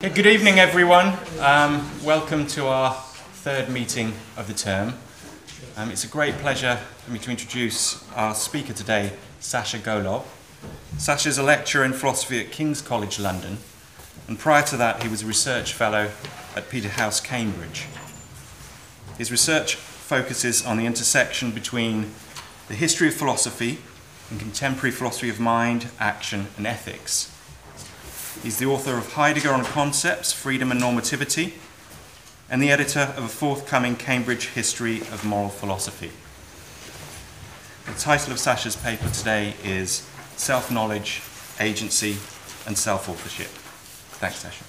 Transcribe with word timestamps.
Good 0.00 0.28
evening, 0.28 0.60
everyone. 0.60 1.18
Um, 1.40 1.90
welcome 2.04 2.46
to 2.48 2.68
our 2.68 2.94
third 2.94 3.68
meeting 3.68 4.12
of 4.36 4.46
the 4.46 4.54
term. 4.54 4.94
Um, 5.76 5.90
it's 5.90 6.04
a 6.04 6.06
great 6.06 6.36
pleasure 6.36 6.76
for 6.76 7.10
me 7.10 7.18
to 7.18 7.32
introduce 7.32 8.08
our 8.12 8.36
speaker 8.36 8.72
today, 8.72 9.14
Sasha 9.40 9.78
Golob. 9.78 10.22
Sasha 10.98 11.28
is 11.28 11.36
a 11.36 11.42
lecturer 11.42 11.84
in 11.84 11.92
philosophy 11.92 12.38
at 12.38 12.52
King's 12.52 12.80
College 12.80 13.18
London, 13.18 13.58
and 14.28 14.38
prior 14.38 14.62
to 14.66 14.76
that, 14.76 15.02
he 15.02 15.08
was 15.08 15.24
a 15.24 15.26
research 15.26 15.72
fellow 15.72 16.12
at 16.54 16.70
Peterhouse, 16.70 17.18
Cambridge. 17.18 17.86
His 19.18 19.32
research 19.32 19.74
focuses 19.74 20.64
on 20.64 20.76
the 20.76 20.86
intersection 20.86 21.50
between 21.50 22.12
the 22.68 22.74
history 22.74 23.08
of 23.08 23.14
philosophy 23.14 23.78
and 24.30 24.38
contemporary 24.38 24.92
philosophy 24.92 25.28
of 25.28 25.40
mind, 25.40 25.88
action, 25.98 26.46
and 26.56 26.68
ethics. 26.68 27.34
He's 28.42 28.58
the 28.58 28.66
author 28.66 28.96
of 28.96 29.12
Heidegger 29.14 29.52
on 29.52 29.64
Concepts, 29.64 30.32
Freedom 30.32 30.70
and 30.70 30.80
Normativity, 30.80 31.54
and 32.48 32.62
the 32.62 32.70
editor 32.70 33.12
of 33.16 33.24
a 33.24 33.28
forthcoming 33.28 33.96
Cambridge 33.96 34.46
History 34.46 35.00
of 35.00 35.24
Moral 35.24 35.48
Philosophy. 35.48 36.12
The 37.92 37.98
title 37.98 38.32
of 38.32 38.38
Sasha's 38.38 38.76
paper 38.76 39.08
today 39.10 39.54
is 39.64 40.08
Self 40.36 40.70
Knowledge, 40.70 41.20
Agency, 41.58 42.16
and 42.64 42.78
Self 42.78 43.08
Authorship. 43.08 43.48
Thanks, 44.18 44.36
Sasha. 44.36 44.62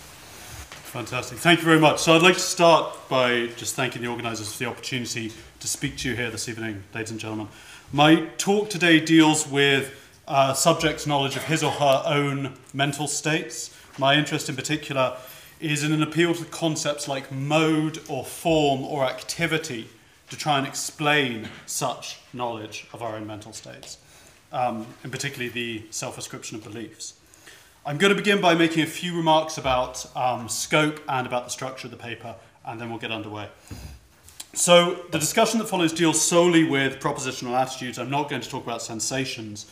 Fantastic. 0.90 1.38
Thank 1.38 1.60
you 1.60 1.66
very 1.66 1.80
much. 1.80 2.00
So 2.00 2.14
I'd 2.14 2.24
like 2.24 2.34
to 2.34 2.40
start 2.40 2.98
by 3.08 3.48
just 3.56 3.76
thanking 3.76 4.02
the 4.02 4.08
organisers 4.08 4.52
for 4.52 4.60
the 4.64 4.66
opportunity 4.66 5.32
to 5.60 5.68
speak 5.68 5.96
to 5.98 6.10
you 6.10 6.16
here 6.16 6.32
this 6.32 6.50
evening, 6.50 6.84
ladies 6.96 7.12
and 7.12 7.20
gentlemen. 7.20 7.48
My 7.94 8.26
talk 8.40 8.72
today 8.72 9.00
deals 9.00 9.48
with 9.48 9.94
uh, 10.30 10.54
subject's 10.54 11.08
knowledge 11.08 11.36
of 11.36 11.44
his 11.44 11.64
or 11.64 11.72
her 11.72 12.04
own 12.06 12.54
mental 12.74 13.08
states. 13.08 13.76
My 13.98 14.16
interest 14.16 14.48
in 14.48 14.56
particular 14.56 15.18
is 15.60 15.84
in 15.84 15.92
an 15.92 16.02
appeal 16.02 16.34
to 16.36 16.46
concepts 16.46 17.08
like 17.08 17.32
mode 17.32 18.00
or 18.08 18.24
form 18.24 18.84
or 18.84 19.04
activity 19.04 19.90
to 20.30 20.38
try 20.38 20.60
and 20.60 20.68
explain 20.68 21.50
such 21.66 22.20
knowledge 22.32 22.88
of 22.94 23.02
our 23.02 23.16
own 23.16 23.26
mental 23.26 23.52
states, 23.52 23.98
um, 24.52 24.86
and 25.04 25.12
particularly 25.12 25.50
the 25.50 25.84
self 25.90 26.18
ascription 26.18 26.56
of 26.56 26.64
beliefs. 26.64 27.16
I'm 27.86 27.98
going 27.98 28.12
to 28.12 28.16
begin 28.16 28.40
by 28.40 28.54
making 28.54 28.84
a 28.84 28.88
few 28.88 29.18
remarks 29.18 29.58
about 29.58 30.06
um, 30.16 30.48
scope 30.48 31.02
and 31.10 31.26
about 31.26 31.46
the 31.46 31.50
structure 31.50 31.88
of 31.88 31.92
the 31.92 31.98
paper, 31.98 32.36
and 32.66 32.80
then 32.80 32.90
we'll 32.90 33.00
get 33.00 33.12
underway. 33.12 33.50
So, 34.54 35.06
the 35.12 35.20
discussion 35.20 35.60
that 35.60 35.68
follows 35.68 35.94
deals 35.94 36.22
solely 36.22 36.64
with 36.64 37.00
propositional 37.00 37.60
attitudes. 37.60 37.98
I'm 37.98 38.10
not 38.10 38.30
going 38.30 38.42
to 38.42 38.50
talk 38.50 38.64
about 38.64 38.82
sensations. 38.82 39.66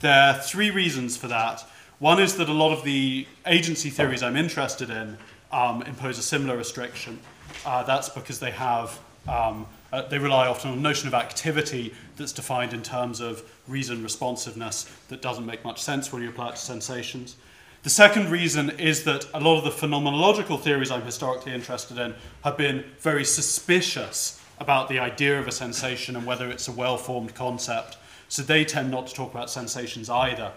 There 0.00 0.12
are 0.12 0.34
three 0.34 0.70
reasons 0.70 1.16
for 1.16 1.26
that. 1.28 1.64
One 1.98 2.20
is 2.20 2.36
that 2.36 2.48
a 2.48 2.52
lot 2.52 2.72
of 2.72 2.84
the 2.84 3.26
agency 3.46 3.90
theories 3.90 4.22
I'm 4.22 4.36
interested 4.36 4.90
in 4.90 5.18
um, 5.50 5.82
impose 5.82 6.18
a 6.18 6.22
similar 6.22 6.56
restriction. 6.56 7.18
Uh, 7.66 7.82
that's 7.82 8.08
because 8.08 8.38
they 8.38 8.52
have 8.52 8.98
um, 9.26 9.66
uh, 9.92 10.02
they 10.02 10.18
rely 10.18 10.46
often 10.46 10.70
on 10.70 10.78
a 10.78 10.80
notion 10.80 11.08
of 11.08 11.14
activity 11.14 11.94
that's 12.16 12.32
defined 12.32 12.72
in 12.72 12.82
terms 12.82 13.20
of 13.20 13.42
reason 13.66 14.02
responsiveness 14.02 14.84
that 15.08 15.22
doesn't 15.22 15.46
make 15.46 15.64
much 15.64 15.82
sense 15.82 16.12
when 16.12 16.22
you 16.22 16.28
apply 16.28 16.48
it 16.48 16.52
to 16.52 16.56
sensations. 16.58 17.36
The 17.82 17.90
second 17.90 18.30
reason 18.30 18.70
is 18.70 19.04
that 19.04 19.26
a 19.34 19.40
lot 19.40 19.58
of 19.58 19.64
the 19.64 19.86
phenomenological 19.86 20.60
theories 20.60 20.90
I'm 20.90 21.02
historically 21.02 21.52
interested 21.52 21.98
in 21.98 22.14
have 22.44 22.56
been 22.56 22.84
very 23.00 23.24
suspicious 23.24 24.42
about 24.60 24.88
the 24.88 24.98
idea 24.98 25.38
of 25.38 25.46
a 25.46 25.52
sensation 25.52 26.16
and 26.16 26.26
whether 26.26 26.50
it's 26.50 26.68
a 26.68 26.72
well 26.72 26.96
formed 26.96 27.34
concept 27.34 27.96
so 28.28 28.42
they 28.42 28.64
tend 28.64 28.90
not 28.90 29.06
to 29.06 29.14
talk 29.14 29.32
about 29.32 29.50
sensations 29.50 30.08
either. 30.10 30.52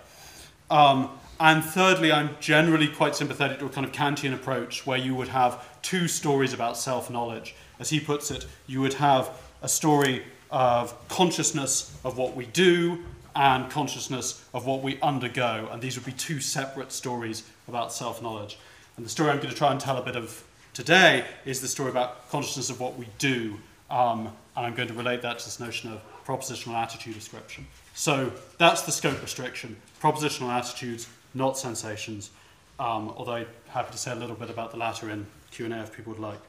Um, 0.69 1.09
and 1.39 1.63
thirdly, 1.63 2.11
I'm 2.11 2.35
generally 2.39 2.87
quite 2.87 3.15
sympathetic 3.15 3.59
to 3.59 3.65
a 3.65 3.69
kind 3.69 3.85
of 3.85 3.91
Kantian 3.91 4.33
approach 4.33 4.85
where 4.85 4.97
you 4.97 5.15
would 5.15 5.29
have 5.29 5.81
two 5.81 6.07
stories 6.07 6.53
about 6.53 6.77
self 6.77 7.09
knowledge. 7.09 7.55
As 7.79 7.89
he 7.89 7.99
puts 7.99 8.29
it, 8.29 8.45
you 8.67 8.79
would 8.81 8.93
have 8.93 9.31
a 9.61 9.67
story 9.67 10.23
of 10.51 10.95
consciousness 11.07 11.97
of 12.03 12.17
what 12.17 12.35
we 12.35 12.45
do 12.45 12.99
and 13.35 13.69
consciousness 13.71 14.43
of 14.53 14.65
what 14.65 14.83
we 14.83 14.99
undergo. 15.01 15.67
And 15.71 15.81
these 15.81 15.95
would 15.95 16.05
be 16.05 16.11
two 16.11 16.39
separate 16.41 16.91
stories 16.91 17.43
about 17.67 17.91
self 17.91 18.21
knowledge. 18.21 18.59
And 18.97 19.05
the 19.05 19.09
story 19.09 19.31
I'm 19.31 19.37
going 19.37 19.49
to 19.49 19.55
try 19.55 19.71
and 19.71 19.79
tell 19.79 19.97
a 19.97 20.03
bit 20.03 20.15
of 20.15 20.43
today 20.73 21.25
is 21.45 21.61
the 21.61 21.67
story 21.67 21.89
about 21.89 22.29
consciousness 22.29 22.69
of 22.69 22.79
what 22.79 22.97
we 22.97 23.07
do. 23.17 23.57
Um, 23.91 24.31
and 24.55 24.65
I'm 24.65 24.73
going 24.73 24.87
to 24.87 24.93
relate 24.93 25.21
that 25.21 25.39
to 25.39 25.45
this 25.45 25.59
notion 25.59 25.91
of 25.91 26.01
propositional 26.25 26.75
attitude 26.75 27.13
description. 27.13 27.67
So 27.93 28.31
that's 28.57 28.83
the 28.83 28.91
scope 28.91 29.21
restriction. 29.21 29.75
Propositional 30.01 30.49
attitudes, 30.49 31.07
not 31.33 31.57
sensations. 31.57 32.31
Um, 32.79 33.13
although 33.15 33.33
I'm 33.33 33.47
happy 33.67 33.91
to 33.91 33.97
say 33.97 34.11
a 34.11 34.15
little 34.15 34.35
bit 34.35 34.49
about 34.49 34.71
the 34.71 34.77
latter 34.77 35.09
in 35.09 35.27
Q&A 35.51 35.69
if 35.81 35.95
people 35.95 36.13
would 36.13 36.21
like. 36.21 36.39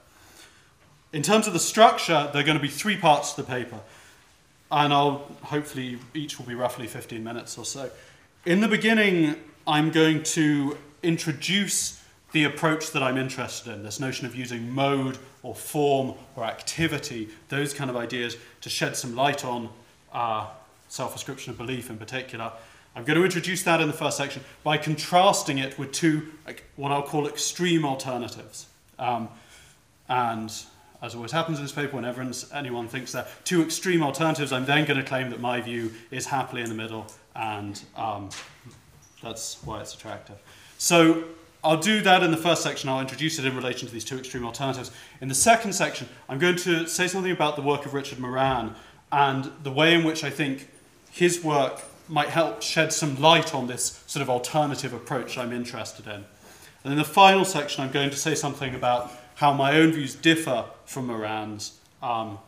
In 1.12 1.22
terms 1.22 1.46
of 1.46 1.52
the 1.52 1.58
structure, 1.58 2.30
there 2.32 2.42
are 2.42 2.46
going 2.46 2.56
to 2.56 2.62
be 2.62 2.68
three 2.68 2.96
parts 2.96 3.32
to 3.32 3.42
the 3.42 3.46
paper. 3.46 3.80
And 4.70 4.92
I'll 4.92 5.30
hopefully 5.42 5.98
each 6.14 6.38
will 6.38 6.46
be 6.46 6.54
roughly 6.54 6.86
15 6.86 7.22
minutes 7.22 7.58
or 7.58 7.64
so. 7.64 7.90
In 8.46 8.60
the 8.60 8.68
beginning, 8.68 9.36
I'm 9.66 9.90
going 9.90 10.22
to 10.22 10.78
introduce 11.02 12.01
the 12.32 12.44
approach 12.44 12.90
that 12.92 13.02
I'm 13.02 13.18
interested 13.18 13.72
in, 13.72 13.82
this 13.82 14.00
notion 14.00 14.26
of 14.26 14.34
using 14.34 14.70
mode 14.70 15.18
or 15.42 15.54
form 15.54 16.14
or 16.34 16.44
activity, 16.44 17.28
those 17.48 17.74
kind 17.74 17.90
of 17.90 17.96
ideas 17.96 18.36
to 18.62 18.70
shed 18.70 18.96
some 18.96 19.14
light 19.14 19.44
on 19.44 19.68
uh, 20.12 20.46
self 20.88 21.14
ascription 21.14 21.52
of 21.52 21.58
belief 21.58 21.90
in 21.90 21.98
particular. 21.98 22.52
I'm 22.94 23.04
going 23.04 23.18
to 23.18 23.24
introduce 23.24 23.62
that 23.62 23.80
in 23.80 23.86
the 23.86 23.94
first 23.94 24.18
section 24.18 24.42
by 24.62 24.76
contrasting 24.76 25.58
it 25.58 25.78
with 25.78 25.92
two, 25.92 26.32
like, 26.46 26.64
what 26.76 26.92
I'll 26.92 27.02
call 27.02 27.26
extreme 27.26 27.86
alternatives. 27.86 28.66
Um, 28.98 29.28
and 30.08 30.52
as 31.00 31.14
always 31.14 31.32
happens 31.32 31.58
in 31.58 31.64
this 31.64 31.72
paper, 31.72 31.96
whenever 31.96 32.24
anyone 32.52 32.88
thinks 32.88 33.14
are 33.14 33.26
two 33.44 33.62
extreme 33.62 34.02
alternatives, 34.02 34.52
I'm 34.52 34.66
then 34.66 34.84
going 34.84 34.98
to 34.98 35.04
claim 35.04 35.30
that 35.30 35.40
my 35.40 35.60
view 35.60 35.92
is 36.10 36.26
happily 36.26 36.62
in 36.62 36.68
the 36.68 36.74
middle, 36.74 37.06
and 37.34 37.82
um, 37.96 38.28
that's 39.22 39.62
why 39.64 39.80
it's 39.80 39.94
attractive. 39.94 40.36
So 40.78 41.24
I'll 41.64 41.76
do 41.76 42.00
that 42.00 42.22
in 42.22 42.32
the 42.32 42.36
first 42.36 42.62
section. 42.62 42.88
I'll 42.88 43.00
introduce 43.00 43.38
it 43.38 43.44
in 43.44 43.54
relation 43.54 43.86
to 43.86 43.94
these 43.94 44.04
two 44.04 44.18
extreme 44.18 44.44
alternatives. 44.44 44.90
In 45.20 45.28
the 45.28 45.34
second 45.34 45.72
section, 45.74 46.08
I'm 46.28 46.38
going 46.38 46.56
to 46.56 46.88
say 46.88 47.06
something 47.06 47.30
about 47.30 47.54
the 47.54 47.62
work 47.62 47.86
of 47.86 47.94
Richard 47.94 48.18
Moran 48.18 48.74
and 49.12 49.52
the 49.62 49.70
way 49.70 49.94
in 49.94 50.02
which 50.02 50.24
I 50.24 50.30
think 50.30 50.68
his 51.10 51.44
work 51.44 51.82
might 52.08 52.28
help 52.28 52.62
shed 52.62 52.92
some 52.92 53.20
light 53.20 53.54
on 53.54 53.68
this 53.68 54.02
sort 54.06 54.22
of 54.22 54.28
alternative 54.28 54.92
approach 54.92 55.38
I'm 55.38 55.52
interested 55.52 56.06
in. 56.06 56.24
And 56.84 56.92
in 56.92 56.96
the 56.96 57.04
final 57.04 57.44
section, 57.44 57.84
I'm 57.84 57.92
going 57.92 58.10
to 58.10 58.16
say 58.16 58.34
something 58.34 58.74
about 58.74 59.12
how 59.36 59.52
my 59.52 59.78
own 59.78 59.92
views 59.92 60.16
differ 60.16 60.64
from 60.84 61.06
Moran's. 61.06 61.78
Um, 62.02 62.38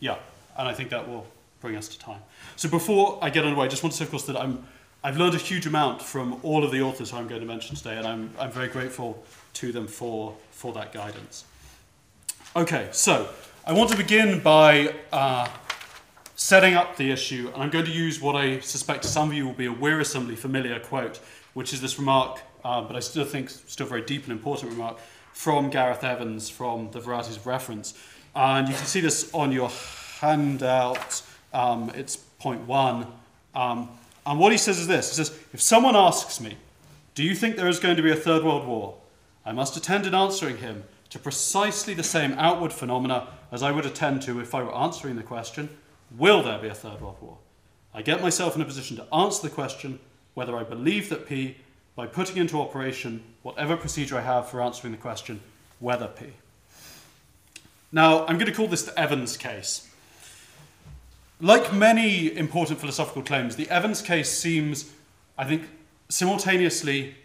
yeah, 0.00 0.18
and 0.58 0.68
I 0.68 0.74
think 0.74 0.90
that 0.90 1.08
will 1.08 1.26
bring 1.60 1.76
us 1.76 1.88
to 1.88 1.98
time. 1.98 2.20
So 2.56 2.68
before 2.68 3.18
I 3.22 3.30
get 3.30 3.44
underway, 3.44 3.66
I 3.66 3.68
just 3.68 3.82
want 3.82 3.92
to 3.92 3.96
say, 3.96 4.04
of 4.04 4.10
course, 4.10 4.24
that 4.24 4.36
I'm 4.36 4.66
I've 5.04 5.16
learned 5.16 5.34
a 5.34 5.38
huge 5.38 5.66
amount 5.66 6.00
from 6.00 6.38
all 6.44 6.62
of 6.62 6.70
the 6.70 6.80
authors 6.80 7.10
who 7.10 7.16
I'm 7.16 7.26
going 7.26 7.40
to 7.40 7.46
mention 7.46 7.74
today, 7.74 7.96
and 7.96 8.06
I'm, 8.06 8.30
I'm 8.38 8.52
very 8.52 8.68
grateful 8.68 9.20
to 9.54 9.72
them 9.72 9.88
for, 9.88 10.36
for 10.52 10.72
that 10.74 10.92
guidance. 10.92 11.44
Okay, 12.54 12.88
so 12.92 13.28
I 13.66 13.72
want 13.72 13.90
to 13.90 13.96
begin 13.96 14.38
by 14.38 14.94
uh, 15.12 15.48
setting 16.36 16.74
up 16.74 16.96
the 16.96 17.10
issue, 17.10 17.50
and 17.52 17.64
I'm 17.64 17.70
going 17.70 17.84
to 17.86 17.90
use 17.90 18.20
what 18.20 18.36
I 18.36 18.60
suspect 18.60 19.04
some 19.04 19.30
of 19.30 19.34
you 19.34 19.44
will 19.44 19.54
be 19.54 19.66
a 19.66 19.72
wearisomely 19.72 20.36
familiar 20.36 20.78
quote, 20.78 21.18
which 21.54 21.72
is 21.72 21.80
this 21.80 21.98
remark, 21.98 22.40
uh, 22.64 22.80
but 22.82 22.94
I 22.94 23.00
still 23.00 23.24
think 23.24 23.50
still 23.50 23.88
very 23.88 24.02
deep 24.02 24.22
and 24.22 24.30
important 24.30 24.70
remark, 24.70 24.98
from 25.32 25.68
Gareth 25.68 26.04
Evans 26.04 26.48
from 26.48 26.92
the 26.92 27.00
Varieties 27.00 27.38
of 27.38 27.46
Reference. 27.48 27.94
And 28.36 28.68
you 28.68 28.74
can 28.74 28.86
see 28.86 29.00
this 29.00 29.34
on 29.34 29.50
your 29.50 29.70
handout. 30.20 31.22
Um, 31.52 31.90
it's 31.96 32.14
point 32.14 32.60
one. 32.68 33.08
Um, 33.52 33.88
and 34.26 34.38
what 34.38 34.52
he 34.52 34.58
says 34.58 34.78
is 34.78 34.86
this 34.86 35.10
He 35.10 35.16
says, 35.16 35.38
If 35.52 35.60
someone 35.60 35.96
asks 35.96 36.40
me, 36.40 36.56
Do 37.14 37.22
you 37.22 37.34
think 37.34 37.56
there 37.56 37.68
is 37.68 37.80
going 37.80 37.96
to 37.96 38.02
be 38.02 38.10
a 38.10 38.16
third 38.16 38.44
world 38.44 38.66
war? 38.66 38.96
I 39.44 39.52
must 39.52 39.76
attend 39.76 40.06
in 40.06 40.14
answering 40.14 40.58
him 40.58 40.84
to 41.10 41.18
precisely 41.18 41.94
the 41.94 42.02
same 42.02 42.32
outward 42.38 42.72
phenomena 42.72 43.28
as 43.50 43.62
I 43.62 43.72
would 43.72 43.84
attend 43.84 44.22
to 44.22 44.40
if 44.40 44.54
I 44.54 44.62
were 44.62 44.74
answering 44.74 45.16
the 45.16 45.22
question, 45.22 45.68
Will 46.16 46.42
there 46.42 46.58
be 46.58 46.68
a 46.68 46.74
third 46.74 47.00
world 47.00 47.16
war? 47.20 47.38
I 47.94 48.02
get 48.02 48.22
myself 48.22 48.56
in 48.56 48.62
a 48.62 48.66
position 48.66 48.96
to 48.96 49.14
answer 49.14 49.42
the 49.42 49.54
question 49.54 49.98
whether 50.34 50.56
I 50.56 50.62
believe 50.62 51.08
that 51.10 51.26
P 51.26 51.56
by 51.94 52.06
putting 52.06 52.38
into 52.38 52.60
operation 52.60 53.22
whatever 53.42 53.76
procedure 53.76 54.16
I 54.16 54.22
have 54.22 54.48
for 54.48 54.62
answering 54.62 54.92
the 54.92 54.98
question, 54.98 55.40
whether 55.78 56.06
P. 56.06 56.26
Now, 57.90 58.24
I'm 58.26 58.38
going 58.38 58.50
to 58.50 58.56
call 58.56 58.68
this 58.68 58.84
the 58.84 58.98
Evans 58.98 59.36
case. 59.36 59.91
Like 61.42 61.72
many 61.72 62.36
important 62.36 62.78
philosophical 62.78 63.20
claims, 63.20 63.56
the 63.56 63.68
Evans 63.68 64.00
case 64.00 64.30
seems, 64.30 64.92
I 65.36 65.44
think, 65.44 65.68
simultaneously 66.08 67.16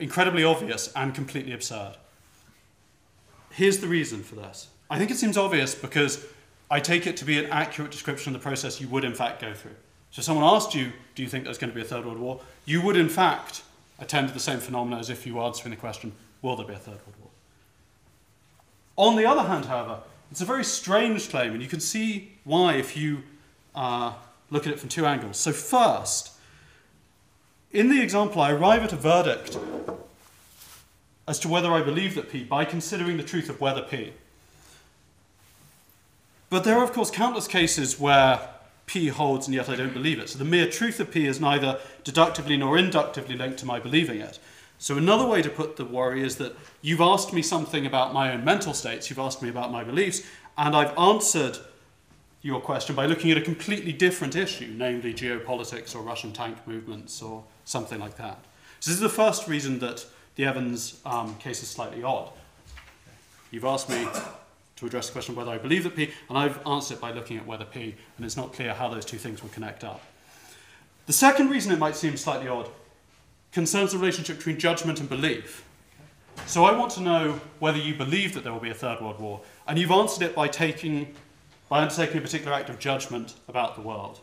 incredibly 0.00 0.42
obvious 0.42 0.92
and 0.96 1.14
completely 1.14 1.52
absurd. 1.52 1.96
Here's 3.50 3.78
the 3.78 3.86
reason 3.86 4.24
for 4.24 4.34
this. 4.34 4.66
I 4.90 4.98
think 4.98 5.12
it 5.12 5.16
seems 5.16 5.38
obvious 5.38 5.76
because 5.76 6.26
I 6.68 6.80
take 6.80 7.06
it 7.06 7.16
to 7.18 7.24
be 7.24 7.38
an 7.38 7.48
accurate 7.52 7.92
description 7.92 8.34
of 8.34 8.40
the 8.40 8.42
process 8.42 8.80
you 8.80 8.88
would 8.88 9.04
in 9.04 9.14
fact 9.14 9.40
go 9.40 9.54
through. 9.54 9.76
So, 10.10 10.18
if 10.18 10.24
someone 10.24 10.44
asked 10.44 10.74
you, 10.74 10.90
Do 11.14 11.22
you 11.22 11.28
think 11.28 11.44
there's 11.44 11.58
going 11.58 11.70
to 11.70 11.74
be 11.74 11.82
a 11.82 11.84
Third 11.84 12.04
World 12.04 12.18
War? 12.18 12.40
You 12.64 12.82
would 12.82 12.96
in 12.96 13.08
fact 13.08 13.62
attend 14.00 14.26
to 14.26 14.34
the 14.34 14.40
same 14.40 14.58
phenomena 14.58 14.98
as 14.98 15.08
if 15.08 15.24
you 15.24 15.36
were 15.36 15.42
answering 15.42 15.70
the 15.70 15.80
question, 15.80 16.10
will 16.42 16.56
there 16.56 16.66
be 16.66 16.74
a 16.74 16.78
Third 16.78 16.98
World 17.06 17.14
War? 17.20 17.30
On 18.96 19.14
the 19.14 19.24
other 19.24 19.42
hand, 19.42 19.66
however, 19.66 20.00
it's 20.34 20.40
a 20.40 20.44
very 20.44 20.64
strange 20.64 21.30
claim, 21.30 21.52
and 21.52 21.62
you 21.62 21.68
can 21.68 21.78
see 21.78 22.32
why 22.42 22.74
if 22.74 22.96
you 22.96 23.22
uh, 23.72 24.14
look 24.50 24.66
at 24.66 24.72
it 24.72 24.80
from 24.80 24.88
two 24.88 25.06
angles. 25.06 25.36
So, 25.36 25.52
first, 25.52 26.32
in 27.70 27.88
the 27.88 28.02
example, 28.02 28.42
I 28.42 28.50
arrive 28.50 28.82
at 28.82 28.92
a 28.92 28.96
verdict 28.96 29.56
as 31.28 31.38
to 31.38 31.46
whether 31.46 31.70
I 31.70 31.82
believe 31.82 32.16
that 32.16 32.30
P 32.30 32.42
by 32.42 32.64
considering 32.64 33.16
the 33.16 33.22
truth 33.22 33.48
of 33.48 33.60
whether 33.60 33.80
P. 33.80 34.12
But 36.50 36.64
there 36.64 36.78
are, 36.78 36.82
of 36.82 36.92
course, 36.92 37.12
countless 37.12 37.46
cases 37.46 38.00
where 38.00 38.40
P 38.86 39.06
holds 39.06 39.46
and 39.46 39.54
yet 39.54 39.68
I 39.68 39.76
don't 39.76 39.94
believe 39.94 40.18
it. 40.18 40.30
So 40.30 40.40
the 40.40 40.44
mere 40.44 40.68
truth 40.68 40.98
of 40.98 41.12
P 41.12 41.28
is 41.28 41.40
neither 41.40 41.78
deductively 42.02 42.56
nor 42.56 42.76
inductively 42.76 43.36
linked 43.36 43.60
to 43.60 43.66
my 43.66 43.78
believing 43.78 44.18
it. 44.18 44.40
So 44.78 44.96
another 44.98 45.24
way 45.24 45.40
to 45.40 45.50
put 45.50 45.76
the 45.76 45.84
worry 45.84 46.22
is 46.22 46.36
that 46.36 46.56
you've 46.82 47.00
asked 47.00 47.32
me 47.32 47.42
something 47.42 47.86
about 47.86 48.12
my 48.12 48.32
own 48.32 48.44
mental 48.44 48.74
states, 48.74 49.08
you've 49.08 49.18
asked 49.18 49.42
me 49.42 49.48
about 49.48 49.72
my 49.72 49.84
beliefs, 49.84 50.22
and 50.58 50.76
I've 50.76 50.96
answered 50.98 51.58
your 52.42 52.60
question 52.60 52.94
by 52.94 53.06
looking 53.06 53.30
at 53.30 53.38
a 53.38 53.40
completely 53.40 53.92
different 53.92 54.36
issue, 54.36 54.74
namely 54.76 55.14
geopolitics 55.14 55.96
or 55.96 56.02
Russian 56.02 56.32
tank 56.32 56.58
movements 56.66 57.22
or 57.22 57.42
something 57.64 57.98
like 57.98 58.16
that. 58.18 58.38
So 58.80 58.90
this 58.90 58.96
is 58.96 59.00
the 59.00 59.08
first 59.08 59.48
reason 59.48 59.78
that 59.78 60.04
the 60.36 60.44
Evans 60.44 61.00
um, 61.06 61.36
case 61.36 61.62
is 61.62 61.68
slightly 61.68 62.02
odd. 62.02 62.28
You've 63.50 63.64
asked 63.64 63.88
me 63.88 64.06
to 64.76 64.86
address 64.86 65.06
the 65.06 65.12
question 65.12 65.34
whether 65.34 65.52
I 65.52 65.58
believe 65.58 65.84
that 65.84 65.96
P, 65.96 66.10
and 66.28 66.36
I've 66.36 66.58
answered 66.66 66.96
it 66.96 67.00
by 67.00 67.12
looking 67.12 67.38
at 67.38 67.46
whether 67.46 67.64
P, 67.64 67.94
and 68.16 68.26
it's 68.26 68.36
not 68.36 68.52
clear 68.52 68.74
how 68.74 68.88
those 68.88 69.06
two 69.06 69.16
things 69.16 69.42
will 69.42 69.50
connect 69.50 69.84
up. 69.84 70.02
The 71.06 71.12
second 71.12 71.48
reason 71.50 71.72
it 71.72 71.78
might 71.78 71.96
seem 71.96 72.16
slightly 72.16 72.48
odd 72.48 72.68
concerns 73.54 73.92
the 73.92 73.98
relationship 73.98 74.36
between 74.36 74.58
judgment 74.58 75.00
and 75.00 75.08
belief. 75.08 75.64
So 76.46 76.64
I 76.64 76.76
want 76.76 76.90
to 76.92 77.00
know 77.00 77.40
whether 77.60 77.78
you 77.78 77.94
believe 77.94 78.34
that 78.34 78.42
there 78.42 78.52
will 78.52 78.60
be 78.60 78.70
a 78.70 78.74
third 78.74 79.00
world 79.00 79.20
war, 79.20 79.40
and 79.66 79.78
you've 79.78 79.92
answered 79.92 80.24
it 80.24 80.34
by 80.34 80.48
taking 80.48 81.14
by 81.70 81.80
undertaking 81.80 82.18
a 82.18 82.20
particular 82.20 82.52
act 82.52 82.68
of 82.68 82.78
judgment 82.78 83.34
about 83.48 83.74
the 83.74 83.80
world. 83.80 84.20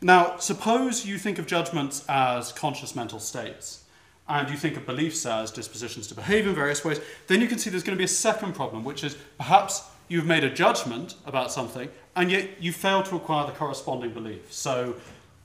Now, 0.00 0.36
suppose 0.36 1.04
you 1.04 1.18
think 1.18 1.38
of 1.38 1.46
judgments 1.46 2.04
as 2.08 2.52
conscious 2.52 2.94
mental 2.94 3.18
states, 3.18 3.82
and 4.28 4.48
you 4.48 4.56
think 4.56 4.76
of 4.76 4.86
beliefs 4.86 5.26
as 5.26 5.50
dispositions 5.50 6.06
to 6.08 6.14
behave 6.14 6.46
in 6.46 6.54
various 6.54 6.84
ways, 6.84 7.00
then 7.26 7.40
you 7.40 7.48
can 7.48 7.58
see 7.58 7.70
there's 7.70 7.82
going 7.82 7.96
to 7.96 8.00
be 8.00 8.04
a 8.04 8.08
second 8.08 8.54
problem, 8.54 8.84
which 8.84 9.02
is 9.02 9.16
perhaps 9.38 9.82
you've 10.08 10.26
made 10.26 10.44
a 10.44 10.50
judgment 10.50 11.14
about 11.24 11.50
something, 11.50 11.88
and 12.14 12.30
yet 12.30 12.62
you 12.62 12.72
fail 12.72 13.02
to 13.02 13.16
acquire 13.16 13.46
the 13.46 13.52
corresponding 13.52 14.12
belief. 14.12 14.52
So, 14.52 14.94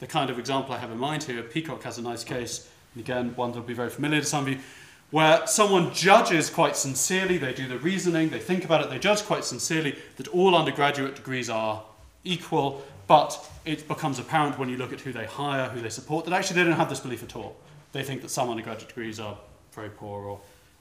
the 0.01 0.07
kind 0.07 0.29
of 0.31 0.39
example 0.39 0.73
I 0.73 0.79
have 0.79 0.91
in 0.91 0.97
mind 0.97 1.23
here, 1.23 1.41
Peacocke 1.43 1.83
has 1.83 1.97
a 1.99 2.01
nice 2.01 2.23
case, 2.23 2.67
and 2.93 3.03
again, 3.03 3.33
one 3.35 3.51
that 3.51 3.59
will 3.59 3.67
be 3.67 3.75
very 3.75 3.91
familiar 3.91 4.19
to 4.19 4.25
some 4.25 4.43
of 4.43 4.49
you, 4.49 4.57
where 5.11 5.45
someone 5.45 5.93
judges 5.93 6.49
quite 6.49 6.75
sincerely, 6.75 7.37
they 7.37 7.53
do 7.53 7.67
the 7.67 7.77
reasoning, 7.77 8.29
they 8.29 8.39
think 8.39 8.65
about 8.65 8.81
it, 8.81 8.89
they 8.89 8.97
judge 8.97 9.21
quite 9.23 9.45
sincerely 9.45 9.95
that 10.17 10.27
all 10.29 10.55
undergraduate 10.55 11.15
degrees 11.15 11.49
are 11.51 11.83
equal, 12.23 12.83
but 13.07 13.47
it 13.63 13.87
becomes 13.87 14.17
apparent 14.17 14.57
when 14.57 14.69
you 14.69 14.77
look 14.77 14.91
at 14.91 15.01
who 15.01 15.13
they 15.13 15.25
hire, 15.25 15.69
who 15.69 15.81
they 15.81 15.89
support, 15.89 16.25
that 16.25 16.33
actually 16.33 16.55
they 16.55 16.67
don't 16.67 16.79
have 16.79 16.89
this 16.89 16.99
belief 16.99 17.21
at 17.21 17.35
all. 17.35 17.55
They 17.91 18.03
think 18.03 18.23
that 18.23 18.29
some 18.29 18.49
undergraduate 18.49 18.87
degrees 18.87 19.19
are 19.19 19.37
very 19.73 19.89
poor 19.89 20.23
or 20.23 20.39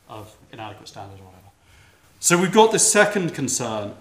of 0.09 0.35
inadequate 0.51 0.89
standards 0.89 1.21
or 1.21 1.25
whatever. 1.25 1.49
So 2.21 2.41
we've 2.41 2.53
got 2.53 2.73
this 2.73 2.91
second 2.91 3.35
concern. 3.35 3.95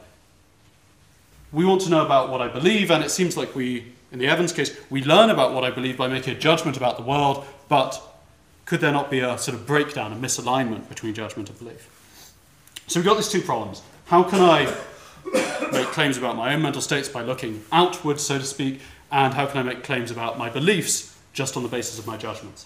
We 1.51 1.65
want 1.65 1.81
to 1.81 1.89
know 1.89 2.05
about 2.05 2.29
what 2.29 2.41
I 2.41 2.47
believe, 2.47 2.89
and 2.89 3.03
it 3.03 3.11
seems 3.11 3.35
like 3.35 3.53
we, 3.53 3.93
in 4.11 4.19
the 4.19 4.27
Evans 4.27 4.51
case, 4.51 4.75
we 4.89 5.03
learn 5.03 5.29
about 5.29 5.53
what 5.53 5.63
I 5.63 5.69
believe 5.69 5.97
by 5.97 6.07
making 6.07 6.35
a 6.35 6.39
judgment 6.39 6.77
about 6.77 6.97
the 6.97 7.03
world, 7.03 7.45
but 7.67 8.01
could 8.65 8.81
there 8.81 8.91
not 8.91 9.11
be 9.11 9.19
a 9.19 9.37
sort 9.37 9.55
of 9.55 9.67
breakdown, 9.67 10.13
a 10.13 10.15
misalignment 10.15 10.89
between 10.89 11.13
judgment 11.13 11.49
and 11.49 11.57
belief? 11.59 11.89
So 12.87 12.99
we've 12.99 13.05
got 13.05 13.15
these 13.15 13.29
two 13.29 13.41
problems. 13.41 13.81
How 14.05 14.23
can 14.23 14.41
I 14.41 14.73
make 15.71 15.87
claims 15.87 16.17
about 16.17 16.35
my 16.35 16.53
own 16.53 16.61
mental 16.61 16.81
states 16.81 17.07
by 17.07 17.21
looking 17.21 17.63
outward, 17.71 18.19
so 18.19 18.39
to 18.39 18.43
speak, 18.43 18.81
and 19.11 19.33
how 19.33 19.45
can 19.45 19.59
I 19.59 19.63
make 19.63 19.83
claims 19.83 20.11
about 20.11 20.37
my 20.37 20.49
beliefs 20.49 21.17
just 21.33 21.55
on 21.55 21.63
the 21.63 21.69
basis 21.69 21.99
of 21.99 22.07
my 22.07 22.17
judgments? 22.17 22.65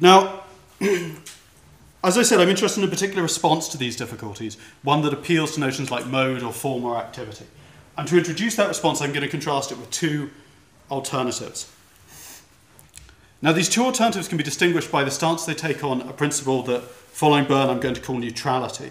Now, 0.00 0.42
as 0.80 2.18
I 2.18 2.22
said, 2.22 2.40
I'm 2.40 2.48
interested 2.48 2.82
in 2.82 2.88
a 2.88 2.90
particular 2.90 3.22
response 3.22 3.68
to 3.68 3.78
these 3.78 3.96
difficulties, 3.96 4.56
one 4.82 5.02
that 5.02 5.12
appeals 5.12 5.54
to 5.54 5.60
notions 5.60 5.90
like 5.90 6.06
mode 6.06 6.42
or 6.42 6.52
form 6.52 6.84
or 6.84 6.96
activity. 6.96 7.46
And 7.96 8.08
to 8.08 8.18
introduce 8.18 8.56
that 8.56 8.68
response, 8.68 9.00
I'm 9.00 9.12
going 9.12 9.22
to 9.22 9.28
contrast 9.28 9.70
it 9.70 9.78
with 9.78 9.90
two 9.90 10.30
alternatives. 10.90 11.70
Now, 13.40 13.52
these 13.52 13.68
two 13.68 13.84
alternatives 13.84 14.26
can 14.26 14.38
be 14.38 14.44
distinguished 14.44 14.90
by 14.90 15.04
the 15.04 15.10
stance 15.10 15.44
they 15.44 15.54
take 15.54 15.84
on 15.84 16.00
a 16.02 16.12
principle 16.12 16.62
that, 16.64 16.82
following 16.82 17.44
Byrne, 17.44 17.68
I'm 17.68 17.80
going 17.80 17.94
to 17.94 18.00
call 18.00 18.16
neutrality. 18.16 18.90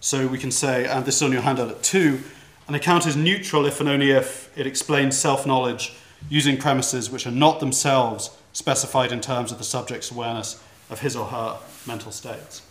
So 0.00 0.26
we 0.26 0.38
can 0.38 0.50
say, 0.50 0.86
and 0.86 1.04
this 1.04 1.16
is 1.16 1.22
on 1.22 1.32
your 1.32 1.42
handout 1.42 1.70
at 1.70 1.82
two, 1.82 2.20
an 2.68 2.74
account 2.74 3.06
is 3.06 3.16
neutral 3.16 3.64
if 3.66 3.80
and 3.80 3.88
only 3.88 4.10
if 4.10 4.56
it 4.58 4.66
explains 4.66 5.16
self 5.16 5.46
knowledge 5.46 5.94
using 6.28 6.56
premises 6.56 7.10
which 7.10 7.26
are 7.26 7.32
not 7.32 7.60
themselves 7.60 8.36
specified 8.52 9.12
in 9.12 9.20
terms 9.20 9.52
of 9.52 9.58
the 9.58 9.64
subject's 9.64 10.10
awareness 10.10 10.62
of 10.90 11.00
his 11.00 11.16
or 11.16 11.26
her 11.26 11.58
mental 11.86 12.12
states. 12.12 12.62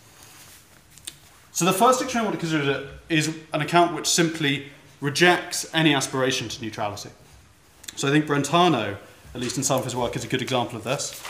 So 1.52 1.64
the 1.64 1.72
first 1.72 2.00
extreme 2.00 2.22
I 2.22 2.24
want 2.28 2.40
to 2.40 2.40
consider 2.40 2.88
is 3.08 3.36
an 3.52 3.60
account 3.60 3.94
which 3.94 4.06
simply 4.06 4.70
rejects 5.02 5.68
any 5.74 5.94
aspiration 5.94 6.48
to 6.48 6.62
neutrality. 6.62 7.10
So 7.96 8.08
I 8.08 8.10
think 8.10 8.24
Brentano 8.24 8.96
at 9.34 9.40
least 9.40 9.56
in 9.56 9.62
some 9.62 9.78
of 9.78 9.84
his 9.84 9.96
work, 9.96 10.14
is 10.16 10.24
a 10.24 10.28
good 10.28 10.42
example 10.42 10.76
of 10.76 10.84
this. 10.84 11.20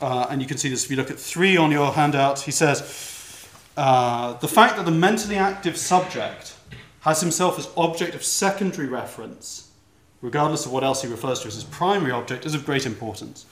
Uh, 0.00 0.26
and 0.30 0.40
you 0.40 0.48
can 0.48 0.56
see 0.56 0.68
this 0.68 0.84
if 0.84 0.90
you 0.90 0.96
look 0.96 1.10
at 1.10 1.18
three 1.18 1.56
on 1.56 1.70
your 1.70 1.92
handout. 1.92 2.40
He 2.40 2.50
says, 2.50 3.48
uh, 3.76 4.34
the 4.34 4.48
fact 4.48 4.76
that 4.76 4.84
the 4.84 4.90
mentally 4.90 5.36
active 5.36 5.76
subject 5.76 6.56
has 7.00 7.20
himself 7.20 7.58
as 7.58 7.68
object 7.76 8.14
of 8.14 8.24
secondary 8.24 8.88
reference, 8.88 9.70
regardless 10.20 10.66
of 10.66 10.72
what 10.72 10.82
else 10.82 11.02
he 11.02 11.08
refers 11.08 11.40
to 11.40 11.48
as 11.48 11.54
his 11.54 11.64
primary 11.64 12.10
object, 12.10 12.44
is 12.44 12.54
of 12.54 12.66
great 12.66 12.86
importance. 12.86 13.46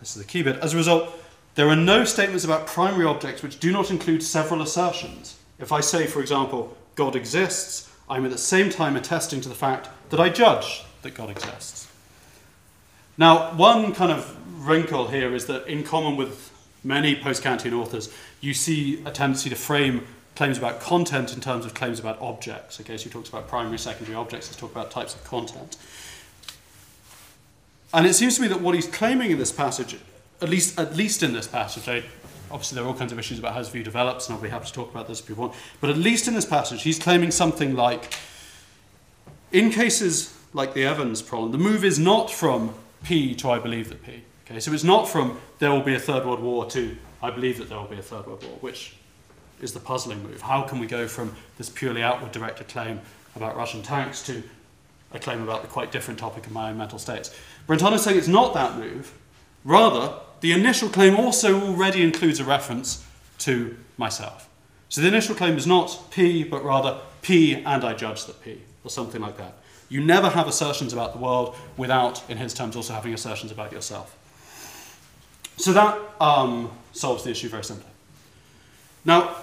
This 0.00 0.16
is 0.16 0.22
the 0.22 0.28
key 0.28 0.42
bit. 0.42 0.56
As 0.56 0.74
a 0.74 0.76
result, 0.76 1.18
there 1.54 1.68
are 1.68 1.76
no 1.76 2.04
statements 2.04 2.44
about 2.44 2.66
primary 2.66 3.06
objects 3.06 3.42
which 3.42 3.58
do 3.58 3.72
not 3.72 3.90
include 3.90 4.22
several 4.22 4.60
assertions. 4.60 5.38
If 5.58 5.72
I 5.72 5.80
say, 5.80 6.06
for 6.06 6.20
example, 6.20 6.76
God 6.94 7.16
exists, 7.16 7.90
I'm 8.14 8.24
at 8.24 8.30
the 8.30 8.38
same 8.38 8.70
time 8.70 8.94
attesting 8.94 9.40
to 9.40 9.48
the 9.48 9.56
fact 9.56 9.88
that 10.10 10.20
I 10.20 10.28
judge 10.28 10.84
that 11.02 11.14
God 11.14 11.30
exists. 11.30 11.88
Now, 13.18 13.52
one 13.54 13.92
kind 13.92 14.12
of 14.12 14.64
wrinkle 14.64 15.08
here 15.08 15.34
is 15.34 15.46
that, 15.46 15.66
in 15.66 15.82
common 15.82 16.16
with 16.16 16.52
many 16.84 17.16
post 17.16 17.42
Kantian 17.42 17.72
authors, 17.72 18.14
you 18.40 18.54
see 18.54 19.02
a 19.04 19.10
tendency 19.10 19.50
to 19.50 19.56
frame 19.56 20.06
claims 20.36 20.58
about 20.58 20.78
content 20.78 21.34
in 21.34 21.40
terms 21.40 21.66
of 21.66 21.74
claims 21.74 21.98
about 21.98 22.22
objects. 22.22 22.80
Okay, 22.80 22.96
so 22.96 23.04
he 23.04 23.10
talks 23.10 23.28
about 23.28 23.48
primary, 23.48 23.78
secondary 23.78 24.14
objects, 24.14 24.46
he's 24.46 24.56
talking 24.56 24.76
about 24.76 24.92
types 24.92 25.16
of 25.16 25.24
content. 25.24 25.76
And 27.92 28.06
it 28.06 28.14
seems 28.14 28.36
to 28.36 28.42
me 28.42 28.48
that 28.48 28.60
what 28.60 28.76
he's 28.76 28.86
claiming 28.86 29.32
in 29.32 29.38
this 29.38 29.50
passage, 29.50 29.96
at 30.40 30.48
least, 30.48 30.78
at 30.78 30.94
least 30.94 31.24
in 31.24 31.32
this 31.32 31.48
passage, 31.48 31.88
I, 31.88 32.04
obviously 32.54 32.76
there 32.76 32.84
are 32.84 32.88
all 32.88 32.94
kinds 32.94 33.10
of 33.10 33.18
issues 33.18 33.40
about 33.40 33.52
how 33.52 33.58
his 33.58 33.68
view 33.68 33.82
develops, 33.82 34.28
and 34.28 34.36
I'll 34.36 34.42
be 34.42 34.48
happy 34.48 34.66
to 34.66 34.72
talk 34.72 34.90
about 34.90 35.08
this 35.08 35.20
if 35.20 35.28
you 35.28 35.34
want, 35.34 35.54
but 35.80 35.90
at 35.90 35.98
least 35.98 36.28
in 36.28 36.34
this 36.34 36.44
passage, 36.44 36.82
he's 36.82 37.00
claiming 37.00 37.32
something 37.32 37.74
like 37.74 38.14
in 39.50 39.70
cases 39.70 40.38
like 40.52 40.72
the 40.72 40.84
Evans 40.84 41.20
problem, 41.20 41.50
the 41.50 41.58
move 41.58 41.84
is 41.84 41.98
not 41.98 42.30
from 42.30 42.72
P 43.02 43.34
to 43.34 43.50
I 43.50 43.58
believe 43.58 43.88
that 43.88 44.02
P. 44.04 44.22
Okay, 44.46 44.60
so 44.60 44.72
it's 44.72 44.84
not 44.84 45.08
from 45.08 45.38
there 45.58 45.70
will 45.70 45.82
be 45.82 45.96
a 45.96 45.98
third 45.98 46.24
world 46.24 46.40
war 46.40 46.64
to 46.70 46.96
I 47.20 47.30
believe 47.30 47.58
that 47.58 47.68
there 47.68 47.78
will 47.78 47.86
be 47.86 47.98
a 47.98 48.02
third 48.02 48.26
world 48.26 48.44
war, 48.44 48.56
which 48.60 48.94
is 49.60 49.72
the 49.72 49.80
puzzling 49.80 50.22
move. 50.22 50.42
How 50.42 50.62
can 50.62 50.78
we 50.78 50.86
go 50.86 51.08
from 51.08 51.34
this 51.58 51.68
purely 51.68 52.02
outward 52.02 52.30
directed 52.30 52.68
claim 52.68 53.00
about 53.34 53.56
Russian 53.56 53.82
tanks 53.82 54.22
to 54.26 54.42
a 55.12 55.18
claim 55.18 55.42
about 55.42 55.62
the 55.62 55.68
quite 55.68 55.90
different 55.90 56.20
topic 56.20 56.46
of 56.46 56.52
my 56.52 56.70
own 56.70 56.78
mental 56.78 56.98
states? 57.00 57.34
Brentano's 57.66 58.04
saying 58.04 58.16
it's 58.16 58.28
not 58.28 58.54
that 58.54 58.76
move. 58.78 59.12
Rather, 59.64 60.14
the 60.44 60.52
initial 60.52 60.90
claim 60.90 61.16
also 61.16 61.58
already 61.58 62.02
includes 62.02 62.38
a 62.38 62.44
reference 62.44 63.02
to 63.38 63.78
myself. 63.96 64.46
So 64.90 65.00
the 65.00 65.08
initial 65.08 65.34
claim 65.34 65.56
is 65.56 65.66
not 65.66 66.10
P, 66.10 66.44
but 66.44 66.62
rather 66.62 67.00
P 67.22 67.54
and 67.54 67.82
I 67.82 67.94
judge 67.94 68.26
that 68.26 68.44
P, 68.44 68.60
or 68.84 68.90
something 68.90 69.22
like 69.22 69.38
that. 69.38 69.54
You 69.88 70.04
never 70.04 70.28
have 70.28 70.46
assertions 70.46 70.92
about 70.92 71.14
the 71.14 71.18
world 71.18 71.56
without, 71.78 72.22
in 72.28 72.36
his 72.36 72.52
terms, 72.52 72.76
also 72.76 72.92
having 72.92 73.14
assertions 73.14 73.52
about 73.52 73.72
yourself. 73.72 74.18
So 75.56 75.72
that 75.72 75.98
um, 76.20 76.70
solves 76.92 77.24
the 77.24 77.30
issue 77.30 77.48
very 77.48 77.64
simply. 77.64 77.90
Now, 79.02 79.34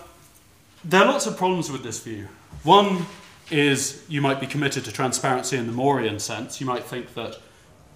there 0.86 1.01
are 1.01 1.08
lots 1.08 1.25
of 1.25 1.36
problems 1.36 1.72
with 1.72 1.81
this 1.81 2.00
view. 2.00 2.27
One 2.62 3.08
is 3.50 4.05
you 4.08 4.22
might 4.22 4.39
be 4.39 4.46
committed 4.46 4.86
to 4.86 4.91
transparency 4.91 5.58
in 5.58 5.65
the 5.65 5.74
Moorean 5.74 6.22
sense. 6.22 6.62
You 6.62 6.67
might 6.67 6.84
think 6.84 7.15
that 7.15 7.39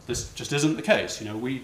this 0.08 0.34
just 0.34 0.52
isn't 0.52 0.76
the 0.76 0.82
case. 0.82 1.22
You 1.22 1.28
know, 1.28 1.38
we, 1.38 1.62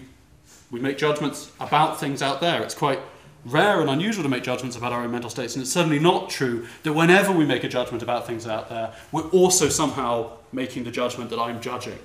we 0.72 0.80
make 0.80 0.98
judgments 0.98 1.52
about 1.60 2.00
things 2.00 2.22
out 2.22 2.40
there. 2.40 2.62
It's 2.62 2.74
quite 2.74 2.98
rare 3.44 3.80
and 3.80 3.90
unusual 3.90 4.22
to 4.22 4.28
make 4.28 4.42
judgments 4.42 4.76
about 4.76 4.92
our 4.92 5.04
own 5.04 5.10
mental 5.12 5.30
states, 5.30 5.54
and 5.54 5.62
it's 5.62 5.70
certainly 5.70 5.98
not 5.98 6.30
true 6.30 6.66
that 6.82 6.92
whenever 6.94 7.30
we 7.30 7.44
make 7.44 7.62
a 7.62 7.68
judgment 7.68 8.02
about 8.02 8.26
things 8.26 8.46
out 8.46 8.68
there, 8.68 8.92
we're 9.12 9.28
also 9.28 9.68
somehow 9.68 10.30
making 10.52 10.84
the 10.84 10.90
judgment 10.90 11.30
that 11.30 11.38
I'm 11.38 11.60
judging 11.60 11.98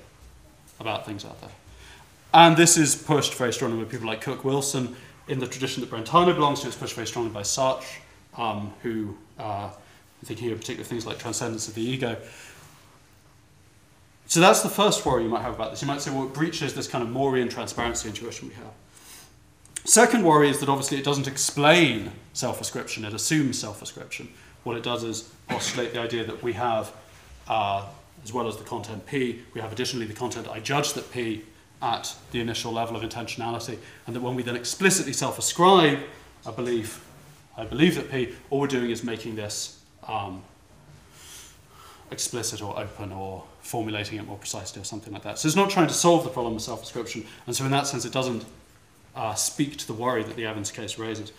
about 0.78 1.06
things 1.06 1.24
out 1.24 1.40
there. 1.40 1.50
And 2.34 2.56
this 2.56 2.76
is 2.76 2.94
pushed 2.94 3.34
very 3.34 3.52
strongly 3.52 3.82
by 3.82 3.90
people 3.90 4.06
like 4.06 4.20
Cook 4.20 4.44
Wilson. 4.44 4.94
In 5.28 5.38
the 5.38 5.46
tradition 5.46 5.80
that 5.80 5.90
Brentano 5.90 6.34
belongs 6.34 6.60
to, 6.60 6.66
it's 6.66 6.76
pushed 6.76 6.94
very 6.94 7.06
strongly 7.06 7.30
by 7.30 7.42
Sartre, 7.42 7.86
um, 8.36 8.72
who, 8.82 9.16
uh, 9.38 9.70
thinking 10.24 10.50
of 10.50 10.60
particular 10.60 10.84
things 10.84 11.06
like 11.06 11.18
transcendence 11.18 11.68
of 11.68 11.74
the 11.74 11.82
ego. 11.82 12.16
So 14.28 14.40
that's 14.40 14.60
the 14.60 14.68
first 14.68 15.04
worry 15.06 15.22
you 15.22 15.30
might 15.30 15.40
have 15.40 15.54
about 15.54 15.70
this. 15.70 15.80
You 15.80 15.88
might 15.88 16.02
say, 16.02 16.10
well, 16.10 16.24
it 16.24 16.34
breaches 16.34 16.74
this 16.74 16.86
kind 16.86 17.02
of 17.02 17.08
Moorean 17.08 17.50
transparency 17.50 18.08
intuition 18.08 18.48
we 18.48 18.54
have. 18.56 18.72
Second 19.86 20.22
worry 20.22 20.50
is 20.50 20.60
that 20.60 20.68
obviously 20.68 20.98
it 20.98 21.04
doesn't 21.04 21.26
explain 21.26 22.12
self 22.34 22.60
ascription, 22.60 23.06
it 23.06 23.14
assumes 23.14 23.58
self 23.58 23.80
ascription. 23.80 24.28
What 24.64 24.76
it 24.76 24.82
does 24.82 25.02
is 25.02 25.32
postulate 25.48 25.94
the 25.94 26.00
idea 26.00 26.26
that 26.26 26.42
we 26.42 26.52
have, 26.52 26.92
uh, 27.48 27.86
as 28.22 28.34
well 28.34 28.46
as 28.46 28.58
the 28.58 28.64
content 28.64 29.06
P, 29.06 29.40
we 29.54 29.62
have 29.62 29.72
additionally 29.72 30.04
the 30.04 30.12
content 30.12 30.46
I 30.46 30.60
judge 30.60 30.92
that 30.92 31.10
P 31.10 31.44
at 31.80 32.14
the 32.32 32.40
initial 32.40 32.70
level 32.70 32.96
of 32.96 33.02
intentionality, 33.02 33.78
and 34.06 34.14
that 34.14 34.20
when 34.20 34.34
we 34.34 34.42
then 34.42 34.56
explicitly 34.56 35.14
self 35.14 35.38
ascribe 35.38 36.00
a 36.44 36.52
belief, 36.52 37.02
I 37.56 37.64
believe 37.64 37.94
that 37.94 38.10
P, 38.10 38.34
all 38.50 38.60
we're 38.60 38.66
doing 38.66 38.90
is 38.90 39.02
making 39.02 39.36
this 39.36 39.80
um, 40.06 40.42
explicit 42.10 42.60
or 42.60 42.78
open 42.78 43.10
or 43.10 43.44
formulating 43.68 44.18
it 44.18 44.26
more 44.26 44.38
precisely 44.38 44.80
or 44.80 44.84
something 44.84 45.12
like 45.12 45.22
that. 45.22 45.38
So 45.38 45.46
it's 45.46 45.56
not 45.56 45.68
trying 45.68 45.88
to 45.88 45.94
solve 45.94 46.24
the 46.24 46.30
problem 46.30 46.56
of 46.56 46.62
self 46.62 46.80
description, 46.80 47.26
and 47.46 47.54
so 47.54 47.64
in 47.66 47.70
that 47.70 47.86
sense, 47.86 48.06
it 48.06 48.12
doesn't 48.12 48.44
uh, 49.14 49.34
speak 49.34 49.76
to 49.76 49.86
the 49.86 49.92
worry 49.92 50.22
that 50.22 50.36
the 50.36 50.46
Evans 50.46 50.70
case 50.70 50.98
raises. 50.98 51.32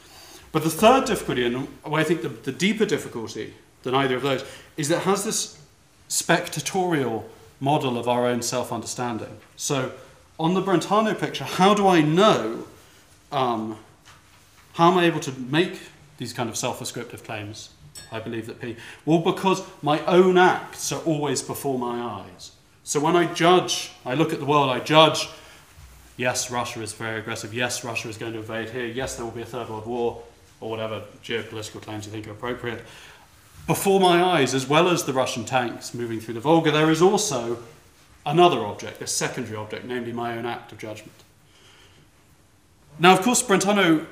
But 0.52 0.64
the 0.64 0.70
third 0.70 1.06
difficulty, 1.06 1.44
and 1.44 1.68
I 1.86 2.04
think 2.04 2.22
the, 2.22 2.30
the 2.30 2.52
deeper 2.52 2.86
difficulty 2.86 3.56
than 3.84 3.96
either 3.96 4.16
of 4.16 4.22
those, 4.22 4.46
is 4.78 4.90
that 4.90 5.04
has 5.04 5.24
this 5.24 5.60
spectatorial 6.08 7.24
model 7.60 7.98
of 7.98 8.08
our 8.08 8.28
own 8.28 8.42
self 8.44 8.72
understanding. 8.72 9.40
So 9.56 9.92
on 10.40 10.54
the 10.54 10.62
Brentano 10.62 11.20
picture, 11.20 11.46
how 11.46 11.74
do 11.74 11.88
I 11.88 12.02
know, 12.02 12.68
um, 13.32 13.78
how 14.74 14.92
am 14.92 14.98
I 15.00 15.06
able 15.06 15.20
to 15.22 15.32
make 15.32 15.80
these 16.18 16.34
kind 16.34 16.50
of 16.50 16.58
self 16.58 16.80
ascriptive 16.80 17.24
claims? 17.24 17.70
I 18.12 18.20
believe 18.20 18.48
that 18.48 18.60
P. 18.62 18.76
Well, 19.06 19.20
because 19.20 19.64
my 19.82 20.04
own 20.06 20.38
acts 20.38 20.92
are 20.92 21.02
always 21.02 21.42
before 21.42 21.78
my 21.78 22.00
eyes. 22.00 22.52
So 22.84 23.00
when 23.00 23.16
I 23.16 23.32
judge, 23.34 23.92
I 24.06 24.16
look 24.16 24.34
at 24.34 24.40
the 24.40 24.46
world, 24.46 24.70
I 24.70 24.80
judge, 24.80 25.30
yes, 26.18 26.50
Russia 26.50 26.82
is 26.82 26.94
very 26.94 27.20
aggressive, 27.20 27.54
yes, 27.54 27.84
Russia 27.84 28.10
is 28.10 28.18
going 28.18 28.34
to 28.34 28.40
invade 28.40 28.70
here, 28.70 28.86
yes, 28.86 29.16
there 29.16 29.26
will 29.26 29.32
be 29.32 29.42
a 29.42 29.46
third 29.46 29.70
world 29.70 29.86
war, 29.86 30.24
or 30.60 30.70
whatever 30.70 31.04
geopolitical 31.24 31.82
claims 31.82 32.06
you 32.06 32.12
think 32.12 32.28
are 32.28 32.32
appropriate. 32.32 32.84
Before 33.68 34.00
my 34.00 34.24
eyes, 34.24 34.56
as 34.56 34.68
well 34.68 34.90
as 34.90 35.04
the 35.04 35.14
Russian 35.14 35.46
tanks 35.46 35.94
moving 35.94 36.20
through 36.20 36.34
the 36.34 36.40
Volga, 36.40 36.72
there 36.72 36.90
is 36.90 37.02
also 37.02 37.60
another 38.26 38.66
object, 38.66 39.02
a 39.02 39.08
secondary 39.08 39.56
object, 39.56 39.86
namely 39.86 40.12
my 40.12 40.38
own 40.38 40.46
act 40.46 40.72
of 40.72 40.80
judgment. 40.80 41.14
Now, 42.98 43.14
of 43.14 43.22
course, 43.22 43.42
Brentano 43.44 44.06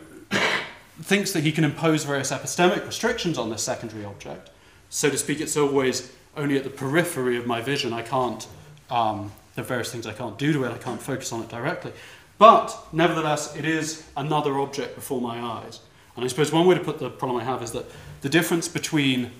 thinks 1.01 1.31
that 1.33 1.41
he 1.41 1.51
can 1.51 1.63
impose 1.63 2.03
various 2.03 2.31
epistemic 2.31 2.85
restrictions 2.85 3.37
on 3.37 3.49
this 3.49 3.63
secondary 3.63 4.05
object. 4.05 4.49
So 4.89 5.09
to 5.09 5.17
speak, 5.17 5.41
it's 5.41 5.57
always 5.57 6.11
only 6.35 6.57
at 6.57 6.63
the 6.63 6.69
periphery 6.69 7.37
of 7.37 7.45
my 7.45 7.61
vision. 7.61 7.93
I 7.93 8.01
can't, 8.01 8.47
um, 8.89 9.31
there 9.55 9.63
are 9.63 9.67
various 9.67 9.91
things 9.91 10.07
I 10.07 10.13
can't 10.13 10.37
do 10.37 10.53
to 10.53 10.63
it, 10.63 10.71
I 10.71 10.77
can't 10.77 11.01
focus 11.01 11.31
on 11.31 11.41
it 11.41 11.49
directly. 11.49 11.91
But 12.37 12.77
nevertheless, 12.91 13.55
it 13.55 13.65
is 13.65 14.03
another 14.15 14.59
object 14.59 14.95
before 14.95 15.19
my 15.19 15.39
eyes. 15.39 15.79
And 16.15 16.23
I 16.23 16.27
suppose 16.27 16.51
one 16.51 16.65
way 16.65 16.75
to 16.75 16.83
put 16.83 16.99
the 16.99 17.09
problem 17.09 17.39
I 17.39 17.43
have 17.43 17.61
is 17.61 17.71
that 17.71 17.85
the 18.21 18.29
difference 18.29 18.67
between 18.67 19.31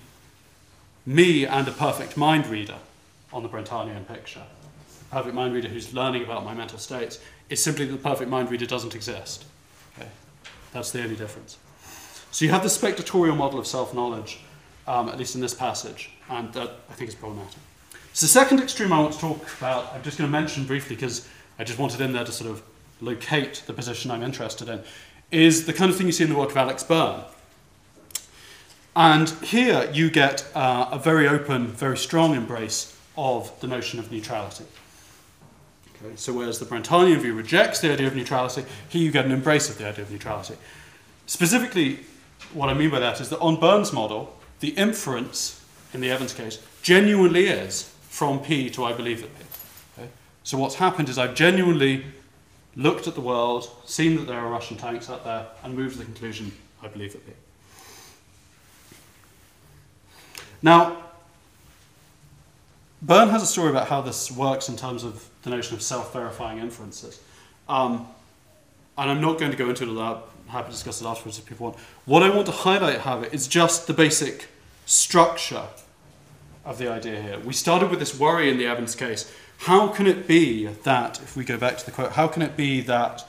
me 1.06 1.46
and 1.46 1.66
a 1.66 1.72
perfect 1.72 2.16
mind 2.16 2.46
reader 2.46 2.76
on 3.32 3.42
the 3.42 3.48
Brentanian 3.48 4.06
picture 4.06 4.42
A 5.10 5.14
perfect 5.14 5.34
mind 5.34 5.54
reader 5.54 5.68
who's 5.68 5.94
learning 5.94 6.24
about 6.24 6.44
my 6.44 6.54
mental 6.54 6.78
states 6.78 7.20
is 7.48 7.62
simply 7.62 7.86
that 7.86 7.92
the 7.92 8.08
perfect 8.08 8.30
mind 8.30 8.50
reader 8.50 8.66
doesn't 8.66 8.94
exist. 8.94 9.44
That's 10.72 10.90
the 10.90 11.02
only 11.02 11.16
difference. 11.16 11.58
So 12.30 12.44
you 12.44 12.50
have 12.50 12.62
the 12.62 12.68
spectatorial 12.68 13.36
model 13.36 13.58
of 13.58 13.66
self 13.66 13.94
knowledge, 13.94 14.40
um, 14.86 15.08
at 15.08 15.18
least 15.18 15.34
in 15.34 15.40
this 15.40 15.54
passage, 15.54 16.10
and 16.28 16.52
that 16.52 16.70
I 16.90 16.92
think 16.94 17.08
is 17.08 17.14
problematic. 17.14 17.58
So 18.12 18.26
the 18.26 18.30
second 18.30 18.60
extreme 18.60 18.92
I 18.92 19.00
want 19.00 19.14
to 19.14 19.20
talk 19.20 19.46
about, 19.58 19.92
I'm 19.94 20.02
just 20.02 20.18
going 20.18 20.28
to 20.28 20.32
mention 20.32 20.64
briefly 20.64 20.96
because 20.96 21.28
I 21.58 21.64
just 21.64 21.78
wanted 21.78 22.00
in 22.00 22.12
there 22.12 22.24
to 22.24 22.32
sort 22.32 22.50
of 22.50 22.62
locate 23.00 23.62
the 23.66 23.72
position 23.72 24.10
I'm 24.10 24.22
interested 24.22 24.68
in, 24.68 24.82
is 25.30 25.66
the 25.66 25.72
kind 25.72 25.90
of 25.90 25.96
thing 25.96 26.06
you 26.06 26.12
see 26.12 26.24
in 26.24 26.30
the 26.30 26.36
work 26.36 26.50
of 26.50 26.56
Alex 26.56 26.82
Byrne. 26.82 27.22
And 28.96 29.30
here 29.44 29.88
you 29.92 30.10
get 30.10 30.44
uh, 30.54 30.88
a 30.90 30.98
very 30.98 31.28
open, 31.28 31.68
very 31.68 31.96
strong 31.96 32.34
embrace 32.34 32.96
of 33.16 33.52
the 33.60 33.68
notion 33.68 34.00
of 34.00 34.10
neutrality. 34.10 34.64
Okay, 36.04 36.14
so 36.16 36.32
whereas 36.32 36.58
the 36.58 36.66
Brentanian 36.66 37.20
view 37.20 37.34
rejects 37.34 37.80
the 37.80 37.92
idea 37.92 38.06
of 38.06 38.14
neutrality, 38.14 38.64
here 38.88 39.02
you 39.02 39.10
get 39.10 39.24
an 39.24 39.32
embrace 39.32 39.68
of 39.68 39.78
the 39.78 39.88
idea 39.88 40.04
of 40.04 40.10
neutrality. 40.10 40.54
Specifically, 41.26 42.00
what 42.52 42.68
I 42.68 42.74
mean 42.74 42.90
by 42.90 43.00
that 43.00 43.20
is 43.20 43.28
that 43.30 43.40
on 43.40 43.58
Byrne's 43.58 43.92
model, 43.92 44.36
the 44.60 44.70
inference, 44.70 45.64
in 45.92 46.00
the 46.00 46.10
Evans 46.10 46.32
case, 46.32 46.60
genuinely 46.82 47.46
is 47.46 47.92
from 48.02 48.40
P 48.40 48.70
to 48.70 48.84
I 48.84 48.92
believe 48.92 49.22
that 49.22 49.38
P. 49.38 49.44
Okay? 49.98 50.10
So 50.44 50.56
what's 50.56 50.76
happened 50.76 51.08
is 51.08 51.18
I've 51.18 51.34
genuinely 51.34 52.06
looked 52.76 53.08
at 53.08 53.14
the 53.14 53.20
world, 53.20 53.68
seen 53.84 54.16
that 54.16 54.26
there 54.26 54.38
are 54.38 54.48
Russian 54.48 54.76
tanks 54.76 55.10
out 55.10 55.24
there, 55.24 55.46
and 55.64 55.74
moved 55.74 55.94
to 55.94 55.98
the 55.98 56.04
conclusion 56.04 56.52
I 56.82 56.88
believe 56.88 57.12
that 57.12 57.26
P. 57.26 57.32
Now, 60.62 61.07
Byrne 63.00 63.28
has 63.28 63.42
a 63.42 63.46
story 63.46 63.70
about 63.70 63.88
how 63.88 64.00
this 64.00 64.30
works 64.30 64.68
in 64.68 64.76
terms 64.76 65.04
of 65.04 65.28
the 65.42 65.50
notion 65.50 65.76
of 65.76 65.82
self-verifying 65.82 66.58
inferences. 66.58 67.20
Um, 67.68 68.08
and 68.96 69.10
I'm 69.10 69.20
not 69.20 69.38
going 69.38 69.52
to 69.52 69.56
go 69.56 69.68
into 69.68 69.84
it 69.84 69.88
without 69.88 70.30
happy 70.48 70.66
to 70.66 70.72
discuss 70.72 71.00
it 71.00 71.06
afterwards 71.06 71.38
if 71.38 71.46
people 71.46 71.66
want. 71.66 71.78
What 72.06 72.22
I 72.22 72.30
want 72.30 72.46
to 72.46 72.52
highlight, 72.52 73.00
however, 73.00 73.26
is 73.26 73.46
just 73.46 73.86
the 73.86 73.92
basic 73.92 74.48
structure 74.86 75.64
of 76.64 76.78
the 76.78 76.90
idea 76.90 77.22
here. 77.22 77.38
We 77.38 77.52
started 77.52 77.90
with 77.90 78.00
this 78.00 78.18
worry 78.18 78.50
in 78.50 78.58
the 78.58 78.66
Evans 78.66 78.94
case. 78.94 79.32
How 79.58 79.88
can 79.88 80.06
it 80.06 80.26
be 80.26 80.66
that, 80.66 81.20
if 81.20 81.36
we 81.36 81.44
go 81.44 81.56
back 81.56 81.78
to 81.78 81.86
the 81.86 81.92
quote, 81.92 82.12
how 82.12 82.26
can 82.26 82.42
it 82.42 82.56
be 82.56 82.80
that 82.82 83.26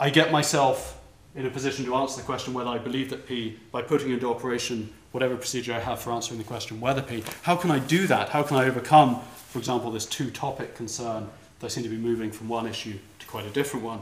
I 0.00 0.10
get 0.10 0.32
myself 0.32 0.98
in 1.34 1.46
a 1.46 1.50
position 1.50 1.84
to 1.86 1.94
answer 1.94 2.20
the 2.20 2.26
question 2.26 2.52
whether 2.52 2.70
I 2.70 2.78
believe 2.78 3.10
that 3.10 3.26
P 3.26 3.58
by 3.70 3.82
putting 3.82 4.10
into 4.10 4.28
operation 4.28 4.92
whatever 5.12 5.36
procedure 5.36 5.74
I 5.74 5.80
have 5.80 6.00
for 6.00 6.12
answering 6.12 6.38
the 6.38 6.44
question 6.44 6.80
whether 6.80 7.02
P. 7.02 7.24
How 7.42 7.56
can 7.56 7.70
I 7.70 7.78
do 7.78 8.06
that? 8.06 8.30
How 8.30 8.42
can 8.42 8.56
I 8.56 8.66
overcome, 8.66 9.20
for 9.48 9.58
example, 9.58 9.90
this 9.90 10.06
two 10.06 10.30
topic 10.30 10.74
concern 10.74 11.28
that 11.60 11.66
I 11.66 11.68
seem 11.68 11.82
to 11.84 11.88
be 11.88 11.96
moving 11.96 12.30
from 12.30 12.48
one 12.48 12.66
issue 12.66 12.98
to 13.18 13.26
quite 13.26 13.46
a 13.46 13.50
different 13.50 13.84
one? 13.84 14.00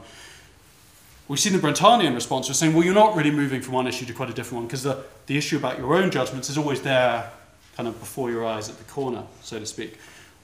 We've 1.29 1.39
seen 1.39 1.53
the 1.53 1.61
Brentanian 1.61 2.15
response 2.15 2.49
was 2.49 2.59
saying, 2.59 2.75
well, 2.75 2.85
you're 2.85 2.95
not 2.95 3.15
really 3.15 3.31
moving 3.31 3.61
from 3.61 3.75
one 3.75 3.87
issue 3.87 4.05
to 4.07 4.13
quite 4.13 4.31
a 4.31 4.35
different 4.35 4.63
one 4.63 4.67
because 4.67 4.83
the, 4.83 5.05
the 5.27 5.37
issue 5.37 5.57
about 5.57 5.79
your 5.79 5.95
own 5.95 6.11
judgments 6.11 6.51
is 6.51 6.59
always 6.59 6.83
there, 6.83 7.31
kind 7.77 7.89
of 7.89 7.99
before 8.01 8.33
your 8.33 8.45
eyes 8.45 8.69
at 8.69 8.79
the 8.79 8.85
corner, 8.85 9.23
so 9.43 9.57
to 9.59 9.67
speak. 9.67 9.97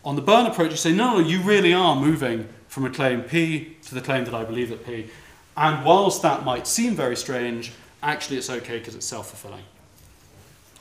On 0.05 0.15
the 0.15 0.23
Byrne 0.23 0.47
approach, 0.47 0.71
you 0.71 0.77
say, 0.77 0.93
no, 0.93 1.15
no, 1.15 1.19
you 1.19 1.43
really 1.43 1.73
are 1.75 1.97
moving 1.97 2.49
from 2.69 2.85
a 2.85 2.91
claim 2.91 3.23
P 3.23 3.77
to 3.87 3.97
the 3.97 4.01
claim 4.01 4.25
that 4.27 4.35
I 4.35 4.45
believe 4.45 4.69
that 4.69 4.87
P. 4.87 5.11
And 5.57 5.85
whilst 5.85 6.23
that 6.23 6.45
might 6.45 6.67
seem 6.67 6.95
very 6.95 7.17
strange, 7.17 7.73
actually 8.03 8.37
it's 8.37 8.51
okay 8.51 8.79
because 8.79 8.95
it's 8.95 9.07
self 9.07 9.31
fulfilling. 9.31 9.65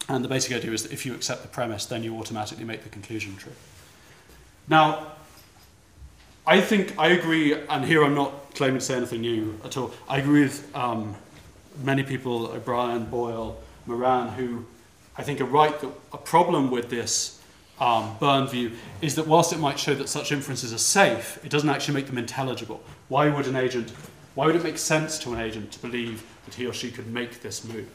And 0.08 0.24
the 0.24 0.29
basic 0.29 0.55
idea 0.55 0.72
is 0.72 0.84
that 0.84 0.91
if 0.91 1.05
you 1.05 1.15
accept 1.15 1.41
the 1.41 1.48
premise, 1.48 1.86
then 1.86 2.03
you 2.03 2.17
automatically 2.17 2.65
make 2.65 2.84
the 2.84 2.89
conclusion 2.89 3.36
true. 3.38 3.53
Now, 4.67 5.13
I 6.46 6.62
think 6.62 6.94
I 7.00 7.08
agree, 7.08 7.53
and 7.53 7.84
here 7.84 8.03
I'm 8.03 8.13
not 8.13 8.53
claiming 8.53 8.79
to 8.79 8.86
say 8.86 8.96
anything 8.96 9.22
new 9.22 9.60
at 9.63 9.77
all. 9.77 9.91
I 10.08 10.20
agree 10.20 10.44
with 10.44 10.75
um, 10.75 11.15
many 11.84 12.03
people, 12.03 12.48
O'Brien, 12.48 13.05
Boyle, 13.05 13.58
Moran, 13.88 14.29
who 14.29 14.65
I 15.17 15.24
think 15.24 15.41
are 15.41 15.46
right 15.46 15.79
that 15.79 15.89
a 16.13 16.17
problem 16.17 16.70
with 16.70 16.89
this 16.89 17.41
um, 17.79 18.15
Byrne 18.20 18.48
view 18.48 18.72
is 19.01 19.15
that 19.15 19.27
whilst 19.27 19.53
it 19.53 19.60
might 19.60 19.79
show 19.79 19.96
that 19.96 20.08
such 20.08 20.32
inferences 20.32 20.74
are 20.74 20.77
safe, 20.77 21.44
it 21.44 21.50
doesn't 21.50 21.70
actually 21.70 21.96
make 21.96 22.08
them 22.08 22.17
intelligible. 22.17 22.84
Why 23.08 23.29
would 23.29 23.48
an 23.48 23.55
agent, 23.55 23.91
why 24.36 24.46
would 24.46 24.56
it 24.56 24.63
make 24.63 24.77
sense 24.77 25.18
to 25.20 25.34
an 25.34 25.39
agent 25.39 25.72
to 25.72 25.80
believe 25.80 26.25
that 26.46 26.56
he 26.56 26.65
or 26.68 26.74
she 26.74 26.92
could 26.92 27.08
make 27.08 27.42
this 27.42 27.63
move? 27.63 27.89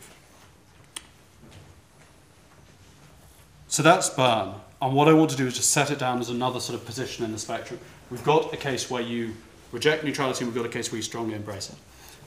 So 3.69 3.83
that's 3.83 4.11
Byrne. 4.11 4.55
And 4.83 4.95
what 4.95 5.09
I 5.09 5.13
want 5.13 5.31
to 5.31 5.37
do 5.37 5.47
is 5.47 5.55
just 5.55 5.71
set 5.71 5.91
it 5.91 5.99
down 5.99 6.19
as 6.19 6.31
another 6.31 6.59
sort 6.59 6.79
of 6.79 6.87
position 6.87 7.25
in 7.25 7.33
the 7.33 7.39
spectrum. 7.39 7.79
We've 8.11 8.25
got 8.25 8.53
a 8.53 8.57
case 8.57 8.91
where 8.91 9.03
you 9.03 9.35
reject 9.71 10.03
neutrality, 10.03 10.45
and 10.45 10.53
we've 10.53 10.61
got 10.61 10.69
a 10.69 10.73
case 10.73 10.91
where 10.91 10.97
you 10.97 11.03
strongly 11.03 11.35
embrace 11.35 11.71
it. 11.71 11.77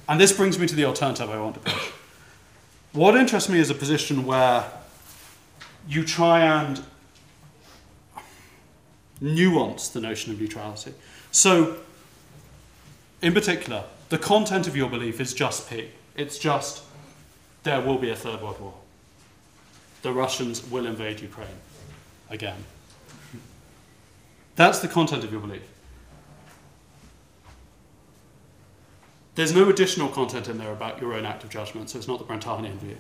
And 0.08 0.22
this 0.22 0.32
brings 0.32 0.60
me 0.60 0.68
to 0.68 0.76
the 0.76 0.86
alternative 0.86 1.30
I 1.30 1.40
want 1.40 1.56
to 1.56 1.62
push. 1.62 1.92
What 2.94 3.16
interests 3.16 3.50
me 3.50 3.60
is 3.60 3.70
a 3.70 3.76
position 3.76 4.26
where 4.26 4.66
you 5.88 6.06
try 6.06 6.42
and 6.42 6.82
nuance 9.20 9.88
the 9.90 10.00
notion 10.00 10.32
of 10.32 10.40
neutrality. 10.40 10.94
So, 11.32 11.78
in 13.22 13.34
particular, 13.34 13.84
the 14.14 14.20
content 14.20 14.68
of 14.68 14.78
your 14.78 14.92
belief 14.92 15.20
is 15.20 15.34
just 15.34 15.68
P. 15.68 15.90
It's 16.16 16.38
just 16.38 16.84
there 17.64 17.82
will 17.82 17.98
be 17.98 18.12
a 18.12 18.16
third 18.16 18.44
world 18.44 18.62
war 18.62 18.76
the 20.04 20.14
Russians 20.14 20.70
will 20.70 20.86
invade 20.86 21.20
Ukraine 21.20 21.60
again. 22.30 22.64
That's 24.56 24.80
the 24.80 24.88
content 24.88 25.24
of 25.24 25.32
your 25.32 25.42
belief. 25.42 25.64
there's 29.34 29.56
no 29.56 29.68
additional 29.68 30.10
content 30.10 30.48
in 30.48 30.60
there 30.60 30.72
about 30.72 31.02
your 31.02 31.16
own 31.16 31.26
act 31.26 31.44
of 31.44 31.50
judgment, 31.50 31.90
so 31.90 31.98
it's 31.98 32.08
not 32.08 32.20
the 32.20 32.26
Brentanian 32.26 32.76
view. 32.76 32.98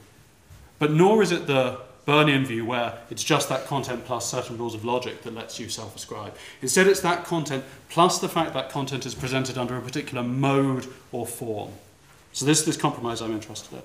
But 0.80 0.94
nor 0.94 1.22
is 1.22 1.32
it 1.32 1.46
the 1.46 1.80
Bernian 2.06 2.46
view 2.46 2.66
where 2.66 2.98
it's 3.10 3.24
just 3.24 3.48
that 3.50 3.66
content 3.66 4.06
plus 4.06 4.30
certain 4.30 4.58
rules 4.58 4.76
of 4.76 4.84
logic 4.84 5.22
that 5.24 5.34
lets 5.34 5.60
you 5.60 5.70
self 5.70 5.96
ascribe. 5.96 6.36
Instead, 6.62 6.88
it's 6.88 7.00
that 7.02 7.24
content 7.24 7.64
plus 7.90 8.20
the 8.20 8.30
fact 8.30 8.54
that 8.54 8.70
content 8.70 9.06
is 9.06 9.16
presented 9.16 9.58
under 9.58 9.78
a 9.78 9.82
particular 9.82 10.24
mode 10.24 10.88
or 11.12 11.26
form. 11.26 11.72
So, 12.34 12.46
this 12.46 12.60
is 12.60 12.66
this 12.66 12.78
compromise 12.78 13.22
I'm 13.22 13.32
interested 13.32 13.74
in. 13.74 13.82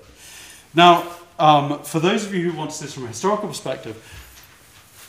Now, 0.73 1.09
um, 1.39 1.81
for 1.83 1.99
those 1.99 2.25
of 2.25 2.33
you 2.33 2.51
who 2.51 2.57
want 2.57 2.71
to 2.71 2.75
see 2.75 2.85
this 2.85 2.93
from 2.93 3.05
a 3.05 3.07
historical 3.07 3.47
perspective, 3.47 3.95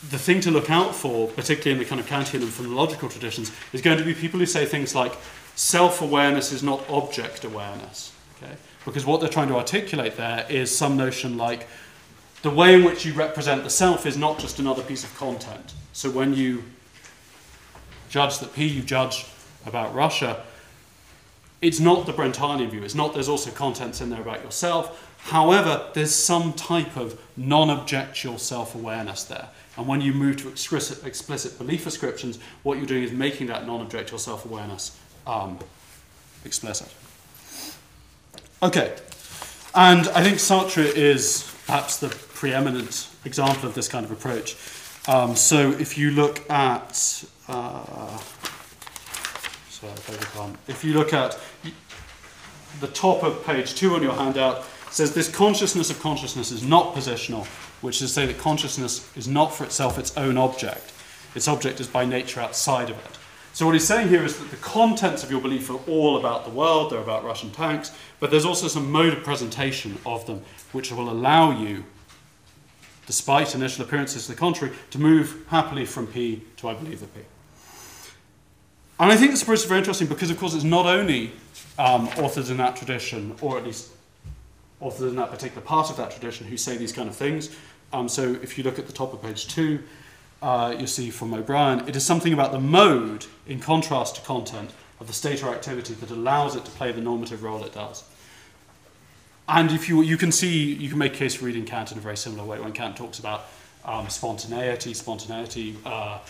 the 0.09 0.19
thing 0.19 0.41
to 0.43 0.51
look 0.51 0.71
out 0.71 0.95
for, 0.95 1.29
particularly 1.29 1.73
in 1.73 1.79
the 1.79 1.85
kind 1.85 2.01
of 2.01 2.07
Kantian 2.07 2.43
and 2.43 2.51
phenomenological 2.51 3.11
traditions, 3.11 3.53
is 3.73 3.83
going 3.83 3.99
to 3.99 4.05
be 4.05 4.15
people 4.15 4.39
who 4.41 4.47
say 4.47 4.65
things 4.65 4.95
like 4.95 5.15
self 5.57 6.01
awareness 6.01 6.53
is 6.53 6.63
not 6.63 6.89
object 6.89 7.45
awareness. 7.45 8.13
Okay? 8.37 8.53
Because 8.85 9.05
what 9.05 9.21
they're 9.21 9.29
trying 9.29 9.49
to 9.49 9.57
articulate 9.57 10.17
there 10.17 10.47
is 10.49 10.75
some 10.75 10.97
notion 10.97 11.37
like 11.37 11.67
the 12.43 12.51
way 12.51 12.75
in 12.75 12.85
which 12.85 13.05
you 13.05 13.13
represent 13.13 13.65
the 13.65 13.71
self 13.71 14.07
is 14.07 14.17
not 14.17 14.39
just 14.39 14.59
another 14.59 14.83
piece 14.83 15.05
of 15.05 15.15
content. 15.17 15.75
So 15.93 16.11
when 16.11 16.35
you 16.35 16.65
judge 18.09 18.39
that 18.39 18.55
P, 18.55 18.67
you 18.67 18.83
judge 18.83 19.27
about 19.67 19.95
Russia, 19.95 20.43
it's 21.61 21.81
not 21.81 22.07
the 22.07 22.13
Brentanian 22.13 22.71
view. 22.71 22.83
It's 22.83 22.95
not 22.95 23.13
there's 23.13 23.29
also 23.29 23.51
contents 23.51 24.01
in 24.01 24.09
there 24.11 24.23
about 24.23 24.43
yourself. 24.43 25.07
However, 25.25 25.89
there's 25.93 26.15
some 26.15 26.55
type 26.55 26.97
of 26.97 27.21
non 27.37 27.69
objectual 27.69 28.39
self 28.39 28.75
awareness 28.75 29.25
there. 29.25 29.49
And 29.77 29.87
when 29.87 30.01
you 30.01 30.13
move 30.13 30.39
to 30.39 30.49
explicit, 30.49 31.07
explicit 31.07 31.59
belief 31.59 31.87
ascriptions, 31.87 32.39
what 32.63 32.79
you're 32.79 32.87
doing 32.87 33.03
is 33.03 33.13
making 33.13 33.49
that 33.49 33.67
non 33.67 33.83
objectual 33.83 34.19
self 34.19 34.47
awareness 34.47 34.99
um, 35.27 35.59
explicit. 36.45 36.89
Okay, 38.63 38.97
and 39.75 40.09
I 40.09 40.23
think 40.23 40.37
Sartre 40.37 40.85
is 40.95 41.51
perhaps 41.67 41.99
the 41.99 42.09
preeminent 42.41 43.11
example 43.27 43.69
of 43.69 43.75
this 43.75 43.87
kind 43.87 44.03
of 44.03 44.11
approach. 44.11 44.57
Um, 45.07 45.37
so 45.37 45.73
if 45.73 45.99
you 45.99 46.11
look 46.11 46.51
at, 46.51 47.23
uh, 47.49 48.19
sorry, 49.69 49.93
if 50.67 50.83
you 50.83 50.95
look 50.95 51.13
at 51.13 51.39
the 52.81 52.87
top 52.87 53.23
of 53.23 53.45
page 53.45 53.75
two 53.75 53.95
on 53.95 54.03
your 54.03 54.15
handout, 54.15 54.65
says 54.91 55.13
this 55.13 55.29
consciousness 55.29 55.91
of 55.91 56.01
consciousness 56.01 56.51
is 56.51 56.63
not 56.63 56.95
positional, 56.95 57.45
which 57.83 58.01
is 58.01 58.09
to 58.09 58.15
say 58.15 58.25
that 58.25 58.39
consciousness 58.39 59.15
is 59.19 59.29
not 59.29 59.53
for 59.53 59.65
itself 59.65 59.99
its 59.99 60.17
own 60.17 60.39
object. 60.39 60.95
Its 61.35 61.47
object 61.47 61.79
is 61.79 61.89
by 61.89 62.07
nature 62.07 62.41
outside 62.41 62.89
of 62.89 62.97
it. 62.97 63.19
So 63.53 63.67
what 63.67 63.75
he's 63.75 63.87
saying 63.87 64.09
here 64.09 64.25
is 64.25 64.39
that 64.39 64.51
the 64.51 64.57
contents 64.57 65.23
of 65.23 65.31
your 65.31 65.43
belief 65.43 65.69
are 65.69 65.81
all 65.87 66.17
about 66.17 66.47
the 66.47 66.51
world, 66.51 66.91
they're 66.91 67.01
about 67.01 67.23
Russian 67.23 67.51
tanks, 67.51 67.93
but 68.19 68.31
there's 68.31 68.47
also 68.47 68.67
some 68.67 68.91
mode 68.91 69.13
of 69.13 69.23
presentation 69.23 69.99
of 70.07 70.25
them 70.25 70.43
which 70.73 70.91
will 70.91 71.11
allow 71.11 71.51
you, 71.51 71.85
despite 73.11 73.57
initial 73.57 73.85
appearances 73.85 74.27
to 74.27 74.31
the 74.31 74.39
contrary, 74.39 74.73
to 74.89 74.97
move 74.97 75.45
happily 75.49 75.85
from 75.85 76.07
P 76.07 76.41
to 76.57 76.69
I 76.69 76.75
believe 76.75 77.01
the 77.01 77.09
P. 77.09 77.19
And 79.01 79.11
I 79.11 79.17
think 79.17 79.33
this 79.33 79.43
approach 79.43 79.59
is 79.59 79.65
very 79.65 79.79
interesting 79.79 80.07
because, 80.07 80.31
of 80.31 80.39
course, 80.39 80.55
it's 80.55 80.63
not 80.63 80.87
only 80.87 81.33
um, 81.77 82.07
authors 82.19 82.51
in 82.51 82.57
that 82.59 82.77
tradition, 82.77 83.35
or 83.41 83.59
at 83.59 83.65
least 83.65 83.89
authors 84.79 85.11
in 85.11 85.17
that 85.17 85.33
particular 85.33 85.61
part 85.61 85.91
of 85.91 85.97
that 85.97 86.13
tradition, 86.13 86.47
who 86.47 86.57
say 86.57 86.77
these 86.77 86.93
kind 86.93 87.09
of 87.09 87.17
things. 87.17 87.51
Um, 87.93 88.09
so 88.09 88.39
if 88.45 88.57
you 88.57 88.63
look 88.63 88.79
at 88.79 88.87
the 88.87 88.93
top 88.93 89.13
of 89.13 89.21
page 89.21 89.49
two, 89.49 89.81
uh, 90.41 90.77
you 90.79 90.87
see 90.87 91.11
from 91.11 91.35
O'Brien, 91.35 91.89
it 91.89 91.97
is 91.97 92.07
something 92.07 92.33
about 92.33 92.53
the 92.53 92.61
mode, 92.61 93.27
in 93.49 93.59
contrast 93.59 94.15
to 94.15 94.21
content, 94.21 94.71
of 95.01 95.09
the 95.09 95.13
state 95.13 95.43
or 95.43 95.49
activity 95.49 95.95
that 95.95 96.13
allows 96.13 96.55
it 96.55 96.65
to 96.65 96.71
play 96.71 96.93
the 96.93 97.01
normative 97.01 97.43
role 97.43 97.65
it 97.65 97.75
does. 97.75 98.05
And 99.53 99.73
if 99.73 99.89
you, 99.89 100.03
you 100.03 100.17
can 100.17 100.31
see, 100.31 100.75
you 100.75 100.89
can 100.89 100.99
make 100.99 101.15
a 101.15 101.17
case 101.17 101.35
for 101.35 101.45
reading 101.45 101.65
Kant 101.65 101.91
in 101.91 101.99
a 101.99 102.01
very 102.01 102.17
similar 102.17 102.45
way 102.45 102.61
when 102.61 102.73
Kant 102.73 102.97
talks 102.97 103.19
about 103.19 103.47
um, 103.85 104.09
spontaneity, 104.09 104.95
spontaneity, 104.95 105.77
uh, 105.85 106.21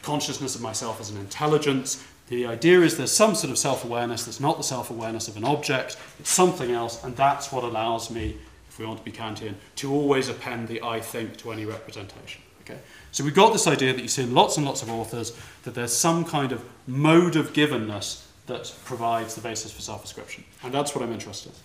consciousness 0.00 0.54
of 0.54 0.62
myself 0.62 0.98
as 0.98 1.10
an 1.10 1.18
intelligence. 1.18 2.02
The 2.28 2.46
idea 2.46 2.80
is 2.80 2.96
there's 2.96 3.12
some 3.12 3.34
sort 3.34 3.50
of 3.50 3.58
self 3.58 3.84
awareness 3.84 4.24
that's 4.24 4.40
not 4.40 4.56
the 4.56 4.62
self 4.62 4.90
awareness 4.90 5.28
of 5.28 5.36
an 5.36 5.44
object, 5.44 5.98
it's 6.18 6.30
something 6.30 6.70
else, 6.70 7.04
and 7.04 7.14
that's 7.14 7.52
what 7.52 7.62
allows 7.62 8.10
me, 8.10 8.38
if 8.70 8.78
we 8.78 8.86
want 8.86 8.98
to 9.00 9.04
be 9.04 9.12
Kantian, 9.12 9.54
to 9.76 9.92
always 9.92 10.30
append 10.30 10.68
the 10.68 10.82
I 10.82 10.98
think 10.98 11.36
to 11.38 11.52
any 11.52 11.66
representation. 11.66 12.40
Okay? 12.62 12.78
So 13.10 13.22
we've 13.22 13.34
got 13.34 13.52
this 13.52 13.66
idea 13.66 13.92
that 13.92 14.00
you 14.00 14.08
see 14.08 14.22
in 14.22 14.32
lots 14.32 14.56
and 14.56 14.64
lots 14.64 14.80
of 14.80 14.90
authors 14.90 15.36
that 15.64 15.74
there's 15.74 15.94
some 15.94 16.24
kind 16.24 16.52
of 16.52 16.64
mode 16.86 17.36
of 17.36 17.52
givenness 17.52 18.24
that 18.46 18.74
provides 18.86 19.34
the 19.34 19.42
basis 19.42 19.70
for 19.70 19.82
self 19.82 20.04
ascription. 20.04 20.42
And 20.62 20.72
that's 20.72 20.94
what 20.94 21.04
I'm 21.04 21.12
interested 21.12 21.52
in. 21.52 21.58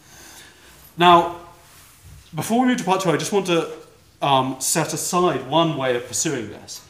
Now, 0.97 1.39
before 2.33 2.61
we 2.61 2.67
move 2.67 2.77
to 2.77 2.83
part 2.83 3.01
two, 3.01 3.11
I 3.11 3.17
just 3.17 3.31
want 3.31 3.45
to 3.47 3.71
um, 4.21 4.59
set 4.59 4.93
aside 4.93 5.47
one 5.47 5.77
way 5.77 5.95
of 5.95 6.07
pursuing 6.07 6.49
this. 6.49 6.83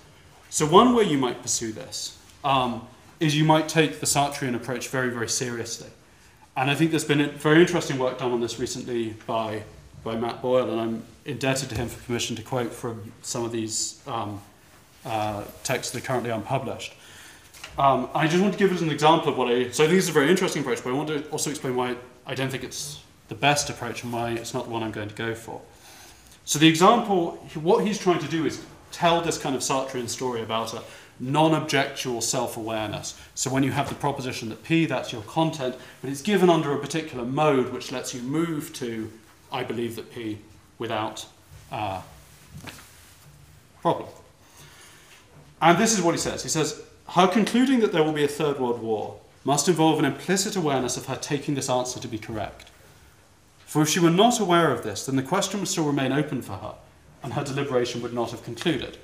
So, 0.50 0.66
one 0.66 0.96
way 0.96 1.04
you 1.04 1.18
might 1.18 1.42
pursue 1.42 1.74
this 1.74 2.18
um, 2.44 2.88
is 3.20 3.38
you 3.38 3.44
might 3.44 3.68
take 3.68 4.00
the 4.00 4.06
Sartrean 4.06 4.56
approach 4.56 4.88
very, 4.88 5.10
very 5.10 5.28
seriously. 5.28 5.90
And 6.56 6.72
I 6.72 6.76
think 6.76 6.92
there's 6.92 7.04
been 7.04 7.30
very 7.32 7.62
interesting 7.62 8.00
work 8.00 8.18
done 8.18 8.32
on 8.32 8.40
this 8.40 8.60
recently 8.60 9.14
by, 9.28 9.64
by 10.04 10.16
Matt 10.16 10.42
Boyle, 10.42 10.72
and 10.72 10.80
I'm 10.80 11.04
indebted 11.26 11.70
to 11.70 11.76
him 11.76 11.88
for 11.88 12.02
permission 12.06 12.36
to 12.38 12.42
quote 12.42 12.72
from 12.72 13.12
some 13.22 13.44
of 13.44 13.52
these 13.52 14.02
um, 14.08 14.42
uh, 15.06 15.44
texts 15.64 15.92
that 15.94 16.04
are 16.04 16.06
currently 16.06 16.32
unpublished. 16.32 16.94
Um, 17.78 18.10
I 18.16 18.28
just 18.28 18.42
want 18.42 18.54
to 18.54 18.60
give 18.60 18.72
it 18.72 18.82
an 18.82 18.90
example 18.90 19.30
of 19.30 19.38
what 19.38 19.50
I. 19.50 19.70
So 19.70 19.84
I 19.84 19.88
think 19.88 20.00
it's 20.00 20.10
a 20.10 20.14
very 20.14 20.32
interesting 20.32 20.62
approach, 20.62 20.84
but 20.84 20.92
I 20.92 20.94
want 20.94 21.10
to 21.10 21.30
also 21.30 21.50
explain 21.52 21.76
why 21.76 21.96
I 22.26 22.34
don't 22.34 22.50
think 22.50 22.64
it's 22.64 23.04
the 23.28 23.36
best 23.36 23.70
approach 23.70 24.04
and 24.04 24.14
why 24.14 24.32
it's 24.32 24.54
not 24.54 24.66
the 24.66 24.70
one 24.70 24.84
I'm 24.84 24.92
going 24.92 25.10
to 25.10 25.16
go 25.16 25.36
for. 25.36 25.62
So 26.46 26.60
the 26.60 26.68
example, 26.68 27.32
what 27.56 27.86
he's 27.86 28.00
trying 28.00 28.20
to 28.20 28.28
do 28.28 28.46
is 28.46 28.64
tell 28.92 29.22
this 29.22 29.38
kind 29.38 29.56
of 29.56 29.62
Sartrean 29.62 30.08
story 30.08 30.42
about 30.42 30.74
a 30.74 30.82
non-objectual 31.20 32.22
self-awareness. 32.22 33.20
So 33.36 33.50
when 33.50 33.64
you 33.64 33.72
have 33.72 33.90
the 33.90 33.96
proposition 33.96 34.50
that 34.50 34.64
P, 34.64 34.86
that's 34.86 35.12
your 35.12 35.24
content, 35.24 35.76
but 36.02 36.10
it's 36.10 36.22
given 36.22 36.50
under 36.50 36.72
a 36.72 36.78
particular 36.78 37.26
mode 37.26 37.74
which 37.74 37.92
lets 37.92 38.14
you 38.14 38.22
move 38.22 38.72
to 38.74 39.12
I 39.52 39.64
believe 39.64 39.96
that 39.96 40.14
P 40.14 40.40
without 40.78 41.26
uh, 41.72 42.02
problem. 43.82 44.10
And 45.62 45.78
this 45.78 45.94
is 45.94 46.02
what 46.02 46.14
he 46.14 46.20
says. 46.20 46.44
He 46.44 46.50
says, 46.50 46.84
her 47.10 47.28
concluding 47.28 47.80
that 47.80 47.92
there 47.92 48.04
will 48.04 48.12
be 48.12 48.24
a 48.24 48.28
third 48.28 48.60
world 48.60 48.82
war 48.82 49.20
must 49.44 49.70
involve 49.70 50.00
an 50.00 50.06
implicit 50.06 50.56
awareness 50.56 50.98
of 50.98 51.06
her 51.06 51.16
taking 51.16 51.56
this 51.56 51.70
answer 51.70 52.00
to 52.00 52.08
be 52.08 52.18
correct. 52.18 52.70
For 53.68 53.82
if 53.82 53.90
she 53.90 54.00
were 54.00 54.10
not 54.10 54.40
aware 54.40 54.72
of 54.72 54.84
this, 54.84 55.06
then 55.06 55.18
the 55.18 55.22
question 55.22 55.60
would 55.60 55.68
still 55.68 55.84
remain 55.84 56.14
open 56.14 56.42
for 56.42 56.54
her, 56.54 56.76
and 57.22 57.34
her 57.34 57.44
deliberation 57.44 58.02
would 58.02 58.14
not 58.14 58.32
have 58.32 58.42
concluded. 58.42 58.98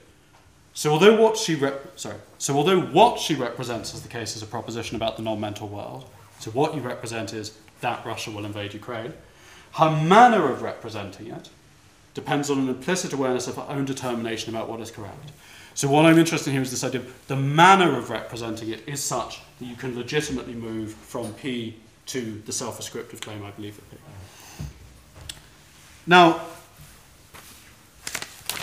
So 0.74 0.92
although 0.92 1.22
what 1.22 1.36
she 1.36 1.54
rep- 1.54 2.00
sorry, 2.00 2.16
so 2.38 2.56
although 2.56 2.80
what 2.80 3.20
she 3.20 3.36
represents 3.36 3.94
as 3.94 4.02
the 4.02 4.08
case 4.08 4.38
is 4.38 4.42
a 4.42 4.48
proposition 4.48 4.96
about 4.96 5.18
the 5.18 5.22
non-mental 5.22 5.68
world, 5.68 6.10
so 6.40 6.50
what 6.52 6.74
you 6.74 6.82
represent 6.82 7.34
is 7.34 7.58
that 7.82 8.06
Russia 8.06 8.32
will 8.32 8.46
invade 8.46 8.74
Ukraine, 8.74 9.14
her 9.74 9.92
manner 9.92 10.50
of 10.50 10.62
representing 10.62 11.28
it 11.28 11.50
depends 12.14 12.50
on 12.50 12.60
an 12.60 12.70
implicit 12.70 13.12
awareness 13.12 13.48
of 13.48 13.58
her 13.58 13.66
own 13.68 13.84
determination 13.84 14.56
about 14.56 14.70
what 14.70 14.80
is 14.80 14.92
correct. 14.92 15.32
So 15.76 15.90
what 15.90 16.06
I'm 16.06 16.18
interested 16.18 16.52
in 16.52 16.54
here 16.54 16.62
is 16.62 16.72
this 16.72 16.86
idea 16.86 17.02
of 17.02 17.28
the 17.28 17.36
manner 17.36 17.98
of 17.98 18.10
representing 18.10 18.70
it 18.70 18.88
is 18.88 19.04
such 19.04 19.42
that 19.60 19.66
you 19.66 19.76
can 19.76 19.94
legitimately 19.94 20.54
move 20.54 20.94
from 20.94 21.34
P 21.34 21.76
to 22.06 22.42
the 22.46 22.54
self-ascriptive 22.54 23.20
claim 23.20 23.44
I 23.44 23.52
believe 23.52 23.78
it 23.78 23.92
P. 23.92 23.98
Now, 26.06 26.42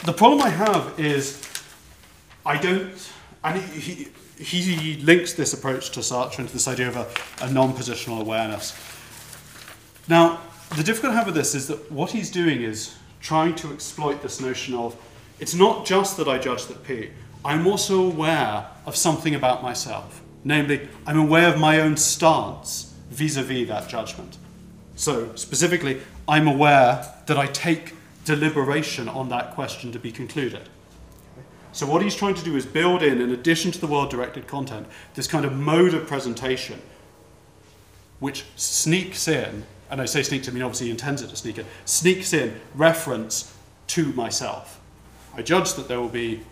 the 0.04 0.12
problem 0.12 0.42
I 0.42 0.50
have 0.50 0.98
is 0.98 1.42
I 2.44 2.56
don't, 2.58 3.12
and 3.44 3.60
he, 3.62 4.08
he, 4.38 4.96
links 4.96 5.34
this 5.34 5.52
approach 5.52 5.90
to 5.90 6.00
Sartre 6.00 6.40
into 6.40 6.52
this 6.52 6.68
idea 6.68 6.88
of 6.88 6.96
a, 6.96 7.06
a 7.44 7.50
non-positional 7.50 8.20
awareness. 8.20 8.76
Now, 10.08 10.40
the 10.76 10.82
difficulty 10.82 11.14
I 11.14 11.18
have 11.18 11.26
with 11.26 11.34
this 11.34 11.54
is 11.54 11.68
that 11.68 11.90
what 11.90 12.10
he's 12.10 12.30
doing 12.30 12.62
is 12.62 12.94
trying 13.20 13.54
to 13.56 13.72
exploit 13.72 14.22
this 14.22 14.40
notion 14.40 14.74
of 14.74 14.96
it's 15.38 15.54
not 15.54 15.86
just 15.86 16.16
that 16.18 16.28
I 16.28 16.38
judge 16.38 16.66
that 16.66 16.84
P, 16.84 17.10
I'm 17.44 17.66
also 17.66 18.02
aware 18.02 18.66
of 18.86 18.96
something 18.96 19.34
about 19.34 19.62
myself. 19.62 20.22
Namely, 20.44 20.88
I'm 21.06 21.18
aware 21.18 21.48
of 21.48 21.58
my 21.58 21.80
own 21.80 21.96
stance 21.96 22.94
vis 23.10 23.36
a 23.36 23.42
vis 23.42 23.68
that 23.68 23.88
judgment. 23.88 24.36
So, 24.96 25.34
specifically, 25.34 26.00
I'm 26.30 26.46
aware 26.46 27.12
that 27.26 27.36
I 27.36 27.46
take 27.46 27.94
deliberation 28.24 29.08
on 29.08 29.30
that 29.30 29.50
question 29.50 29.90
to 29.90 29.98
be 29.98 30.12
concluded. 30.12 30.68
So, 31.72 31.86
what 31.86 32.02
he's 32.02 32.14
trying 32.14 32.36
to 32.36 32.44
do 32.44 32.54
is 32.54 32.64
build 32.64 33.02
in, 33.02 33.20
in 33.20 33.32
addition 33.32 33.72
to 33.72 33.80
the 33.80 33.88
world 33.88 34.10
directed 34.10 34.46
content, 34.46 34.86
this 35.14 35.26
kind 35.26 35.44
of 35.44 35.52
mode 35.52 35.92
of 35.92 36.06
presentation 36.06 36.80
which 38.20 38.44
sneaks 38.54 39.26
in, 39.26 39.64
and 39.90 40.00
I 40.00 40.04
say 40.04 40.22
sneaks, 40.22 40.46
in, 40.46 40.52
I 40.52 40.54
mean 40.54 40.62
obviously 40.62 40.86
he 40.86 40.92
intends 40.92 41.20
it 41.20 41.30
to 41.30 41.36
sneak 41.36 41.58
in, 41.58 41.66
sneaks 41.84 42.32
in 42.32 42.60
reference 42.76 43.52
to 43.88 44.12
myself. 44.12 44.80
I 45.34 45.42
judge 45.42 45.74
that 45.74 45.88
there 45.88 46.00
will 46.00 46.08
be 46.08 46.42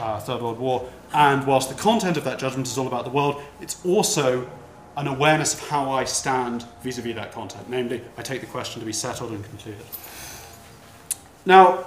a 0.00 0.18
Third 0.20 0.42
World 0.42 0.58
War, 0.58 0.90
and 1.14 1.46
whilst 1.46 1.68
the 1.68 1.76
content 1.76 2.16
of 2.16 2.24
that 2.24 2.40
judgment 2.40 2.66
is 2.66 2.76
all 2.76 2.88
about 2.88 3.04
the 3.04 3.10
world, 3.10 3.40
it's 3.60 3.84
also 3.86 4.50
an 4.96 5.06
awareness 5.06 5.54
of 5.54 5.68
how 5.68 5.90
I 5.90 6.04
stand 6.04 6.64
vis 6.82 6.98
a 6.98 7.02
vis 7.02 7.14
that 7.16 7.32
content. 7.32 7.68
Namely, 7.68 8.02
I 8.16 8.22
take 8.22 8.40
the 8.40 8.46
question 8.46 8.80
to 8.80 8.86
be 8.86 8.92
settled 8.92 9.30
and 9.30 9.44
concluded. 9.44 9.84
Now, 11.44 11.86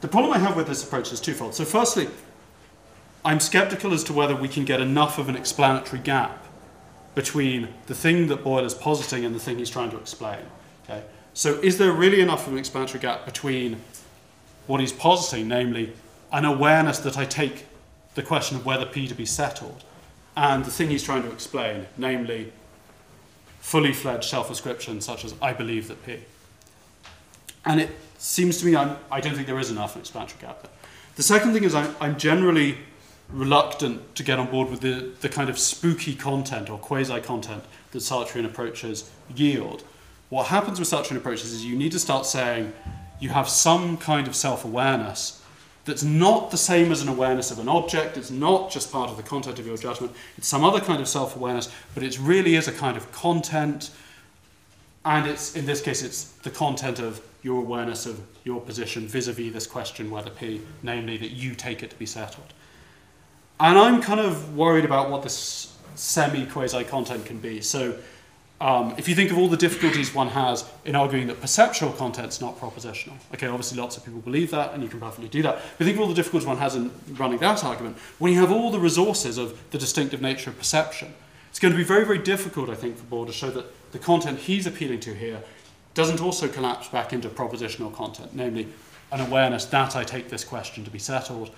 the 0.00 0.08
problem 0.08 0.32
I 0.32 0.38
have 0.38 0.56
with 0.56 0.66
this 0.66 0.82
approach 0.82 1.12
is 1.12 1.20
twofold. 1.20 1.54
So, 1.54 1.64
firstly, 1.64 2.08
I'm 3.24 3.40
skeptical 3.40 3.92
as 3.92 4.04
to 4.04 4.12
whether 4.12 4.34
we 4.34 4.48
can 4.48 4.64
get 4.64 4.80
enough 4.80 5.18
of 5.18 5.28
an 5.28 5.36
explanatory 5.36 6.00
gap 6.00 6.44
between 7.14 7.68
the 7.86 7.94
thing 7.94 8.28
that 8.28 8.44
Boyle 8.44 8.64
is 8.64 8.74
positing 8.74 9.24
and 9.24 9.34
the 9.34 9.38
thing 9.38 9.58
he's 9.58 9.70
trying 9.70 9.90
to 9.90 9.98
explain. 9.98 10.40
Okay? 10.84 11.02
So, 11.34 11.54
is 11.60 11.76
there 11.78 11.92
really 11.92 12.20
enough 12.20 12.46
of 12.46 12.54
an 12.54 12.58
explanatory 12.58 13.00
gap 13.00 13.26
between 13.26 13.82
what 14.66 14.80
he's 14.80 14.92
positing, 14.92 15.48
namely 15.48 15.92
an 16.32 16.44
awareness 16.44 16.98
that 17.00 17.16
I 17.18 17.24
take 17.24 17.66
the 18.14 18.22
question 18.22 18.56
of 18.56 18.66
whether 18.66 18.86
P 18.86 19.06
to 19.06 19.14
be 19.14 19.26
settled, 19.26 19.84
and 20.36 20.64
the 20.64 20.70
thing 20.70 20.90
he's 20.90 21.02
trying 21.02 21.22
to 21.22 21.32
explain, 21.32 21.86
namely 21.96 22.52
fully 23.60 23.92
fledged 23.92 24.24
self 24.24 24.50
ascription, 24.50 25.00
such 25.00 25.24
as 25.24 25.34
I 25.40 25.52
believe 25.52 25.88
that 25.88 26.04
P? 26.04 26.18
And 27.64 27.80
it 27.80 27.90
seems 28.18 28.58
to 28.58 28.66
me 28.66 28.76
I'm, 28.76 28.96
I 29.10 29.20
do 29.20 29.28
not 29.28 29.36
think 29.36 29.46
there 29.46 29.58
is 29.58 29.70
enough 29.70 29.96
explanatory 29.96 30.40
gap 30.40 30.62
there. 30.62 30.70
The 31.16 31.22
second 31.22 31.52
thing 31.52 31.64
is 31.64 31.74
I'm, 31.74 31.94
I'm 32.00 32.18
generally 32.18 32.78
reluctant 33.30 34.14
to 34.14 34.22
get 34.22 34.38
on 34.38 34.50
board 34.50 34.70
with 34.70 34.80
the, 34.80 35.10
the 35.20 35.28
kind 35.28 35.50
of 35.50 35.58
spooky 35.58 36.14
content 36.14 36.70
or 36.70 36.78
quasi 36.78 37.20
content 37.20 37.64
that 37.90 37.98
Sartrean 37.98 38.44
approaches 38.44 39.10
yield. 39.34 39.82
What 40.28 40.46
happens 40.46 40.78
with 40.78 40.88
Sartrean 40.88 41.16
approaches 41.16 41.52
is 41.52 41.64
you 41.64 41.76
need 41.76 41.92
to 41.92 41.98
start 41.98 42.26
saying 42.26 42.72
you 43.18 43.30
have 43.30 43.48
some 43.48 43.96
kind 43.96 44.28
of 44.28 44.36
self 44.36 44.64
awareness 44.64 45.42
that's 45.86 46.02
not 46.02 46.50
the 46.50 46.56
same 46.56 46.92
as 46.92 47.00
an 47.00 47.08
awareness 47.08 47.50
of 47.50 47.58
an 47.58 47.68
object, 47.68 48.16
it's 48.16 48.30
not 48.30 48.70
just 48.70 48.92
part 48.92 49.08
of 49.08 49.16
the 49.16 49.22
content 49.22 49.58
of 49.58 49.66
your 49.66 49.76
judgment, 49.78 50.12
it's 50.36 50.48
some 50.48 50.64
other 50.64 50.80
kind 50.80 51.00
of 51.00 51.08
self 51.08 51.34
awareness, 51.36 51.72
but 51.94 52.02
it 52.02 52.18
really 52.18 52.56
is 52.56 52.68
a 52.68 52.72
kind 52.72 52.96
of 52.96 53.10
content 53.12 53.90
and 55.06 55.28
it's 55.28 55.54
in 55.54 55.66
this 55.66 55.80
case, 55.80 56.02
it's 56.02 56.24
the 56.24 56.50
content 56.50 56.98
of 56.98 57.22
your 57.42 57.58
awareness 57.58 58.06
of 58.06 58.20
your 58.42 58.60
position 58.60 59.06
vis-a-vis 59.06 59.52
this 59.52 59.66
question 59.66 60.10
whether 60.10 60.30
P, 60.30 60.60
namely 60.82 61.16
that 61.16 61.30
you 61.30 61.54
take 61.54 61.82
it 61.84 61.90
to 61.90 61.96
be 61.96 62.06
settled. 62.06 62.52
And 63.60 63.78
I'm 63.78 64.02
kind 64.02 64.18
of 64.18 64.56
worried 64.56 64.84
about 64.84 65.08
what 65.08 65.22
this 65.22 65.72
semi-quasi 65.94 66.84
content 66.84 67.24
can 67.24 67.38
be. 67.38 67.60
So 67.60 67.96
um, 68.60 68.94
if 68.96 69.06
you 69.06 69.14
think 69.14 69.30
of 69.30 69.36
all 69.36 69.48
the 69.48 69.56
difficulties 69.56 70.14
one 70.14 70.28
has 70.28 70.64
in 70.86 70.96
arguing 70.96 71.26
that 71.26 71.40
perceptual 71.40 71.92
content's 71.92 72.40
not 72.40 72.58
propositional, 72.58 73.14
okay, 73.34 73.48
obviously 73.48 73.78
lots 73.78 73.98
of 73.98 74.04
people 74.04 74.20
believe 74.20 74.50
that, 74.52 74.72
and 74.72 74.82
you 74.82 74.88
can 74.88 74.98
perfectly 74.98 75.28
do 75.28 75.42
that. 75.42 75.60
But 75.76 75.84
think 75.84 75.96
of 75.96 76.00
all 76.00 76.08
the 76.08 76.14
difficulties 76.14 76.46
one 76.46 76.56
has 76.56 76.74
in 76.74 76.90
running 77.12 77.38
that 77.40 77.62
argument. 77.64 77.98
When 78.18 78.32
you 78.32 78.40
have 78.40 78.50
all 78.50 78.70
the 78.70 78.80
resources 78.80 79.36
of 79.36 79.58
the 79.72 79.78
distinctive 79.78 80.22
nature 80.22 80.48
of 80.50 80.58
perception, 80.58 81.12
it's 81.50 81.58
going 81.58 81.72
to 81.72 81.78
be 81.78 81.84
very, 81.84 82.04
very 82.04 82.18
difficult, 82.18 82.70
I 82.70 82.74
think, 82.74 82.96
for 82.96 83.04
Boyle 83.04 83.26
to 83.26 83.32
show 83.32 83.50
that 83.50 83.66
the 83.92 83.98
content 83.98 84.38
he's 84.40 84.66
appealing 84.66 85.00
to 85.00 85.14
here 85.14 85.42
doesn't 85.92 86.20
also 86.20 86.48
collapse 86.48 86.88
back 86.88 87.12
into 87.12 87.28
propositional 87.28 87.92
content, 87.92 88.34
namely 88.34 88.68
an 89.12 89.20
awareness 89.20 89.66
that 89.66 89.96
I 89.96 90.04
take 90.04 90.28
this 90.28 90.44
question 90.44 90.84
to 90.84 90.90
be 90.90 90.98
settled. 90.98 91.50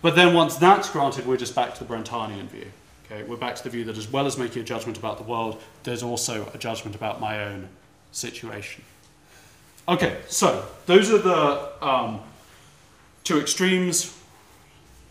But 0.00 0.16
then 0.16 0.34
once 0.34 0.56
that's 0.56 0.90
granted, 0.90 1.26
we're 1.26 1.36
just 1.36 1.54
back 1.54 1.74
to 1.74 1.84
the 1.84 1.94
Brentanian 1.94 2.48
view. 2.48 2.72
Okay, 3.12 3.24
we're 3.24 3.36
back 3.36 3.56
to 3.56 3.62
the 3.62 3.68
view 3.68 3.84
that 3.84 3.98
as 3.98 4.10
well 4.10 4.26
as 4.26 4.38
making 4.38 4.62
a 4.62 4.64
judgment 4.64 4.96
about 4.96 5.18
the 5.18 5.24
world, 5.24 5.60
there's 5.82 6.02
also 6.02 6.50
a 6.54 6.58
judgment 6.58 6.96
about 6.96 7.20
my 7.20 7.44
own 7.44 7.68
situation. 8.10 8.82
Okay, 9.86 10.18
so 10.28 10.66
those 10.86 11.10
are 11.10 11.18
the 11.18 11.86
um, 11.86 12.20
two 13.22 13.38
extremes. 13.38 14.18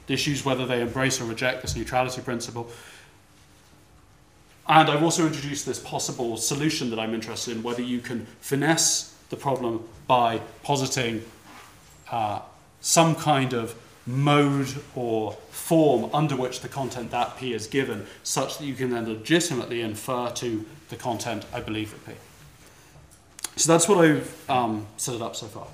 The 0.07 0.15
issues 0.15 0.43
whether 0.43 0.65
they 0.65 0.81
embrace 0.81 1.21
or 1.21 1.25
reject 1.25 1.61
this 1.61 1.75
neutrality 1.75 2.21
principle. 2.21 2.71
And 4.67 4.89
I've 4.89 5.03
also 5.03 5.27
introduced 5.27 5.67
this 5.67 5.77
possible 5.77 6.37
solution 6.37 6.89
that 6.89 6.99
I'm 6.99 7.13
interested 7.13 7.55
in, 7.55 7.61
whether 7.61 7.83
you 7.83 7.99
can 7.99 8.25
finesse 8.39 9.15
the 9.29 9.37
problem 9.37 9.87
by 10.07 10.41
positing 10.63 11.23
uh, 12.09 12.39
some 12.79 13.13
kind 13.13 13.53
of 13.53 13.75
mode 14.05 14.73
or 14.95 15.33
form 15.51 16.09
under 16.13 16.35
which 16.35 16.61
the 16.61 16.67
content 16.67 17.11
that 17.11 17.37
P 17.37 17.53
is 17.53 17.67
given, 17.67 18.05
such 18.23 18.57
that 18.57 18.65
you 18.65 18.73
can 18.73 18.89
then 18.89 19.07
legitimately 19.07 19.81
infer 19.81 20.29
to 20.31 20.65
the 20.89 20.95
content 20.95 21.45
I 21.53 21.61
believe 21.61 21.93
at 21.93 22.05
P. 22.05 22.13
So 23.55 23.71
that's 23.71 23.87
what 23.87 24.03
I've 24.03 24.49
um, 24.49 24.87
set 24.97 25.15
it 25.15 25.21
up 25.21 25.35
so 25.35 25.47
far. 25.47 25.67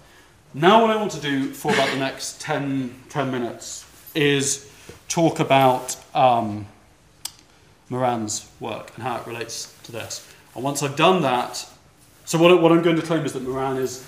Now 0.54 0.82
what 0.82 0.92
I 0.92 0.96
want 0.96 1.12
to 1.12 1.22
do 1.22 1.54
for 1.54 1.74
about 1.74 1.90
the 1.92 2.00
next 2.00 2.42
10, 2.42 3.04
10 3.10 3.32
minutes 3.32 3.86
is 4.16 4.72
talk 5.08 5.40
about 5.40 5.96
um, 6.16 6.66
Moran's 7.90 8.50
work 8.60 8.92
and 8.96 9.04
how 9.04 9.18
it 9.18 9.28
relates 9.28 9.74
to 9.84 9.92
this. 9.92 10.28
And 10.56 10.64
once 10.64 10.84
I've 10.84 10.96
done 10.96 11.22
that, 11.22 11.66
so 12.26 12.38
what, 12.38 12.62
what 12.62 12.72
I'm 12.72 12.82
going 12.82 12.96
to 12.96 13.02
claim 13.02 13.26
is 13.26 13.34
that 13.34 13.44
Moran 13.44 13.78
is 13.78 14.06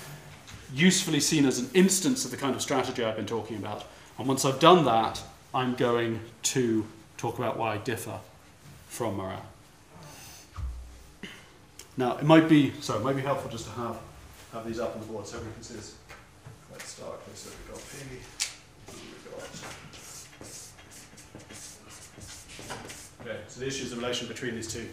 usefully 0.74 1.20
seen 1.20 1.46
as 1.46 1.58
an 1.58 1.70
instance 1.74 2.24
of 2.24 2.30
the 2.30 2.36
kind 2.36 2.54
of 2.54 2.62
strategy 2.62 3.04
I've 3.04 3.16
been 3.16 3.26
talking 3.26 3.56
about. 3.56 3.84
And 4.20 4.28
once 4.28 4.44
I've 4.44 4.60
done 4.60 4.84
that, 4.84 5.22
I'm 5.54 5.74
going 5.76 6.20
to 6.42 6.86
talk 7.16 7.38
about 7.38 7.56
why 7.56 7.72
I 7.72 7.78
differ 7.78 8.18
from 8.86 9.16
Moran. 9.16 9.40
Now, 11.96 12.18
it 12.18 12.24
might 12.24 12.46
be, 12.46 12.74
so 12.82 12.98
it 12.98 13.02
might 13.02 13.16
be 13.16 13.22
helpful 13.22 13.50
just 13.50 13.64
to 13.64 13.70
have, 13.70 13.96
have 14.52 14.66
these 14.66 14.78
up 14.78 14.94
on 14.94 15.00
the 15.00 15.06
board 15.06 15.26
so 15.26 15.36
everyone 15.38 15.54
can 15.54 15.62
see 15.62 15.74
this 15.74 15.94
quite 16.68 16.82
starkly. 16.82 17.32
So 17.34 17.48
we've 17.48 17.72
got 17.72 17.82
P, 17.88 18.18
Okay, 23.22 23.38
so 23.48 23.60
the 23.60 23.66
issue 23.66 23.84
is 23.84 23.90
the 23.90 23.96
relation 23.96 24.28
between 24.28 24.54
these 24.54 24.70
two, 24.70 24.86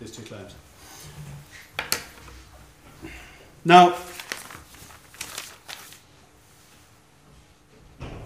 these 0.00 0.10
two 0.10 0.22
claims. 0.22 0.52
Now, 3.64 3.94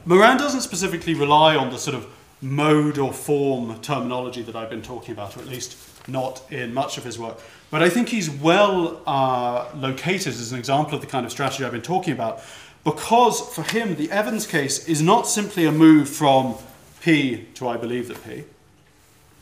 Moran 0.09 0.39
doesn't 0.39 0.63
specifically 0.63 1.13
rely 1.13 1.55
on 1.55 1.69
the 1.69 1.77
sort 1.77 1.95
of 1.95 2.07
mode 2.41 2.97
or 2.97 3.13
form 3.13 3.79
terminology 3.83 4.41
that 4.41 4.57
I've 4.57 4.71
been 4.71 4.81
talking 4.81 5.13
about, 5.13 5.37
or 5.37 5.41
at 5.41 5.47
least 5.49 5.77
not 6.09 6.51
in 6.51 6.73
much 6.73 6.97
of 6.97 7.05
his 7.05 7.19
work. 7.19 7.39
But 7.71 7.83
I 7.83 7.91
think 7.91 8.09
he's 8.09 8.31
well 8.31 9.03
uh, 9.07 9.69
located 9.75 10.29
as 10.29 10.51
an 10.51 10.59
example 10.59 10.95
of 10.95 11.03
the 11.03 11.07
kind 11.07 11.27
of 11.27 11.31
strategy 11.31 11.63
I've 11.63 11.73
been 11.73 11.83
talking 11.83 12.15
about, 12.15 12.41
because 12.85 13.55
for 13.55 13.63
him, 13.65 13.97
the 13.97 14.11
Evans 14.11 14.47
case 14.47 14.89
is 14.89 15.03
not 15.03 15.27
simply 15.27 15.67
a 15.67 15.73
move 15.73 16.09
from 16.09 16.55
P 17.03 17.45
to 17.57 17.69
I 17.69 17.77
believe 17.77 18.09
that 18.09 18.25
P 18.25 18.45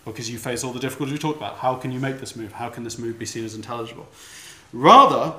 because 0.05 0.29
you 0.29 0.37
face 0.37 0.65
all 0.65 0.73
the 0.73 0.81
difficulties 0.81 1.13
we 1.13 1.19
talked 1.21 1.37
about. 1.37 1.59
How 1.59 1.77
can 1.77 1.93
you 1.93 2.01
make 2.01 2.19
this 2.19 2.35
move? 2.35 2.51
How 2.51 2.71
can 2.71 2.83
this 2.83 2.99
move 2.99 3.21
be 3.21 3.27
seen 3.27 3.45
as 3.45 3.55
intelligible? 3.55 4.09
Rather, 4.73 5.33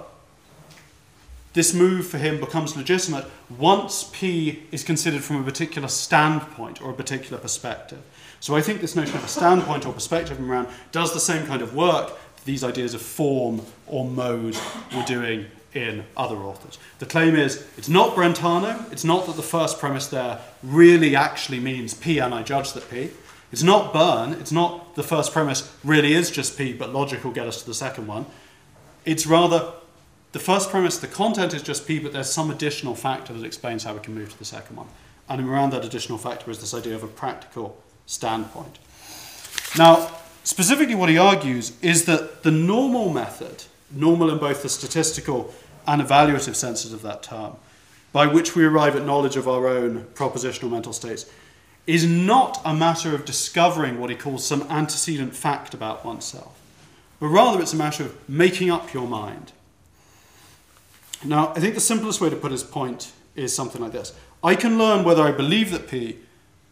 this 1.58 1.74
move 1.74 2.06
for 2.06 2.20
him 2.20 2.40
becomes 2.40 2.78
legitimate 2.78 3.26
once 3.58 4.12
P 4.14 4.62
is 4.72 4.84
considered 4.84 5.24
from 5.24 5.42
a 5.42 5.44
particular 5.44 5.88
standpoint 5.88 6.80
or 6.84 6.92
a 6.92 6.94
particular 6.94 7.40
perspective. 7.40 7.98
So 8.40 8.56
I 8.56 8.62
think 8.62 8.80
this 8.80 8.96
notion 8.96 9.18
of 9.18 9.24
a 9.24 9.28
standpoint 9.28 9.84
or 9.88 9.92
perspective 9.92 10.40
Moran 10.40 10.68
does 10.92 11.16
the 11.16 11.20
same 11.20 11.48
kind 11.48 11.64
of 11.64 11.74
work 11.74 12.14
these 12.46 12.64
ideas 12.64 12.94
of 12.94 13.02
form 13.02 13.64
or 13.88 14.06
mode 14.06 14.56
were 14.96 15.02
doing 15.08 15.48
in 15.74 16.06
other 16.16 16.36
authors. 16.36 16.78
The 17.00 17.08
claim 17.08 17.36
is 17.36 17.66
it's 17.76 17.90
not 17.90 18.16
Brentano, 18.16 18.92
it's 18.92 19.04
not 19.04 19.26
that 19.26 19.36
the 19.36 19.42
first 19.42 19.80
premise 19.80 20.06
there 20.06 20.40
really 20.62 21.16
actually 21.16 21.60
means 21.60 21.96
P 21.96 22.20
and 22.20 22.36
I 22.36 22.44
judge 22.44 22.74
that 22.74 22.88
P. 22.88 23.10
It's 23.52 23.64
not 23.64 23.94
Byrne, 23.94 24.34
it's 24.34 24.52
not 24.52 24.94
the 24.94 25.02
first 25.02 25.34
premise 25.34 25.74
really 25.84 26.14
is 26.14 26.30
just 26.30 26.56
P, 26.56 26.72
but 26.72 26.94
logic 26.94 27.24
will 27.24 27.32
get 27.32 27.48
us 27.48 27.62
to 27.62 27.66
the 27.68 27.74
second 27.74 28.06
one. 28.06 28.28
It's 29.06 29.26
rather 29.26 29.74
the 30.38 30.44
first 30.44 30.70
premise, 30.70 31.00
the 31.00 31.08
content 31.08 31.56
is 31.56 31.64
just 31.64 31.88
P, 31.88 31.98
but 31.98 32.14
there's 32.14 32.32
some 32.32 32.52
additional 32.52 32.94
factor 32.94 33.34
that 33.34 33.44
explains 33.44 33.84
how 33.84 33.96
we 33.96 34.00
can 34.00 34.14
move 34.14 34.30
to 34.30 34.38
the 34.38 34.46
second 34.46 34.76
one. 34.76 34.86
And 35.28 35.50
around 35.50 35.72
that 35.72 35.84
additional 35.84 36.20
factor 36.20 36.52
is 36.52 36.60
this 36.60 36.76
idea 36.76 36.94
of 36.94 37.02
a 37.02 37.08
practical 37.08 37.76
standpoint. 38.06 38.78
Now, 39.80 40.12
specifically, 40.44 40.94
what 40.94 41.10
he 41.10 41.18
argues 41.18 41.76
is 41.82 42.06
that 42.06 42.44
the 42.44 42.52
normal 42.52 43.10
method, 43.10 43.64
normal 43.90 44.30
in 44.30 44.38
both 44.38 44.62
the 44.62 44.70
statistical 44.70 45.56
and 45.88 46.04
evaluative 46.04 46.54
senses 46.54 46.94
of 46.94 47.02
that 47.02 47.24
term, 47.24 47.56
by 48.14 48.28
which 48.28 48.56
we 48.56 48.64
arrive 48.64 48.96
at 48.96 49.06
knowledge 49.06 49.38
of 49.38 49.48
our 49.48 49.68
own 49.68 50.06
propositional 50.14 50.70
mental 50.70 50.94
states, 50.94 51.26
is 51.88 52.06
not 52.06 52.62
a 52.64 52.76
matter 52.76 53.16
of 53.16 53.26
discovering 53.26 54.00
what 54.00 54.12
he 54.12 54.16
calls 54.16 54.46
some 54.46 54.62
antecedent 54.70 55.36
fact 55.36 55.74
about 55.74 56.06
oneself, 56.06 56.62
but 57.20 57.28
rather 57.28 57.60
it's 57.60 57.74
a 57.74 57.78
matter 57.78 58.04
of 58.04 58.30
making 58.30 58.70
up 58.70 58.94
your 58.94 59.08
mind. 59.08 59.52
Now, 61.24 61.50
I 61.56 61.60
think 61.60 61.74
the 61.74 61.82
simplest 61.82 62.22
way 62.22 62.30
to 62.30 62.36
put 62.36 62.52
his 62.52 62.64
point 62.64 63.12
is 63.36 63.56
something 63.56 63.82
like 63.82 63.92
this 63.92 64.14
I 64.44 64.56
can 64.56 64.78
learn 64.78 65.04
whether 65.04 65.24
I 65.24 65.32
believe 65.32 65.72
that 65.72 65.88
P 65.88 66.18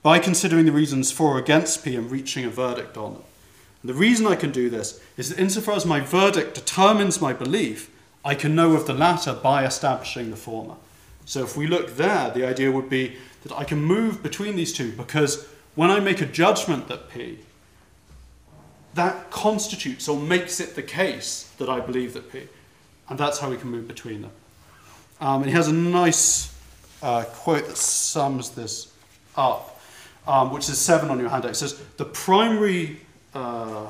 by 0.04 0.20
considering 0.20 0.66
the 0.66 0.72
reasons 0.72 1.12
for 1.12 1.36
or 1.36 1.40
against 1.40 1.84
P 1.84 1.96
and 1.96 2.12
reaching 2.12 2.46
a 2.46 2.50
verdict 2.50 2.96
on 2.96 3.14
them. 3.14 3.24
And 3.82 3.90
the 3.90 3.96
reason 3.96 4.28
I 4.28 4.36
can 4.36 4.52
do 4.52 4.70
this 4.70 5.02
is 5.18 5.30
that 5.30 5.40
insofar 5.40 5.76
as 5.76 5.86
my 5.86 6.00
verdict 6.00 6.54
determines 6.54 7.20
my 7.20 7.34
belief, 7.34 7.92
I 8.24 8.36
can 8.36 8.56
know 8.56 8.74
of 8.74 8.86
the 8.88 8.94
latter 8.94 9.34
by 9.34 9.66
establishing 9.66 10.30
the 10.30 10.36
former. 10.36 10.76
So 11.26 11.44
if 11.44 11.58
we 11.58 11.66
look 11.66 11.96
there, 11.96 12.30
the 12.30 12.46
idea 12.46 12.72
would 12.72 12.90
be 12.90 13.16
that 13.44 13.56
I 13.56 13.64
can 13.64 13.80
move 13.80 14.22
between 14.22 14.56
these 14.56 14.74
two 14.74 14.92
because 14.92 15.48
when 15.74 15.90
I 15.90 16.00
make 16.00 16.22
a 16.22 16.26
judgment 16.26 16.88
that 16.88 17.10
P, 17.10 17.40
that 18.94 19.30
constitutes 19.30 20.08
or 20.08 20.20
makes 20.20 20.60
it 20.60 20.76
the 20.76 20.84
case 20.84 21.52
that 21.58 21.70
I 21.70 21.80
believe 21.80 22.14
that 22.14 22.32
P. 22.32 22.48
And 23.10 23.20
that's 23.20 23.40
how 23.40 23.50
we 23.50 23.58
can 23.58 23.70
move 23.70 23.88
between 23.88 24.24
them. 24.24 24.32
Um, 25.22 25.42
and 25.42 25.46
he 25.46 25.56
has 25.56 25.68
a 25.68 25.74
nice 25.74 26.54
uh, 27.02 27.24
quote 27.24 27.68
that 27.68 27.78
sums 27.78 28.52
this 28.52 28.92
up, 29.36 29.80
um, 30.28 30.52
which 30.52 30.70
is 30.70 30.78
seven 30.78 31.10
on 31.10 31.20
your 31.20 31.30
handout. 31.30 31.52
It 31.52 31.56
says, 31.56 31.82
The 31.98 32.06
primary. 32.06 33.00
Uh, 33.34 33.90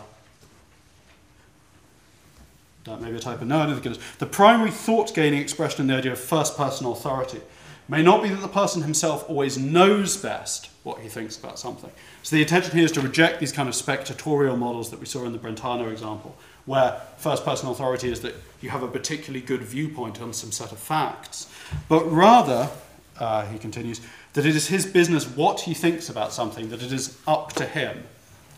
that 2.86 3.02
a 3.02 3.20
typo. 3.20 3.46
No, 3.46 3.62
I 3.62 3.66
don't. 3.66 4.20
The 4.20 4.26
primary 4.28 4.70
thought 4.70 5.14
gaining 5.14 5.42
expression 5.42 5.82
in 5.82 5.88
the 5.88 5.96
idea 5.96 6.12
of 6.12 6.20
first 6.20 6.56
person 6.56 6.86
authority 6.86 7.42
may 7.88 8.02
not 8.02 8.24
be 8.24 8.30
that 8.30 8.42
the 8.42 8.48
person 8.48 8.84
himself 8.84 9.28
always 9.30 9.58
knows 9.58 10.18
best 10.18 10.70
what 10.84 11.00
he 11.00 11.10
thinks 11.10 11.38
about 11.38 11.60
something. 11.60 11.92
So 12.24 12.36
the 12.36 12.42
intention 12.42 12.76
here 12.76 12.86
is 12.86 12.92
to 12.94 13.02
reject 13.02 13.40
these 13.40 13.52
kind 13.52 13.68
of 13.68 13.76
spectatorial 13.76 14.58
models 14.58 14.92
that 14.92 15.00
we 15.00 15.06
saw 15.06 15.26
in 15.26 15.32
the 15.32 15.40
Brentano 15.40 15.92
example, 15.92 16.36
where 16.66 17.02
first 17.18 17.44
person 17.44 17.70
authority 17.70 18.12
is 18.12 18.22
that 18.22 18.36
you 18.66 18.72
have 18.72 18.82
a 18.82 18.88
particularly 18.88 19.46
good 19.46 19.62
viewpoint 19.62 20.20
on 20.20 20.34
some 20.34 20.52
set 20.52 20.72
of 20.72 20.80
facts, 20.80 21.48
but 21.88 22.04
rather, 22.12 22.68
uh, 23.20 23.46
he 23.46 23.60
continues, 23.60 24.02
that 24.34 24.44
it 24.44 24.56
is 24.56 24.68
his 24.68 24.88
business 24.88 25.28
what 25.28 25.62
he 25.62 25.74
thinks 25.76 26.10
about 26.10 26.34
something, 26.34 26.70
that 26.70 26.82
it 26.82 26.92
is 26.92 27.18
up 27.28 27.54
to 27.54 27.64
him. 27.64 28.04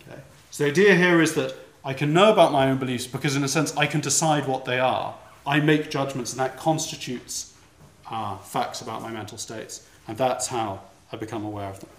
Okay? 0.08 0.22
So 0.50 0.64
the 0.64 0.70
idea 0.70 0.96
here 0.96 1.22
is 1.22 1.36
that 1.36 1.54
I 1.84 1.94
can 1.94 2.14
know 2.14 2.32
about 2.32 2.54
my 2.54 2.70
own 2.70 2.78
beliefs 2.78 3.06
because, 3.06 3.36
in 3.36 3.44
a 3.44 3.50
sense, 3.50 3.76
I 3.76 3.86
can 3.86 4.00
decide 4.00 4.48
what 4.48 4.64
they 4.64 4.80
are. 4.80 5.14
I 5.46 5.60
make 5.60 5.92
judgments, 5.92 6.32
and 6.32 6.40
that 6.40 6.56
constitutes 6.56 7.54
uh, 8.10 8.38
facts 8.38 8.80
about 8.80 9.02
my 9.02 9.12
mental 9.12 9.38
states, 9.38 9.88
and 10.08 10.18
that's 10.18 10.48
how 10.48 10.84
I 11.12 11.18
become 11.18 11.44
aware 11.44 11.68
of 11.68 11.82
them. 11.82 11.90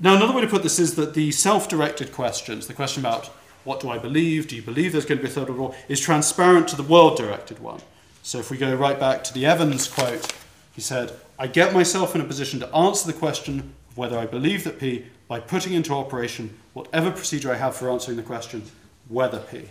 Now, 0.00 0.16
another 0.16 0.32
way 0.32 0.40
to 0.40 0.48
put 0.48 0.62
this 0.62 0.78
is 0.78 0.94
that 0.94 1.12
the 1.12 1.32
self 1.32 1.68
directed 1.68 2.12
questions, 2.12 2.66
the 2.66 2.72
question 2.72 3.02
about 3.02 3.30
what 3.68 3.80
do 3.80 3.90
I 3.90 3.98
believe, 3.98 4.48
do 4.48 4.56
you 4.56 4.62
believe 4.62 4.92
there's 4.92 5.04
going 5.04 5.18
to 5.18 5.22
be 5.22 5.30
a 5.30 5.32
third 5.32 5.50
world 5.50 5.60
war, 5.60 5.74
is 5.88 6.00
transparent 6.00 6.68
to 6.68 6.76
the 6.76 6.82
world 6.82 7.18
directed 7.18 7.58
one. 7.58 7.80
So 8.22 8.38
if 8.38 8.50
we 8.50 8.56
go 8.56 8.74
right 8.74 8.98
back 8.98 9.22
to 9.24 9.34
the 9.34 9.44
Evans 9.44 9.86
quote, 9.86 10.32
he 10.74 10.80
said, 10.80 11.12
I 11.38 11.48
get 11.48 11.74
myself 11.74 12.14
in 12.14 12.22
a 12.22 12.24
position 12.24 12.60
to 12.60 12.74
answer 12.74 13.06
the 13.06 13.18
question 13.18 13.74
of 13.90 13.98
whether 13.98 14.18
I 14.18 14.24
believe 14.24 14.64
that 14.64 14.80
P 14.80 15.04
by 15.28 15.38
putting 15.38 15.74
into 15.74 15.92
operation 15.92 16.56
whatever 16.72 17.10
procedure 17.10 17.52
I 17.52 17.56
have 17.56 17.76
for 17.76 17.90
answering 17.90 18.16
the 18.16 18.22
question, 18.22 18.62
whether 19.08 19.40
P. 19.40 19.68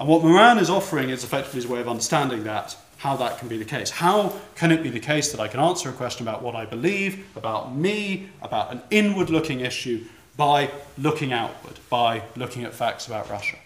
And 0.00 0.08
what 0.08 0.24
Moran 0.24 0.56
is 0.56 0.70
offering 0.70 1.10
is 1.10 1.22
effectively 1.22 1.60
his 1.60 1.68
way 1.68 1.80
of 1.80 1.88
understanding 1.90 2.44
that 2.44 2.74
how 2.96 3.16
that 3.16 3.38
can 3.38 3.48
be 3.48 3.58
the 3.58 3.66
case. 3.66 3.90
How 3.90 4.34
can 4.54 4.72
it 4.72 4.82
be 4.82 4.88
the 4.88 4.98
case 4.98 5.30
that 5.32 5.40
I 5.40 5.48
can 5.48 5.60
answer 5.60 5.90
a 5.90 5.92
question 5.92 6.26
about 6.26 6.42
what 6.42 6.56
I 6.56 6.64
believe, 6.64 7.26
about 7.36 7.76
me, 7.76 8.30
about 8.40 8.72
an 8.72 8.80
inward 8.90 9.28
looking 9.28 9.60
issue, 9.60 10.06
by 10.36 10.70
looking 10.98 11.32
outward, 11.32 11.78
by 11.88 12.22
looking 12.36 12.64
at 12.64 12.74
facts 12.74 13.06
about 13.06 13.28
Russia? 13.30 13.56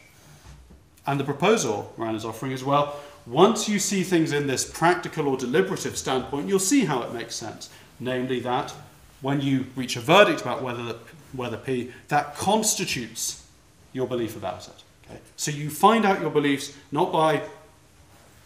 And 1.06 1.18
the 1.18 1.24
proposal 1.24 1.92
Moran 1.96 2.14
is 2.14 2.24
offering 2.24 2.52
is 2.52 2.62
well, 2.62 3.00
once 3.26 3.68
you 3.68 3.78
see 3.78 4.02
things 4.02 4.32
in 4.32 4.46
this 4.46 4.68
practical 4.68 5.28
or 5.28 5.36
deliberative 5.36 5.96
standpoint, 5.96 6.48
you'll 6.48 6.58
see 6.58 6.84
how 6.84 7.02
it 7.02 7.12
makes 7.12 7.34
sense. 7.34 7.70
Namely, 7.98 8.40
that 8.40 8.72
when 9.20 9.40
you 9.40 9.66
reach 9.76 9.96
a 9.96 10.00
verdict 10.00 10.40
about 10.40 10.62
whether, 10.62 10.96
whether 11.32 11.56
P, 11.56 11.92
that 12.08 12.36
constitutes 12.36 13.46
your 13.92 14.06
belief 14.06 14.36
about 14.36 14.68
it. 14.68 14.82
Okay? 15.06 15.20
So 15.36 15.50
you 15.50 15.70
find 15.70 16.04
out 16.04 16.20
your 16.20 16.30
beliefs 16.30 16.76
not 16.90 17.12
by 17.12 17.42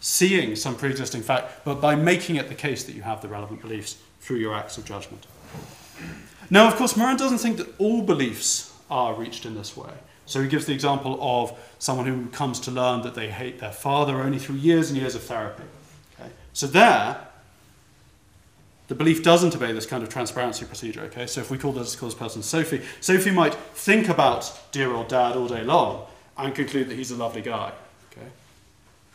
seeing 0.01 0.55
some 0.55 0.75
pre 0.75 0.89
existing 0.89 1.21
fact, 1.21 1.63
but 1.63 1.81
by 1.81 1.95
making 1.95 2.35
it 2.35 2.49
the 2.49 2.55
case 2.55 2.83
that 2.83 2.93
you 2.93 3.01
have 3.01 3.21
the 3.21 3.27
relevant 3.27 3.61
beliefs 3.61 3.97
through 4.19 4.37
your 4.37 4.53
acts 4.53 4.77
of 4.77 4.85
judgment. 4.85 5.25
Now, 6.49 6.67
of 6.67 6.75
course, 6.75 6.95
Moran 6.95 7.17
doesn't 7.17 7.39
think 7.39 7.57
that 7.57 7.67
all 7.79 8.03
beliefs 8.03 8.71
are 8.91 9.15
reached 9.15 9.47
in 9.47 9.55
this 9.55 9.75
way. 9.75 9.89
So 10.27 10.41
he 10.41 10.47
gives 10.47 10.67
the 10.67 10.73
example 10.73 11.17
of 11.19 11.57
someone 11.79 12.05
who 12.05 12.27
comes 12.27 12.59
to 12.61 12.71
learn 12.71 13.01
that 13.01 13.15
they 13.15 13.29
hate 13.29 13.59
their 13.59 13.71
father 13.71 14.21
only 14.21 14.37
through 14.37 14.57
years 14.57 14.91
and 14.91 14.99
years 14.99 15.15
of 15.15 15.23
therapy. 15.23 15.63
Okay? 16.19 16.29
So 16.53 16.67
there, 16.67 17.17
the 18.87 18.95
belief 18.95 19.23
doesn't 19.23 19.55
obey 19.55 19.71
this 19.71 19.87
kind 19.87 20.03
of 20.03 20.09
transparency 20.09 20.65
procedure. 20.65 21.01
Okay, 21.01 21.25
so 21.25 21.41
if 21.41 21.49
we 21.49 21.57
call 21.57 21.71
this, 21.71 21.95
call 21.95 22.09
this 22.09 22.17
person 22.17 22.43
Sophie, 22.43 22.81
Sophie 23.01 23.31
might 23.31 23.55
think 23.55 24.09
about 24.09 24.59
dear 24.71 24.93
old 24.93 25.07
dad 25.07 25.35
all 25.35 25.47
day 25.47 25.63
long 25.63 26.05
and 26.37 26.53
conclude 26.53 26.89
that 26.89 26.95
he's 26.95 27.11
a 27.11 27.15
lovely 27.15 27.41
guy. 27.41 27.71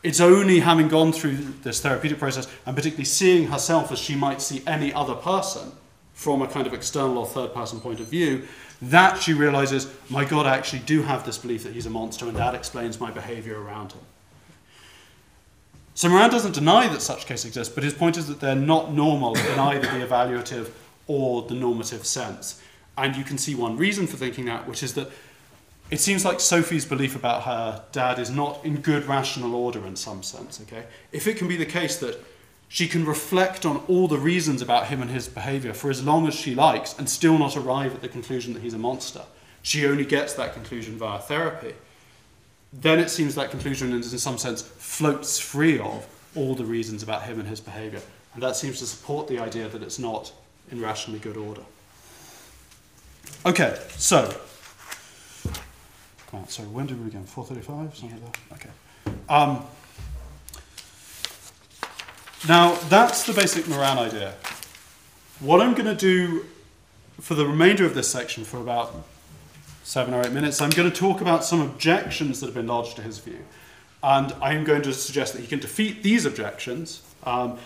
It's 0.02 0.20
only 0.20 0.60
having 0.60 0.88
gone 0.88 1.12
through 1.12 1.36
this 1.62 1.80
therapeutic 1.80 2.18
process 2.18 2.48
and 2.64 2.74
particularly 2.74 3.04
seeing 3.04 3.48
herself 3.48 3.92
as 3.92 3.98
she 3.98 4.14
might 4.14 4.40
see 4.40 4.62
any 4.66 4.94
other 4.94 5.14
person 5.14 5.72
from 6.20 6.42
a 6.42 6.46
kind 6.46 6.66
of 6.66 6.74
external 6.74 7.16
or 7.16 7.24
third 7.24 7.54
person 7.54 7.80
point 7.80 7.98
of 7.98 8.04
view 8.04 8.46
that 8.82 9.16
she 9.22 9.32
realizes, 9.32 9.90
my 10.10 10.22
God, 10.22 10.44
I 10.44 10.54
actually 10.54 10.80
do 10.80 11.00
have 11.00 11.24
this 11.24 11.38
belief 11.38 11.64
that 11.64 11.72
he's 11.72 11.86
a 11.86 11.90
monster, 11.90 12.26
and 12.28 12.36
that 12.36 12.54
explains 12.54 13.00
my 13.00 13.10
behavior 13.10 13.58
around 13.58 13.92
him. 13.92 14.02
So 15.94 16.10
Moran 16.10 16.28
doesn't 16.28 16.52
deny 16.52 16.88
that 16.88 17.00
such 17.00 17.24
cases 17.24 17.46
exist, 17.46 17.74
but 17.74 17.84
his 17.84 17.94
point 17.94 18.18
is 18.18 18.28
that 18.28 18.38
they're 18.38 18.54
not 18.54 18.92
normal 18.92 19.34
in 19.34 19.58
either 19.58 19.86
the 19.98 20.06
evaluative 20.06 20.72
or 21.06 21.40
the 21.40 21.54
normative 21.54 22.04
sense. 22.04 22.62
And 22.98 23.16
you 23.16 23.24
can 23.24 23.38
see 23.38 23.54
one 23.54 23.78
reason 23.78 24.06
for 24.06 24.18
thinking 24.18 24.44
that, 24.44 24.68
which 24.68 24.82
is 24.82 24.92
that 24.94 25.08
it 25.90 26.00
seems 26.00 26.26
like 26.26 26.38
Sophie's 26.38 26.84
belief 26.84 27.16
about 27.16 27.44
her 27.44 27.82
dad 27.92 28.18
is 28.18 28.30
not 28.30 28.62
in 28.62 28.82
good 28.82 29.06
rational 29.06 29.54
order 29.54 29.86
in 29.86 29.96
some 29.96 30.22
sense, 30.22 30.60
okay? 30.60 30.84
If 31.12 31.26
it 31.26 31.38
can 31.38 31.48
be 31.48 31.56
the 31.56 31.64
case 31.64 31.96
that 32.00 32.22
she 32.70 32.86
can 32.86 33.04
reflect 33.04 33.66
on 33.66 33.82
all 33.88 34.06
the 34.06 34.16
reasons 34.16 34.62
about 34.62 34.86
him 34.86 35.02
and 35.02 35.10
his 35.10 35.28
behavior 35.28 35.74
for 35.74 35.90
as 35.90 36.04
long 36.04 36.28
as 36.28 36.34
she 36.34 36.54
likes 36.54 36.96
and 36.96 37.10
still 37.10 37.36
not 37.36 37.56
arrive 37.56 37.92
at 37.92 38.00
the 38.00 38.08
conclusion 38.08 38.54
that 38.54 38.62
he's 38.62 38.72
a 38.72 38.78
monster, 38.78 39.22
she 39.60 39.84
only 39.84 40.04
gets 40.04 40.34
that 40.34 40.54
conclusion 40.54 40.96
via 40.96 41.18
therapy, 41.18 41.74
then 42.72 43.00
it 43.00 43.10
seems 43.10 43.34
that 43.34 43.50
conclusion, 43.50 43.92
in 43.92 44.02
some 44.02 44.38
sense, 44.38 44.62
floats 44.62 45.40
free 45.40 45.80
of 45.80 46.06
all 46.36 46.54
the 46.54 46.64
reasons 46.64 47.02
about 47.02 47.24
him 47.24 47.40
and 47.40 47.48
his 47.48 47.60
behavior. 47.60 48.00
And 48.34 48.42
that 48.44 48.54
seems 48.54 48.78
to 48.78 48.86
support 48.86 49.26
the 49.26 49.40
idea 49.40 49.68
that 49.68 49.82
it's 49.82 49.98
not 49.98 50.32
in 50.70 50.80
rationally 50.80 51.18
good 51.18 51.36
order. 51.36 51.64
Okay, 53.44 53.76
so 53.96 54.40
Right, 56.32 56.48
so 56.48 56.62
when 56.64 56.86
did 56.86 56.98
we 56.98 57.06
begin? 57.06 57.24
4.35? 57.24 57.96
Something 57.96 58.22
like 58.22 58.32
that? 58.32 58.54
Okay. 58.54 58.70
Um, 59.28 59.64
now, 62.48 62.74
that's 62.88 63.24
the 63.24 63.32
basic 63.32 63.68
Moran 63.68 63.98
idea. 63.98 64.34
What 65.40 65.60
I'm 65.60 65.74
going 65.74 65.86
to 65.86 65.94
do 65.94 66.46
for 67.20 67.34
the 67.34 67.46
remainder 67.46 67.84
of 67.84 67.94
this 67.94 68.08
section, 68.08 68.44
for 68.44 68.56
about 68.58 68.94
seven 69.84 70.14
or 70.14 70.22
eight 70.22 70.32
minutes, 70.32 70.60
I'm 70.60 70.70
going 70.70 70.90
to 70.90 70.96
talk 70.96 71.20
about 71.20 71.44
some 71.44 71.60
objections 71.60 72.40
that 72.40 72.46
have 72.46 72.54
been 72.54 72.66
lodged 72.66 72.96
to 72.96 73.02
his 73.02 73.18
view. 73.18 73.44
And 74.02 74.32
I'm 74.40 74.64
going 74.64 74.82
to 74.82 74.94
suggest 74.94 75.34
that 75.34 75.42
he 75.42 75.46
can 75.46 75.58
defeat 75.58 76.02
these 76.02 76.24
objections. 76.24 77.02
Um, 77.24 77.58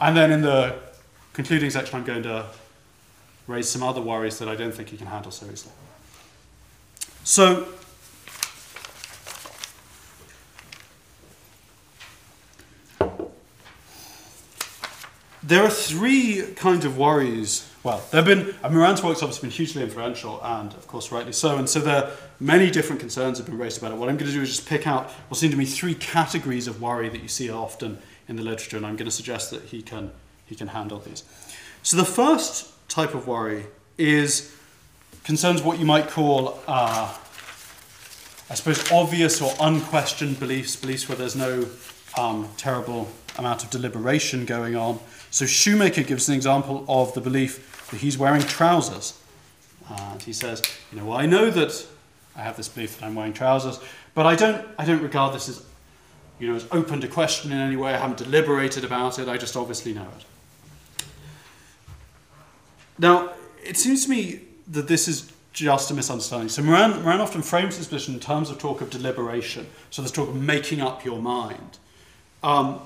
and 0.00 0.16
then 0.16 0.30
in 0.30 0.42
the 0.42 0.76
concluding 1.32 1.70
section, 1.70 1.98
I'm 1.98 2.04
going 2.04 2.24
to 2.24 2.46
raise 3.46 3.68
some 3.68 3.82
other 3.82 4.02
worries 4.02 4.38
that 4.40 4.48
I 4.48 4.56
don't 4.56 4.72
think 4.72 4.90
he 4.90 4.98
can 4.98 5.06
handle 5.06 5.30
seriously. 5.30 5.72
So, 7.24 7.66
there 15.48 15.62
are 15.62 15.70
three 15.70 16.42
kinds 16.56 16.84
of 16.84 16.98
worries. 16.98 17.66
Well, 17.82 18.02
there 18.10 18.22
have 18.22 18.26
been, 18.26 18.54
I 18.62 18.68
mean, 18.68 18.76
Moran's 18.76 19.02
work's 19.02 19.22
obviously 19.22 19.48
been 19.48 19.56
hugely 19.56 19.82
influential, 19.82 20.40
and 20.44 20.74
of 20.74 20.86
course, 20.86 21.10
rightly 21.10 21.32
so. 21.32 21.56
And 21.56 21.66
so 21.66 21.80
there 21.80 22.04
are 22.04 22.10
many 22.38 22.70
different 22.70 23.00
concerns 23.00 23.38
have 23.38 23.46
been 23.46 23.56
raised 23.56 23.78
about 23.78 23.92
it. 23.92 23.96
What 23.96 24.10
I'm 24.10 24.18
going 24.18 24.30
to 24.30 24.36
do 24.36 24.42
is 24.42 24.50
just 24.50 24.68
pick 24.68 24.86
out 24.86 25.10
what 25.28 25.38
seem 25.38 25.50
to 25.50 25.56
me 25.56 25.64
three 25.64 25.94
categories 25.94 26.68
of 26.68 26.82
worry 26.82 27.08
that 27.08 27.22
you 27.22 27.28
see 27.28 27.50
often 27.50 27.96
in 28.28 28.36
the 28.36 28.42
literature, 28.42 28.76
and 28.76 28.84
I'm 28.84 28.96
going 28.96 29.06
to 29.06 29.16
suggest 29.16 29.50
that 29.50 29.62
he 29.62 29.80
can, 29.80 30.10
he 30.44 30.54
can 30.54 30.68
handle 30.68 30.98
these. 30.98 31.24
So 31.82 31.96
the 31.96 32.04
first 32.04 32.70
type 32.90 33.14
of 33.14 33.26
worry 33.26 33.66
is 33.96 34.54
concerns 35.24 35.62
what 35.62 35.78
you 35.78 35.86
might 35.86 36.08
call, 36.08 36.60
uh, 36.66 37.16
I 38.50 38.54
suppose, 38.54 38.92
obvious 38.92 39.40
or 39.40 39.54
unquestioned 39.60 40.38
beliefs, 40.38 40.76
beliefs 40.76 41.08
where 41.08 41.16
there's 41.16 41.36
no 41.36 41.66
um, 42.18 42.50
terrible 42.58 43.08
amount 43.38 43.64
of 43.64 43.70
deliberation 43.70 44.44
going 44.44 44.76
on. 44.76 44.98
So 45.30 45.46
Shoemaker 45.46 46.02
gives 46.02 46.28
an 46.28 46.34
example 46.34 46.84
of 46.88 47.14
the 47.14 47.20
belief 47.20 47.88
that 47.90 47.98
he's 48.00 48.18
wearing 48.18 48.42
trousers. 48.42 49.18
And 49.88 50.22
he 50.22 50.32
says, 50.32 50.62
you 50.92 50.98
know, 50.98 51.06
well, 51.06 51.18
I 51.18 51.26
know 51.26 51.50
that 51.50 51.86
I 52.36 52.42
have 52.42 52.56
this 52.56 52.68
belief 52.68 52.98
that 52.98 53.06
I'm 53.06 53.14
wearing 53.14 53.32
trousers, 53.32 53.80
but 54.14 54.26
I 54.26 54.34
don't, 54.34 54.66
I 54.78 54.84
don't 54.84 55.02
regard 55.02 55.34
this 55.34 55.48
as, 55.48 55.64
you 56.38 56.48
know, 56.48 56.54
as 56.54 56.66
open 56.70 57.00
to 57.00 57.08
question 57.08 57.52
in 57.52 57.58
any 57.58 57.76
way. 57.76 57.94
I 57.94 57.98
haven't 57.98 58.18
deliberated 58.18 58.84
about 58.84 59.18
it. 59.18 59.28
I 59.28 59.38
just 59.38 59.56
obviously 59.56 59.94
know 59.94 60.08
it. 60.18 60.24
Now, 62.98 63.32
it 63.62 63.76
seems 63.76 64.04
to 64.04 64.10
me 64.10 64.40
that 64.68 64.88
this 64.88 65.08
is 65.08 65.32
just 65.52 65.90
a 65.90 65.94
misunderstanding. 65.94 66.48
So 66.48 66.62
Moran, 66.62 67.02
Moran 67.02 67.20
often 67.20 67.42
frames 67.42 67.76
his 67.76 67.86
position 67.86 68.14
in 68.14 68.20
terms 68.20 68.50
of 68.50 68.58
talk 68.58 68.80
of 68.80 68.90
deliberation. 68.90 69.66
So 69.90 70.02
there's 70.02 70.12
talk 70.12 70.28
of 70.28 70.36
making 70.36 70.80
up 70.80 71.04
your 71.04 71.20
mind. 71.20 71.78
Um, 72.42 72.80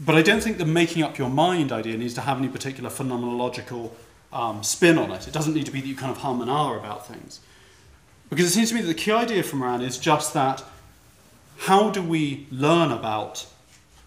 but 0.00 0.14
I 0.14 0.22
don't 0.22 0.42
think 0.42 0.58
the 0.58 0.64
making 0.64 1.02
up 1.02 1.18
your 1.18 1.28
mind 1.28 1.72
idea 1.72 1.96
needs 1.96 2.14
to 2.14 2.20
have 2.20 2.38
any 2.38 2.48
particular 2.48 2.90
phenomenological 2.90 3.90
um, 4.32 4.62
spin 4.62 4.98
on 4.98 5.10
it. 5.10 5.26
It 5.26 5.32
doesn't 5.32 5.54
need 5.54 5.66
to 5.66 5.72
be 5.72 5.80
that 5.80 5.86
you 5.86 5.96
kind 5.96 6.12
of 6.12 6.18
hum 6.18 6.40
and 6.40 6.50
ah 6.50 6.74
about 6.74 7.06
things. 7.06 7.40
Because 8.30 8.46
it 8.46 8.50
seems 8.50 8.68
to 8.68 8.74
me 8.74 8.82
that 8.82 8.88
the 8.88 8.94
key 8.94 9.10
idea 9.10 9.42
from 9.42 9.60
Moran 9.60 9.80
is 9.80 9.98
just 9.98 10.34
that 10.34 10.62
how 11.58 11.90
do 11.90 12.02
we 12.02 12.46
learn 12.50 12.92
about 12.92 13.46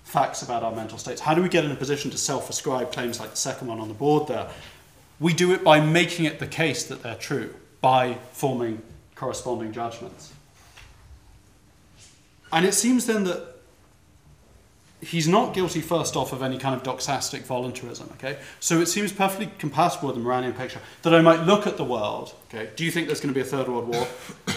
facts 0.04 0.42
about 0.42 0.64
our 0.64 0.74
mental 0.74 0.98
states? 0.98 1.22
How 1.22 1.34
do 1.34 1.42
we 1.42 1.50
get 1.50 1.66
in 1.66 1.72
a 1.72 1.76
position 1.76 2.12
to 2.12 2.18
self 2.18 2.50
ascribe 2.50 2.92
claims 2.92 3.20
like 3.20 3.32
the 3.32 3.38
second 3.38 3.68
one 3.68 3.80
on 3.80 3.88
the 3.88 3.94
board 3.94 4.28
there? 4.28 4.50
We 5.20 5.34
do 5.34 5.54
it 5.54 5.64
by 5.64 5.80
making 5.80 6.26
it 6.26 6.40
the 6.40 6.48
case 6.48 6.86
that 6.86 7.04
they're 7.04 7.16
true, 7.16 7.54
by 7.82 8.18
forming 8.32 8.82
corresponding 9.16 9.72
judgments. 9.72 10.34
And 12.52 12.66
it 12.66 12.74
seems 12.74 13.06
then 13.06 13.24
that 13.26 13.51
he's 15.02 15.28
not 15.28 15.54
guilty 15.54 15.82
first 15.82 16.16
off 16.16 16.32
of 16.32 16.44
any 16.44 16.58
kind 16.58 16.76
of 16.76 16.84
doxastic 16.84 17.42
voluntarism 17.42 18.10
okay? 18.14 18.38
So 18.60 18.80
it 18.80 18.86
seems 18.86 19.12
perfectly 19.12 19.52
compatible 19.58 20.08
with 20.10 20.18
the 20.18 20.24
Moranian 20.24 20.56
picture 20.56 20.80
that 21.02 21.14
i 21.14 21.22
might 21.22 21.42
look 21.42 21.66
at 21.66 21.78
the 21.78 21.84
world 21.84 22.34
okay? 22.50 22.70
Do 22.76 22.86
you 22.86 22.92
think 22.92 23.08
there's 23.08 23.20
going 23.20 23.34
to 23.34 23.38
be 23.38 23.42
a 23.42 23.50
third 23.50 23.68
world 23.68 23.88
war? 23.88 24.08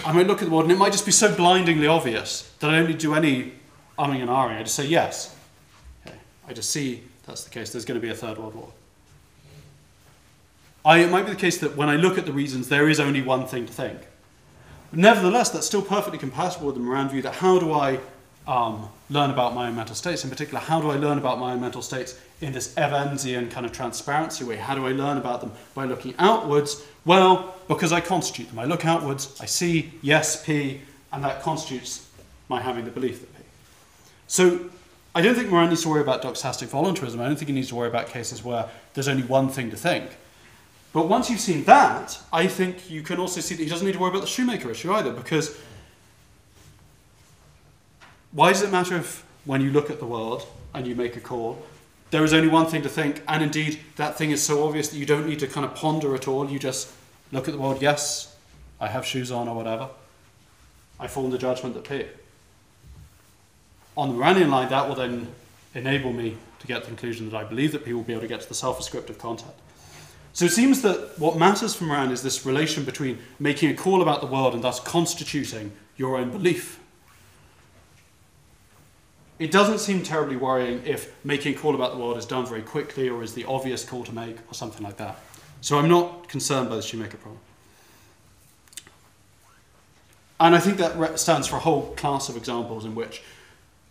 I 0.05 0.11
might 0.11 0.27
look 0.27 0.41
at 0.41 0.45
the 0.45 0.51
world 0.51 0.65
and 0.65 0.71
it 0.71 0.77
might 0.77 0.91
just 0.91 1.05
be 1.05 1.11
so 1.11 1.35
blindingly 1.35 1.87
obvious 1.87 2.51
that 2.59 2.69
i 2.69 2.77
don't 2.77 2.87
need 2.87 2.99
to 2.99 3.07
do 3.07 3.13
any 3.15 3.53
umming 3.97 4.21
and 4.21 4.29
ahhing. 4.29 4.59
I 4.59 4.63
just 4.63 4.75
say 4.75 4.85
yes. 4.85 5.35
Okay. 6.05 6.15
I 6.47 6.53
just 6.53 6.69
see 6.69 7.03
that's 7.25 7.43
the 7.43 7.49
case 7.49 7.71
there's 7.71 7.85
going 7.85 7.99
to 7.99 8.05
be 8.05 8.11
a 8.11 8.15
third 8.15 8.37
world 8.37 8.55
war. 8.55 8.71
I, 10.83 10.99
it 10.99 11.09
might 11.09 11.25
be 11.25 11.31
the 11.31 11.37
case 11.37 11.57
that 11.59 11.75
when 11.75 11.89
i 11.89 11.95
look 11.95 12.17
at 12.17 12.25
the 12.25 12.33
reasons 12.33 12.69
there 12.69 12.87
is 12.89 12.99
only 12.99 13.21
one 13.21 13.47
thing 13.47 13.65
to 13.65 13.73
think. 13.73 13.99
But 14.91 14.99
nevertheless 14.99 15.49
that's 15.49 15.65
still 15.65 15.81
perfectly 15.81 16.19
compatible 16.19 16.67
with 16.67 16.75
the 16.75 16.81
Moran 16.81 17.09
view 17.09 17.21
that 17.23 17.35
how 17.35 17.59
do 17.59 17.73
i 17.73 17.99
um, 18.47 18.89
learn 19.09 19.29
about 19.29 19.53
my 19.53 19.67
own 19.67 19.75
mental 19.75 19.95
states. 19.95 20.23
In 20.23 20.29
particular, 20.29 20.59
how 20.59 20.81
do 20.81 20.91
I 20.91 20.95
learn 20.97 21.17
about 21.17 21.39
my 21.39 21.53
own 21.53 21.61
mental 21.61 21.81
states 21.81 22.19
in 22.41 22.53
this 22.53 22.73
Evansian 22.75 23.49
kind 23.49 23.65
of 23.65 23.71
transparency 23.71 24.43
way? 24.43 24.55
How 24.55 24.75
do 24.75 24.85
I 24.85 24.91
learn 24.91 25.17
about 25.17 25.41
them 25.41 25.51
by 25.73 25.85
looking 25.85 26.13
outwards? 26.19 26.85
Well, 27.05 27.55
because 27.67 27.91
I 27.91 28.01
constitute 28.01 28.49
them. 28.49 28.59
I 28.59 28.65
look 28.65 28.85
outwards, 28.85 29.39
I 29.39 29.45
see 29.45 29.93
yes, 30.01 30.43
P, 30.43 30.81
and 31.11 31.23
that 31.23 31.41
constitutes 31.41 32.09
my 32.49 32.61
having 32.61 32.85
the 32.85 32.91
belief 32.91 33.21
that 33.21 33.35
P. 33.35 33.43
So 34.27 34.69
I 35.15 35.21
don't 35.21 35.35
think 35.35 35.49
Moran 35.49 35.69
needs 35.69 35.83
to 35.83 35.89
worry 35.89 36.01
about 36.01 36.21
doxastic 36.21 36.67
voluntarism. 36.67 37.21
I 37.21 37.25
don't 37.25 37.37
think 37.37 37.47
he 37.47 37.55
needs 37.55 37.69
to 37.69 37.75
worry 37.75 37.87
about 37.87 38.07
cases 38.07 38.43
where 38.43 38.69
there's 38.93 39.07
only 39.07 39.23
one 39.23 39.49
thing 39.49 39.69
to 39.71 39.77
think. 39.77 40.11
But 40.93 41.07
once 41.09 41.29
you've 41.29 41.41
seen 41.41 41.63
that, 41.65 42.19
I 42.31 42.47
think 42.47 42.89
you 42.89 43.01
can 43.01 43.19
also 43.19 43.41
see 43.41 43.55
that 43.55 43.63
he 43.63 43.69
doesn't 43.69 43.85
need 43.85 43.93
to 43.93 43.99
worry 43.99 44.11
about 44.11 44.21
the 44.21 44.27
Shoemaker 44.27 44.71
issue 44.71 44.93
either, 44.93 45.11
because 45.11 45.57
why 48.35 48.51
does 48.51 48.61
it 48.61 48.69
matter 48.69 48.97
if, 48.97 49.25
when 49.45 49.61
you 49.61 49.71
look 49.71 49.89
at 49.89 49.99
the 49.99 50.05
world 50.05 50.45
and 50.73 50.85
you 50.85 50.93
make 50.93 51.15
a 51.15 51.21
call, 51.21 51.63
there 52.11 52.23
is 52.23 52.33
only 52.33 52.49
one 52.49 52.65
thing 52.65 52.81
to 52.81 52.89
think, 52.89 53.23
and 53.29 53.41
indeed 53.41 53.79
that 53.95 54.17
thing 54.17 54.31
is 54.31 54.43
so 54.43 54.67
obvious 54.67 54.89
that 54.89 54.97
you 54.97 55.05
don't 55.05 55.25
need 55.25 55.39
to 55.39 55.47
kind 55.47 55.65
of 55.65 55.73
ponder 55.73 56.13
at 56.13 56.27
all. 56.27 56.49
You 56.49 56.59
just 56.59 56.91
look 57.31 57.47
at 57.47 57.53
the 57.53 57.59
world, 57.59 57.81
yes, 57.81 58.35
I 58.79 58.87
have 58.89 59.05
shoes 59.05 59.31
on 59.31 59.47
or 59.47 59.55
whatever. 59.55 59.89
I 60.99 61.07
form 61.07 61.31
the 61.31 61.37
judgment 61.37 61.75
that 61.75 61.85
P. 61.85 62.05
On 63.95 64.09
the 64.09 64.15
Moranian 64.15 64.49
line, 64.49 64.69
that 64.69 64.87
will 64.89 64.95
then 64.95 65.29
enable 65.73 66.11
me 66.11 66.35
to 66.59 66.67
get 66.67 66.81
the 66.81 66.87
conclusion 66.87 67.29
that 67.29 67.37
I 67.37 67.45
believe 67.45 67.71
that 67.71 67.85
P 67.85 67.93
will 67.93 68.03
be 68.03 68.11
able 68.11 68.23
to 68.23 68.27
get 68.27 68.41
to 68.41 68.49
the 68.49 68.53
self-ascriptive 68.53 69.17
content. 69.17 69.53
So 70.33 70.43
it 70.43 70.51
seems 70.51 70.81
that 70.81 71.17
what 71.17 71.37
matters 71.37 71.73
for 71.73 71.85
Moran 71.85 72.11
is 72.11 72.21
this 72.21 72.45
relation 72.45 72.83
between 72.83 73.19
making 73.39 73.69
a 73.69 73.73
call 73.73 74.01
about 74.01 74.19
the 74.19 74.27
world 74.27 74.53
and 74.53 74.61
thus 74.61 74.81
constituting 74.81 75.71
your 75.95 76.17
own 76.17 76.31
belief 76.31 76.81
it 79.37 79.51
doesn't 79.51 79.79
seem 79.79 80.01
terribly 80.01 80.37
worrying 80.37 80.81
if 80.85 81.13
making 81.25 81.55
a 81.55 81.57
call 81.57 81.75
about 81.75 81.91
the 81.91 81.97
world 81.97 82.17
is 82.17 82.25
done 82.25 82.45
very 82.45 82.61
quickly 82.61 83.09
or 83.09 83.21
is 83.21 83.33
the 83.33 83.43
obvious 83.45 83.83
call 83.83 84.03
to 84.03 84.13
make 84.13 84.37
or 84.49 84.53
something 84.53 84.83
like 84.83 84.97
that. 84.97 85.19
So 85.61 85.77
I'm 85.77 85.89
not 85.89 86.29
concerned 86.29 86.69
by 86.69 86.75
the 86.75 86.81
Shoemaker 86.81 87.17
problem. 87.17 87.39
And 90.39 90.55
I 90.55 90.59
think 90.59 90.77
that 90.77 91.19
stands 91.19 91.47
for 91.47 91.55
a 91.55 91.59
whole 91.59 91.93
class 91.95 92.29
of 92.29 92.37
examples 92.37 92.85
in 92.85 92.93
which 92.95 93.23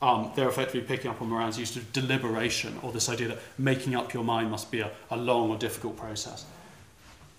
um, 0.03 0.31
they're 0.37 0.49
effectively 0.49 0.83
picking 0.83 1.11
up 1.11 1.21
on 1.23 1.31
Moran's 1.31 1.59
use 1.59 1.77
of 1.77 1.91
deliberation 1.93 2.79
or 2.83 2.93
this 2.93 3.09
idea 3.09 3.29
that 3.29 3.39
making 3.57 3.95
up 3.95 4.13
your 4.13 4.25
mind 4.25 4.51
must 4.51 4.71
be 4.71 4.81
a, 4.81 4.91
a 5.11 5.17
long 5.17 5.51
or 5.51 5.57
difficult 5.57 5.97
process. 5.97 6.45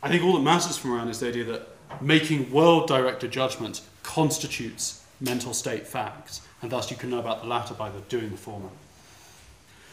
I 0.02 0.10
think 0.10 0.24
all 0.24 0.34
that 0.34 0.44
matters 0.44 0.78
for 0.78 0.88
Moran 0.88 1.08
is 1.08 1.20
the 1.20 1.28
idea 1.28 1.44
that 1.46 1.68
making 2.02 2.52
world 2.52 2.88
directed 2.88 3.32
judgments 3.32 3.82
constitutes 4.04 5.04
mental 5.22 5.54
state 5.54 5.88
facts 5.88 6.42
and 6.66 6.72
thus 6.72 6.90
you 6.90 6.98
can 6.98 7.12
know 7.12 7.20
about 7.20 7.44
the 7.44 7.48
latter 7.48 7.76
by 7.76 7.92
doing 8.10 8.32
the 8.32 8.38
former. 8.38 8.70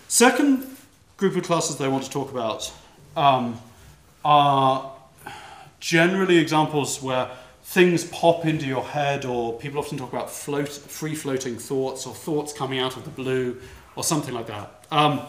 Second 0.09 0.67
group 1.19 1.37
of 1.37 1.43
classes 1.43 1.77
that 1.77 1.85
I 1.85 1.89
want 1.89 2.05
to 2.05 2.11
talk 2.11 2.31
about 2.31 2.73
um, 3.15 3.61
are 4.25 4.91
generally 5.81 6.39
examples 6.39 7.03
where 7.03 7.29
things 7.65 8.05
pop 8.05 8.47
into 8.47 8.65
your 8.65 8.83
head, 8.83 9.27
or 9.27 9.59
people 9.59 9.79
often 9.79 9.99
talk 9.99 10.15
about 10.15 10.31
float, 10.31 10.71
free 10.71 11.15
floating 11.15 11.59
thoughts, 11.59 12.07
or 12.07 12.15
thoughts 12.15 12.55
coming 12.55 12.79
out 12.79 12.97
of 12.97 13.05
the 13.05 13.11
blue, 13.11 13.61
or 13.95 14.03
something 14.03 14.33
like 14.33 14.47
that. 14.47 14.87
Um, 14.91 15.21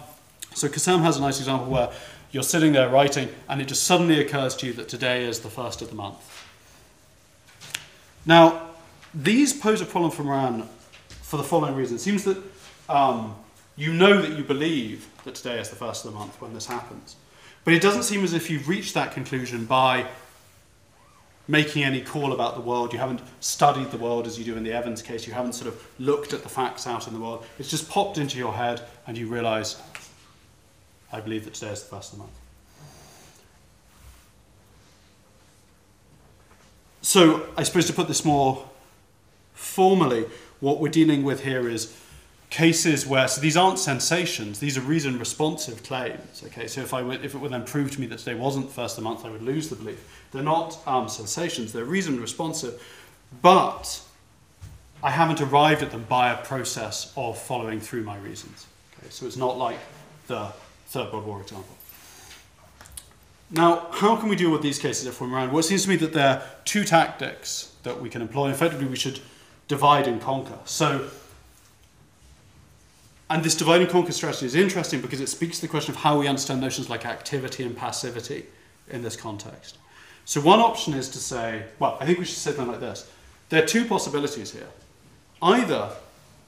so 0.53 0.69
Cassam 0.69 1.01
has 1.01 1.17
a 1.17 1.21
nice 1.21 1.39
example 1.39 1.69
where 1.69 1.91
you're 2.31 2.43
sitting 2.43 2.71
there 2.71 2.87
writing, 2.87 3.27
and 3.49 3.61
it 3.61 3.67
just 3.67 3.83
suddenly 3.83 4.21
occurs 4.21 4.55
to 4.55 4.67
you 4.67 4.71
that 4.75 4.87
today 4.87 5.25
is 5.25 5.41
the 5.41 5.49
first 5.49 5.81
of 5.81 5.89
the 5.89 5.95
month. 5.95 6.47
Now, 8.25 8.69
these 9.13 9.51
pose 9.51 9.81
a 9.81 9.85
problem 9.85 10.09
for 10.09 10.23
Moran 10.23 10.69
for 11.33 11.37
the 11.37 11.43
following 11.43 11.73
reason. 11.73 11.95
It 11.95 11.99
seems 11.99 12.25
that 12.25 12.37
um, 12.87 13.35
you 13.75 13.91
know 13.91 14.21
that 14.21 14.37
you 14.37 14.43
believe 14.43 15.09
that 15.23 15.33
today 15.33 15.59
is 15.59 15.67
the 15.71 15.75
first 15.75 16.05
of 16.05 16.11
the 16.11 16.19
month 16.19 16.39
when 16.39 16.53
this 16.53 16.67
happens. 16.67 17.15
But 17.65 17.73
it 17.73 17.81
doesn't 17.81 18.03
seem 18.03 18.23
as 18.23 18.33
if 18.33 18.51
you've 18.51 18.67
reached 18.67 18.93
that 18.93 19.13
conclusion 19.13 19.65
by 19.65 20.05
making 21.47 21.83
any 21.83 22.01
call 22.01 22.33
about 22.33 22.53
the 22.53 22.61
world. 22.61 22.93
You 22.93 22.99
haven't 22.99 23.21
studied 23.39 23.89
the 23.89 23.97
world 23.97 24.27
as 24.27 24.37
you 24.37 24.45
do 24.45 24.55
in 24.55 24.63
the 24.63 24.71
Evans 24.73 25.01
case. 25.01 25.25
You 25.25 25.33
haven't 25.33 25.53
sort 25.53 25.73
of 25.73 25.83
looked 25.97 26.33
at 26.33 26.43
the 26.43 26.49
facts 26.49 26.85
out 26.85 27.07
in 27.07 27.15
the 27.15 27.19
world. 27.19 27.43
It's 27.57 27.71
just 27.71 27.89
popped 27.89 28.19
into 28.19 28.37
your 28.37 28.53
head 28.53 28.83
and 29.07 29.17
you 29.17 29.25
realize, 29.25 29.81
I 31.11 31.19
believe 31.19 31.45
that 31.45 31.55
today 31.55 31.71
is 31.71 31.81
the 31.81 31.95
first 31.95 32.13
of 32.13 32.19
the 32.19 32.25
month. 32.25 32.37
So, 37.01 37.47
I 37.57 37.63
suppose 37.63 37.87
to 37.87 37.93
put 37.93 38.07
this 38.07 38.23
more 38.23 38.63
formally, 39.55 40.25
what 40.63 40.79
we're 40.79 40.87
dealing 40.87 41.23
with 41.23 41.43
here 41.43 41.67
is 41.67 41.93
cases 42.49 43.05
where 43.05 43.27
so 43.27 43.41
these 43.41 43.57
aren't 43.57 43.77
sensations 43.77 44.59
these 44.59 44.77
are 44.77 44.81
reason 44.81 45.19
responsive 45.19 45.83
claims 45.83 46.41
okay? 46.45 46.67
So 46.67 46.81
if 46.81 46.93
i 46.93 47.01
were, 47.01 47.15
if 47.15 47.35
it 47.35 47.37
were 47.37 47.49
then 47.49 47.65
proved 47.65 47.93
to 47.93 48.01
me 48.01 48.07
that 48.07 48.19
today 48.19 48.35
wasn't 48.35 48.67
the 48.67 48.73
first 48.73 48.97
of 48.97 49.03
the 49.03 49.09
month 49.09 49.25
i 49.25 49.29
would 49.29 49.41
lose 49.41 49.69
the 49.69 49.75
belief. 49.75 50.23
They're 50.31 50.41
not 50.41 50.77
um, 50.87 51.09
sensations 51.09 51.73
they're 51.73 51.83
reason 51.83 52.21
responsive 52.21 52.81
but 53.41 54.01
i 55.03 55.11
haven't 55.11 55.41
arrived 55.41 55.83
at 55.83 55.91
them 55.91 56.05
by 56.07 56.31
a 56.31 56.37
process 56.45 57.11
of 57.17 57.37
following 57.37 57.81
through 57.81 58.03
my 58.03 58.17
reasons 58.19 58.65
okay? 58.97 59.09
So 59.09 59.25
it's 59.25 59.37
not 59.37 59.57
like 59.57 59.79
the 60.27 60.53
third 60.87 61.11
world 61.11 61.25
war 61.25 61.41
example. 61.41 61.75
Now 63.51 63.87
how 63.91 64.15
can 64.15 64.29
we 64.29 64.37
deal 64.37 64.51
with 64.51 64.61
these 64.61 64.79
cases 64.79 65.07
if 65.07 65.19
we're 65.19 65.27
around? 65.27 65.49
Well 65.49 65.59
it 65.59 65.63
seems 65.63 65.83
to 65.83 65.89
me 65.89 65.97
that 65.97 66.13
there 66.13 66.29
are 66.29 66.43
two 66.63 66.85
tactics 66.85 67.73
that 67.83 67.99
we 67.99 68.09
can 68.09 68.21
employ. 68.21 68.49
Effectively 68.51 68.87
we 68.87 68.95
should 68.95 69.19
divide 69.67 70.07
and 70.07 70.21
conquer. 70.21 70.57
So, 70.65 71.09
and 73.29 73.43
this 73.43 73.55
divide 73.55 73.81
and 73.81 73.89
conquer 73.89 74.11
strategy 74.11 74.45
is 74.45 74.55
interesting 74.55 75.01
because 75.01 75.21
it 75.21 75.29
speaks 75.29 75.57
to 75.57 75.61
the 75.63 75.67
question 75.67 75.93
of 75.93 76.01
how 76.01 76.19
we 76.19 76.27
understand 76.27 76.61
notions 76.61 76.89
like 76.89 77.05
activity 77.05 77.63
and 77.63 77.75
passivity 77.75 78.45
in 78.89 79.01
this 79.01 79.15
context. 79.15 79.77
So, 80.25 80.41
one 80.41 80.59
option 80.59 80.93
is 80.93 81.09
to 81.09 81.17
say, 81.17 81.63
well, 81.79 81.97
I 81.99 82.05
think 82.05 82.19
we 82.19 82.25
should 82.25 82.37
say 82.37 82.51
them 82.51 82.67
like 82.67 82.79
this. 82.79 83.09
There 83.49 83.63
are 83.63 83.65
two 83.65 83.85
possibilities 83.85 84.51
here. 84.51 84.67
Either 85.41 85.91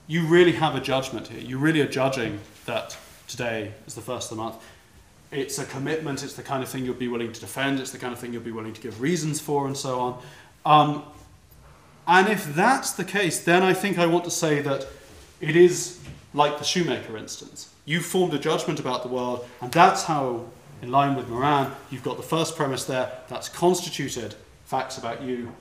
you 0.08 0.25
really 0.25 0.54
have 0.54 0.75
a 0.75 0.80
judgment 0.80 1.28
here, 1.28 1.41
you 1.41 1.58
really 1.58 1.82
are 1.82 1.88
judging 1.88 2.39
that 2.65 2.97
today 3.28 3.71
is 3.88 3.95
the 3.95 4.01
first 4.01 4.32
of 4.32 4.38
the 4.38 4.43
month. 4.43 4.56
It's 5.32 5.58
a 5.58 5.65
commitment, 5.65 6.23
it's 6.23 6.34
the 6.34 6.43
kind 6.43 6.63
of 6.63 6.70
thing 6.70 6.86
you'll 6.86 6.93
be 6.93 7.07
willing 7.07 7.34
to 7.34 7.39
defend, 7.39 7.80
it's 7.80 7.91
the 7.91 7.97
kind 7.97 8.13
of 8.13 8.20
thing 8.20 8.32
you'll 8.32 8.43
be 8.43 8.51
willing 8.51 8.74
to 8.74 8.82
give 8.82 9.01
reasons 9.01 9.41
for, 9.41 9.68
and 9.68 9.76
so 9.76 9.99
on. 9.99 10.22
Um, 10.66 11.03
and 12.08 12.28
if 12.28 12.53
that's 12.53 12.91
the 12.91 13.03
case, 13.03 13.43
then 13.43 13.64
I 13.64 13.74
think 13.74 13.97
I 13.97 14.06
want 14.06 14.24
to 14.26 14.32
say 14.32 14.62
that 14.62 14.88
it 15.41 15.56
is 15.56 15.99
like 16.34 16.58
the 16.58 16.64
Shoemaker 16.64 17.18
instance. 17.18 17.74
You've 17.86 18.06
formed 18.06 18.34
a 18.34 18.39
judgment 18.39 18.80
about 18.80 19.03
the 19.03 19.10
world, 19.10 19.47
and 19.62 19.72
that's 19.72 20.03
how, 20.03 20.45
in 20.82 20.91
line 20.91 21.16
with 21.16 21.30
Moran, 21.30 21.72
you've 21.89 22.03
got 22.03 22.18
the 22.18 22.24
first 22.24 22.56
premise 22.56 22.86
there, 22.86 23.12
that's 23.28 23.49
constituted 23.49 24.36
facts 24.66 24.97
about 24.97 25.22
you, 25.22 25.51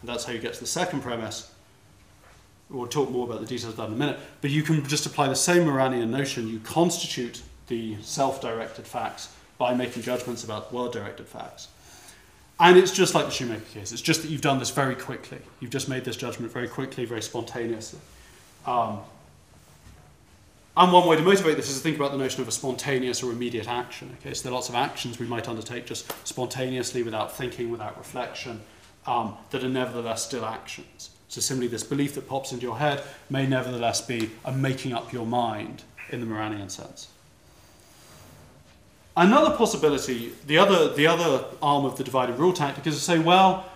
and 0.00 0.08
that's 0.08 0.24
how 0.24 0.32
you 0.32 0.38
get 0.38 0.54
to 0.54 0.60
the 0.60 0.66
second 0.66 1.02
premise. 1.02 1.52
We'll 2.68 2.86
talk 2.86 3.10
more 3.10 3.26
about 3.26 3.40
the 3.40 3.46
details 3.46 3.72
of 3.72 3.76
that 3.78 3.88
in 3.88 3.94
a 3.94 3.96
minute, 3.96 4.18
but 4.40 4.50
you 4.50 4.62
can 4.62 4.86
just 4.86 5.04
apply 5.06 5.28
the 5.28 5.34
same 5.34 5.66
Moranian 5.66 6.08
notion. 6.08 6.46
You 6.46 6.60
constitute 6.60 7.42
the 7.66 7.96
self 8.00 8.40
directed 8.40 8.86
facts 8.86 9.34
by 9.58 9.74
making 9.74 10.02
judgments 10.02 10.44
about 10.44 10.72
world 10.72 10.92
directed 10.92 11.26
facts. 11.26 11.68
And 12.60 12.76
it's 12.76 12.92
just 12.92 13.14
like 13.14 13.24
the 13.24 13.30
Shoemaker 13.30 13.64
case. 13.72 13.90
It's 13.90 14.02
just 14.02 14.22
that 14.22 14.30
you've 14.30 14.42
done 14.42 14.58
this 14.58 14.70
very 14.70 14.94
quickly. 14.94 15.38
You've 15.60 15.70
just 15.70 15.88
made 15.88 16.04
this 16.04 16.16
judgment 16.16 16.52
very 16.52 16.68
quickly, 16.68 17.06
very 17.06 17.22
spontaneously. 17.22 18.00
Um, 18.66 18.98
And 20.76 20.92
one 20.92 21.06
way 21.06 21.16
to 21.16 21.22
motivate 21.22 21.56
this 21.56 21.68
is 21.68 21.76
to 21.76 21.82
think 21.82 21.96
about 21.96 22.12
the 22.12 22.16
notion 22.16 22.42
of 22.42 22.48
a 22.48 22.52
spontaneous 22.52 23.22
or 23.22 23.32
immediate 23.32 23.68
action. 23.68 24.16
Okay, 24.20 24.32
so 24.34 24.44
there 24.44 24.52
are 24.52 24.54
lots 24.54 24.68
of 24.68 24.74
actions 24.74 25.18
we 25.18 25.26
might 25.26 25.48
undertake 25.48 25.84
just 25.84 26.10
spontaneously 26.26 27.02
without 27.02 27.36
thinking, 27.36 27.70
without 27.70 27.98
reflection, 27.98 28.60
um, 29.06 29.36
that 29.50 29.64
are 29.64 29.68
nevertheless 29.68 30.24
still 30.24 30.44
actions. 30.44 31.10
So 31.28 31.40
simply 31.40 31.66
this 31.66 31.82
belief 31.82 32.14
that 32.14 32.28
pops 32.28 32.52
into 32.52 32.64
your 32.64 32.78
head 32.78 33.02
may 33.28 33.46
nevertheless 33.46 34.00
be 34.00 34.30
a 34.44 34.52
making 34.52 34.92
up 34.92 35.12
your 35.12 35.26
mind 35.26 35.82
in 36.10 36.20
the 36.20 36.26
Moranian 36.26 36.70
sense. 36.70 37.08
Another 39.16 39.56
possibility, 39.56 40.32
the 40.46 40.58
other, 40.58 40.94
the 40.94 41.06
other 41.06 41.44
arm 41.60 41.84
of 41.84 41.96
the 41.96 42.04
divided 42.04 42.38
rule 42.38 42.52
tactic 42.52 42.86
is 42.86 42.94
to 42.94 43.00
say, 43.00 43.18
well, 43.18 43.66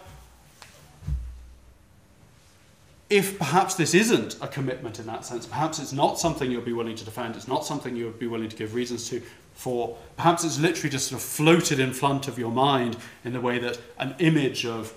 if 3.11 3.39
perhaps 3.39 3.75
this 3.75 3.95
isn't 3.95 4.37
a 4.41 4.49
commitment 4.49 4.99
in 4.99 5.07
that 5.07 5.25
sense, 5.25 5.47
perhaps 5.47 5.79
it's 5.79 5.93
not 5.93 6.19
something 6.19 6.51
you'll 6.51 6.63
be 6.63 6.73
willing 6.73 6.97
to 6.97 7.05
defend, 7.05 7.37
it's 7.37 7.49
not 7.49 7.65
something 7.65 7.95
you 7.95 8.07
would 8.07 8.19
be 8.19 8.27
willing 8.27 8.49
to 8.49 8.57
give 8.57 8.75
reasons 8.75 9.09
to 9.09 9.23
for, 9.55 9.97
perhaps 10.17 10.45
it's 10.45 10.59
literally 10.59 10.91
just 10.91 11.09
sort 11.09 11.21
of 11.21 11.27
floated 11.27 11.79
in 11.79 11.93
front 11.93 12.27
of 12.27 12.39
your 12.39 12.51
mind 12.51 12.97
in 13.25 13.33
the 13.33 13.41
way 13.41 13.59
that 13.59 13.79
an 13.99 14.15
image 14.19 14.67
of, 14.67 14.93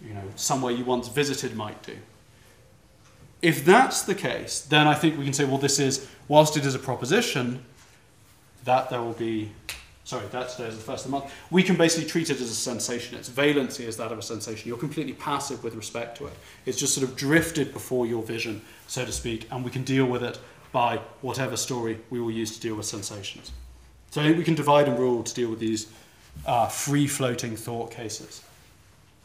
you 0.00 0.14
know, 0.14 0.22
somewhere 0.36 0.72
you 0.72 0.84
once 0.84 1.08
visited 1.08 1.56
might 1.56 1.82
do. 1.82 1.96
If 3.42 3.64
that's 3.64 4.02
the 4.02 4.14
case, 4.14 4.60
then 4.60 4.86
I 4.86 4.94
think 4.94 5.18
we 5.18 5.24
can 5.24 5.32
say, 5.32 5.44
well, 5.44 5.58
this 5.58 5.78
is, 5.78 6.08
whilst 6.28 6.56
it 6.56 6.64
is 6.64 6.74
a 6.74 6.78
proposition, 6.78 7.64
that 8.66 8.90
there 8.90 9.00
will 9.00 9.14
be 9.14 9.50
sorry, 10.06 10.24
that 10.28 10.48
today 10.48 10.68
is 10.68 10.76
the 10.76 10.82
first 10.82 11.04
of 11.04 11.10
the 11.10 11.18
month, 11.18 11.32
we 11.50 11.64
can 11.64 11.76
basically 11.76 12.08
treat 12.08 12.30
it 12.30 12.40
as 12.40 12.48
a 12.48 12.54
sensation. 12.54 13.18
Its 13.18 13.28
valency 13.28 13.80
is 13.80 13.96
that 13.96 14.12
of 14.12 14.18
a 14.18 14.22
sensation. 14.22 14.68
You're 14.68 14.78
completely 14.78 15.14
passive 15.14 15.64
with 15.64 15.74
respect 15.74 16.16
to 16.18 16.26
it. 16.26 16.32
It's 16.64 16.78
just 16.78 16.94
sort 16.94 17.08
of 17.08 17.16
drifted 17.16 17.72
before 17.72 18.06
your 18.06 18.22
vision, 18.22 18.62
so 18.86 19.04
to 19.04 19.10
speak, 19.10 19.48
and 19.50 19.64
we 19.64 19.70
can 19.72 19.82
deal 19.82 20.06
with 20.06 20.22
it 20.22 20.38
by 20.70 21.00
whatever 21.22 21.56
story 21.56 21.98
we 22.08 22.20
will 22.20 22.30
use 22.30 22.54
to 22.54 22.60
deal 22.60 22.76
with 22.76 22.86
sensations. 22.86 23.50
So 24.12 24.20
I 24.20 24.24
think 24.24 24.38
we 24.38 24.44
can 24.44 24.54
divide 24.54 24.86
and 24.86 24.96
rule 24.96 25.24
to 25.24 25.34
deal 25.34 25.50
with 25.50 25.58
these 25.58 25.88
uh, 26.46 26.68
free 26.68 27.08
floating 27.08 27.56
thought 27.56 27.90
cases, 27.90 28.44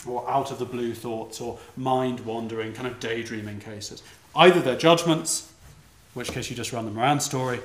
or 0.08 0.28
out 0.28 0.50
of 0.50 0.58
the 0.58 0.66
blue 0.66 0.96
thoughts, 0.96 1.40
or 1.40 1.60
mind 1.78 2.22
wandering, 2.22 2.74
kind 2.74 2.88
of 2.88 3.00
daydreaming 3.00 3.60
cases. 3.60 4.02
Either 4.36 4.60
they're 4.60 4.78
judgments, 4.78 5.52
in 6.16 6.20
which 6.20 6.32
case 6.32 6.50
you 6.50 6.56
just 6.56 6.74
run 6.74 6.86
the 6.86 6.92
Moran 6.92 7.20
story, 7.20 7.60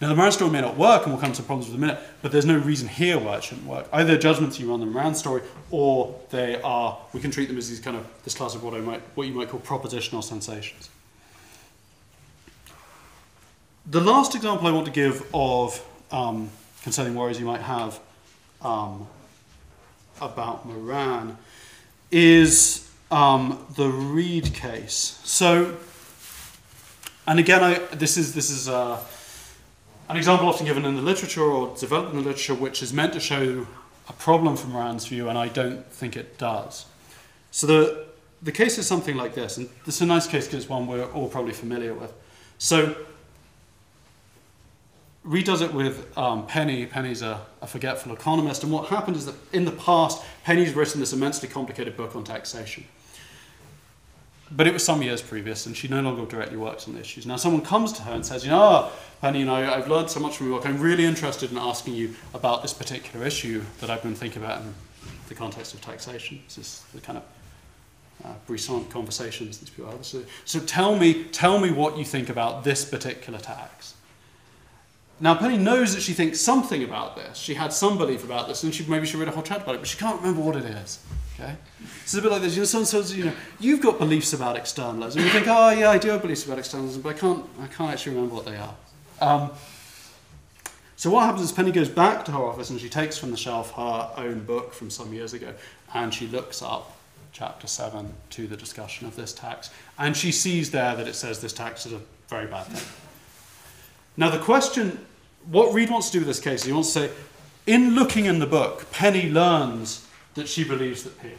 now, 0.00 0.08
the 0.08 0.14
Moran 0.14 0.32
story 0.32 0.50
may 0.50 0.62
not 0.62 0.78
work, 0.78 1.02
and 1.02 1.12
we'll 1.12 1.20
come 1.20 1.34
to 1.34 1.42
problems 1.42 1.66
with 1.66 1.76
a 1.76 1.78
minute, 1.78 1.98
but 2.22 2.32
there's 2.32 2.46
no 2.46 2.56
reason 2.56 2.88
here 2.88 3.18
why 3.18 3.36
it 3.36 3.44
shouldn't 3.44 3.66
work. 3.66 3.86
Either 3.92 4.16
judgments 4.16 4.58
you 4.58 4.70
run 4.70 4.80
the 4.80 4.86
Moran 4.86 5.14
story, 5.14 5.42
or 5.70 6.18
they 6.30 6.58
are, 6.62 6.98
we 7.12 7.20
can 7.20 7.30
treat 7.30 7.48
them 7.48 7.58
as 7.58 7.68
these 7.68 7.80
kind 7.80 7.98
of, 7.98 8.06
this 8.24 8.34
class 8.34 8.54
of 8.54 8.62
what, 8.62 8.72
I 8.72 8.80
might, 8.80 9.02
what 9.14 9.26
you 9.26 9.34
might 9.34 9.50
call 9.50 9.60
propositional 9.60 10.24
sensations. 10.24 10.88
The 13.84 14.00
last 14.00 14.34
example 14.34 14.66
I 14.66 14.70
want 14.70 14.86
to 14.86 14.92
give 14.92 15.22
of 15.34 15.86
um, 16.10 16.48
concerning 16.82 17.14
worries 17.14 17.38
you 17.38 17.44
might 17.44 17.60
have 17.60 18.00
um, 18.62 19.06
about 20.18 20.64
Moran 20.64 21.36
is 22.10 22.90
um, 23.10 23.66
the 23.76 23.88
Reed 23.88 24.54
case. 24.54 25.20
So, 25.24 25.76
and 27.26 27.38
again, 27.38 27.62
I, 27.62 27.74
this 27.94 28.16
is, 28.16 28.32
this 28.32 28.48
is, 28.48 28.66
uh, 28.66 28.98
an 30.10 30.16
example 30.16 30.48
often 30.48 30.66
given 30.66 30.84
in 30.84 30.96
the 30.96 31.02
literature 31.02 31.42
or 31.42 31.74
developed 31.76 32.10
in 32.10 32.16
the 32.16 32.22
literature 32.22 32.54
which 32.54 32.82
is 32.82 32.92
meant 32.92 33.12
to 33.12 33.20
show 33.20 33.66
a 34.08 34.12
problem 34.14 34.56
from 34.56 34.76
Rand's 34.76 35.06
view, 35.06 35.28
and 35.28 35.38
I 35.38 35.48
don't 35.48 35.86
think 35.92 36.16
it 36.16 36.36
does. 36.36 36.86
So 37.52 37.66
the, 37.66 38.06
the 38.42 38.52
case 38.52 38.76
is 38.78 38.86
something 38.86 39.16
like 39.16 39.34
this, 39.34 39.56
and 39.56 39.68
this 39.86 39.96
is 39.96 40.02
a 40.02 40.06
nice 40.06 40.26
case 40.26 40.46
because 40.46 40.64
it's 40.64 40.68
one 40.68 40.86
we're 40.86 41.04
all 41.12 41.28
probably 41.28 41.52
familiar 41.52 41.94
with. 41.94 42.12
So 42.58 42.96
Reed 45.22 45.44
does 45.44 45.60
it 45.60 45.72
with 45.72 46.16
um, 46.18 46.46
Penny. 46.46 46.86
Penny's 46.86 47.22
a, 47.22 47.40
a, 47.60 47.66
forgetful 47.66 48.12
economist, 48.12 48.62
and 48.64 48.72
what 48.72 48.88
happened 48.88 49.16
is 49.16 49.26
that 49.26 49.34
in 49.52 49.64
the 49.64 49.72
past, 49.72 50.24
Penny's 50.44 50.74
written 50.74 51.00
this 51.00 51.12
immensely 51.12 51.48
complicated 51.48 51.96
book 51.96 52.16
on 52.16 52.24
taxation. 52.24 52.84
But 54.52 54.66
it 54.66 54.72
was 54.72 54.84
some 54.84 55.00
years 55.02 55.22
previous, 55.22 55.66
and 55.66 55.76
she 55.76 55.86
no 55.86 56.00
longer 56.00 56.24
directly 56.26 56.56
works 56.56 56.88
on 56.88 56.94
the 56.94 57.00
issues. 57.00 57.24
Now, 57.24 57.36
someone 57.36 57.62
comes 57.62 57.92
to 57.94 58.02
her 58.02 58.12
and 58.12 58.26
says, 58.26 58.44
You 58.44 58.50
know, 58.50 58.90
Penny, 59.20 59.40
you 59.40 59.44
know, 59.44 59.54
I've 59.54 59.88
learned 59.88 60.10
so 60.10 60.18
much 60.18 60.36
from 60.36 60.48
your 60.48 60.56
work. 60.56 60.66
I'm 60.66 60.80
really 60.80 61.04
interested 61.04 61.52
in 61.52 61.58
asking 61.58 61.94
you 61.94 62.16
about 62.34 62.62
this 62.62 62.72
particular 62.72 63.24
issue 63.24 63.62
that 63.80 63.90
I've 63.90 64.02
been 64.02 64.16
thinking 64.16 64.42
about 64.42 64.62
in 64.62 64.74
the 65.28 65.34
context 65.34 65.72
of 65.74 65.80
taxation. 65.80 66.42
This 66.46 66.58
is 66.58 66.84
the 66.92 67.00
kind 67.00 67.18
of 67.18 67.24
uh, 68.24 68.34
Brisant 68.48 68.90
conversations 68.90 69.58
these 69.58 69.70
people 69.70 69.90
have. 69.90 70.04
So, 70.04 70.22
so 70.44 70.58
tell 70.60 70.96
me, 70.96 71.24
tell 71.24 71.60
me 71.60 71.70
what 71.70 71.96
you 71.96 72.04
think 72.04 72.28
about 72.28 72.64
this 72.64 72.84
particular 72.84 73.38
tax. 73.38 73.94
Now, 75.20 75.34
Penny 75.34 75.58
knows 75.58 75.94
that 75.94 76.00
she 76.00 76.14
thinks 76.14 76.40
something 76.40 76.82
about 76.82 77.14
this. 77.14 77.36
She 77.36 77.54
had 77.54 77.72
some 77.72 77.98
belief 77.98 78.24
about 78.24 78.48
this, 78.48 78.64
and 78.64 78.74
she 78.74 78.84
maybe 78.86 79.06
she 79.06 79.18
read 79.18 79.28
a 79.28 79.32
whole 79.32 79.42
chat 79.42 79.62
about 79.62 79.74
it, 79.74 79.78
but 79.78 79.86
she 79.86 79.98
can't 79.98 80.18
remember 80.20 80.40
what 80.40 80.56
it 80.56 80.64
is. 80.64 80.98
Okay? 81.40 81.54
So 81.80 81.86
it's 82.02 82.14
a 82.14 82.22
bit 82.22 82.30
like 82.30 82.42
this. 82.42 82.54
You 82.54 82.62
know, 82.62 82.66
someone 82.66 82.86
says, 82.86 83.16
you 83.16 83.24
know, 83.24 83.32
you've 83.58 83.80
got 83.80 83.98
beliefs 83.98 84.32
about 84.32 84.56
externalism. 84.56 85.20
And 85.20 85.26
you 85.26 85.32
think, 85.32 85.46
oh, 85.48 85.70
yeah, 85.70 85.90
I 85.90 85.98
do 85.98 86.08
have 86.08 86.22
beliefs 86.22 86.44
about 86.44 86.58
externalism, 86.58 87.02
but 87.02 87.16
I 87.16 87.18
can't, 87.18 87.44
I 87.60 87.66
can't 87.66 87.92
actually 87.92 88.16
remember 88.16 88.34
what 88.34 88.44
they 88.44 88.56
are. 88.56 88.74
Um, 89.20 89.50
so 90.96 91.08
what 91.08 91.24
happens 91.24 91.44
is 91.44 91.52
Penny 91.52 91.72
goes 91.72 91.88
back 91.88 92.26
to 92.26 92.32
her 92.32 92.38
office 92.38 92.68
and 92.68 92.78
she 92.78 92.90
takes 92.90 93.16
from 93.16 93.30
the 93.30 93.36
shelf 93.36 93.72
her 93.72 94.10
own 94.18 94.44
book 94.44 94.74
from 94.74 94.90
some 94.90 95.14
years 95.14 95.32
ago 95.32 95.54
and 95.94 96.12
she 96.12 96.26
looks 96.26 96.60
up 96.60 96.94
chapter 97.32 97.66
7 97.66 98.12
to 98.30 98.46
the 98.46 98.56
discussion 98.56 99.06
of 99.06 99.16
this 99.16 99.32
tax 99.32 99.70
and 99.98 100.14
she 100.14 100.30
sees 100.30 100.70
there 100.72 100.94
that 100.96 101.08
it 101.08 101.14
says 101.14 101.40
this 101.40 101.54
tax 101.54 101.86
is 101.86 101.94
a 101.94 102.00
very 102.28 102.46
bad 102.46 102.66
thing. 102.66 102.86
Now 104.18 104.28
the 104.28 104.38
question, 104.38 105.06
what 105.50 105.72
Reed 105.72 105.88
wants 105.88 106.08
to 106.08 106.12
do 106.12 106.18
with 106.18 106.28
this 106.28 106.40
case, 106.40 106.64
he 106.64 106.72
wants 106.72 106.92
to 106.92 107.08
say, 107.08 107.14
in 107.66 107.94
looking 107.94 108.26
in 108.26 108.38
the 108.38 108.46
book, 108.46 108.90
Penny 108.92 109.30
learns 109.30 110.06
that 110.34 110.48
she 110.48 110.64
believes 110.64 111.02
that 111.02 111.20
P. 111.20 111.28
Okay. 111.28 111.36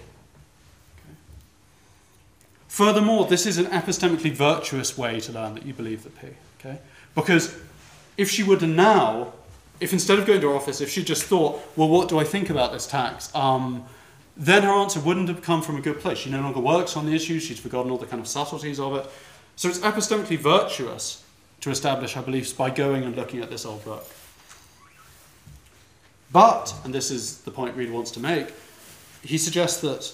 Furthermore, 2.67 3.25
this 3.25 3.45
is 3.45 3.57
an 3.57 3.65
epistemically 3.67 4.31
virtuous 4.31 4.97
way 4.97 5.19
to 5.21 5.31
learn 5.31 5.55
that 5.55 5.65
you 5.65 5.73
believe 5.73 6.03
that 6.03 6.19
P. 6.19 6.27
Okay? 6.59 6.79
Because 7.15 7.57
if 8.17 8.29
she 8.29 8.43
were 8.43 8.57
to 8.57 8.67
now, 8.67 9.33
if 9.79 9.93
instead 9.93 10.19
of 10.19 10.25
going 10.25 10.41
to 10.41 10.49
her 10.49 10.55
office, 10.55 10.81
if 10.81 10.89
she 10.89 11.03
just 11.03 11.23
thought, 11.23 11.61
well, 11.75 11.89
what 11.89 12.09
do 12.09 12.19
I 12.19 12.23
think 12.23 12.49
about 12.49 12.71
this 12.71 12.85
tax? 12.85 13.33
Um, 13.35 13.85
then 14.37 14.63
her 14.63 14.71
answer 14.71 14.99
wouldn't 14.99 15.27
have 15.27 15.41
come 15.41 15.61
from 15.61 15.75
a 15.75 15.81
good 15.81 15.99
place. 15.99 16.19
She 16.19 16.29
no 16.29 16.41
longer 16.41 16.59
works 16.59 16.95
on 16.95 17.05
the 17.05 17.13
issue, 17.13 17.39
she's 17.39 17.59
forgotten 17.59 17.91
all 17.91 17.97
the 17.97 18.05
kind 18.05 18.21
of 18.21 18.27
subtleties 18.27 18.79
of 18.79 18.95
it. 18.95 19.05
So 19.55 19.69
it's 19.69 19.79
epistemically 19.79 20.37
virtuous 20.37 21.23
to 21.61 21.69
establish 21.69 22.13
her 22.13 22.21
beliefs 22.21 22.53
by 22.53 22.69
going 22.69 23.03
and 23.03 23.15
looking 23.15 23.41
at 23.41 23.49
this 23.49 23.65
old 23.65 23.83
book. 23.85 24.07
But, 26.31 26.73
and 26.83 26.93
this 26.93 27.11
is 27.11 27.41
the 27.41 27.51
point 27.51 27.75
Reed 27.75 27.91
wants 27.91 28.11
to 28.11 28.19
make, 28.19 28.47
he 29.24 29.38
suggests 29.38 29.82
that 29.82 30.13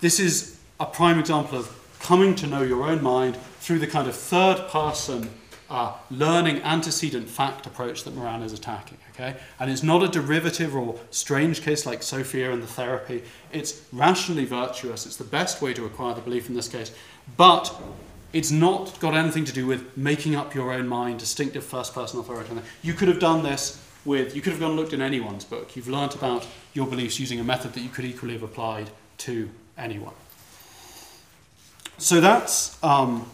this 0.00 0.20
is 0.20 0.58
a 0.78 0.86
prime 0.86 1.18
example 1.18 1.58
of 1.58 1.96
coming 2.00 2.34
to 2.36 2.46
know 2.46 2.62
your 2.62 2.84
own 2.84 3.02
mind 3.02 3.36
through 3.60 3.78
the 3.78 3.86
kind 3.86 4.08
of 4.08 4.14
third 4.14 4.68
person 4.68 5.30
uh, 5.68 5.92
learning 6.10 6.62
antecedent 6.62 7.28
fact 7.28 7.66
approach 7.66 8.04
that 8.04 8.14
Moran 8.14 8.42
is 8.42 8.52
attacking. 8.52 8.98
Okay? 9.10 9.36
And 9.58 9.70
it's 9.70 9.82
not 9.82 10.02
a 10.02 10.08
derivative 10.08 10.76
or 10.76 10.98
strange 11.10 11.62
case 11.62 11.86
like 11.86 12.02
Sophia 12.02 12.52
and 12.52 12.62
the 12.62 12.66
therapy. 12.66 13.24
It's 13.52 13.82
rationally 13.92 14.44
virtuous. 14.44 15.06
It's 15.06 15.16
the 15.16 15.24
best 15.24 15.60
way 15.60 15.74
to 15.74 15.84
acquire 15.84 16.14
the 16.14 16.20
belief 16.20 16.48
in 16.48 16.54
this 16.54 16.68
case. 16.68 16.92
But 17.36 17.74
it's 18.32 18.50
not 18.50 18.98
got 19.00 19.14
anything 19.14 19.44
to 19.46 19.52
do 19.52 19.66
with 19.66 19.96
making 19.96 20.36
up 20.36 20.54
your 20.54 20.72
own 20.72 20.86
mind, 20.86 21.18
distinctive 21.18 21.64
first 21.64 21.94
person 21.94 22.20
authority. 22.20 22.52
You 22.82 22.92
could 22.92 23.08
have 23.08 23.18
done 23.18 23.42
this 23.42 23.82
with, 24.06 24.34
you 24.34 24.40
could 24.40 24.52
have 24.52 24.60
gone 24.60 24.70
and 24.70 24.80
looked 24.80 24.92
in 24.92 25.02
anyone's 25.02 25.44
book. 25.44 25.76
You've 25.76 25.88
learnt 25.88 26.14
about 26.14 26.46
your 26.72 26.86
beliefs 26.86 27.18
using 27.18 27.40
a 27.40 27.44
method 27.44 27.72
that 27.74 27.80
you 27.80 27.88
could 27.88 28.04
equally 28.04 28.34
have 28.34 28.42
applied 28.42 28.90
to 29.18 29.50
anyone. 29.76 30.14
So 31.98 32.20
that's 32.20 32.82
um, 32.84 33.28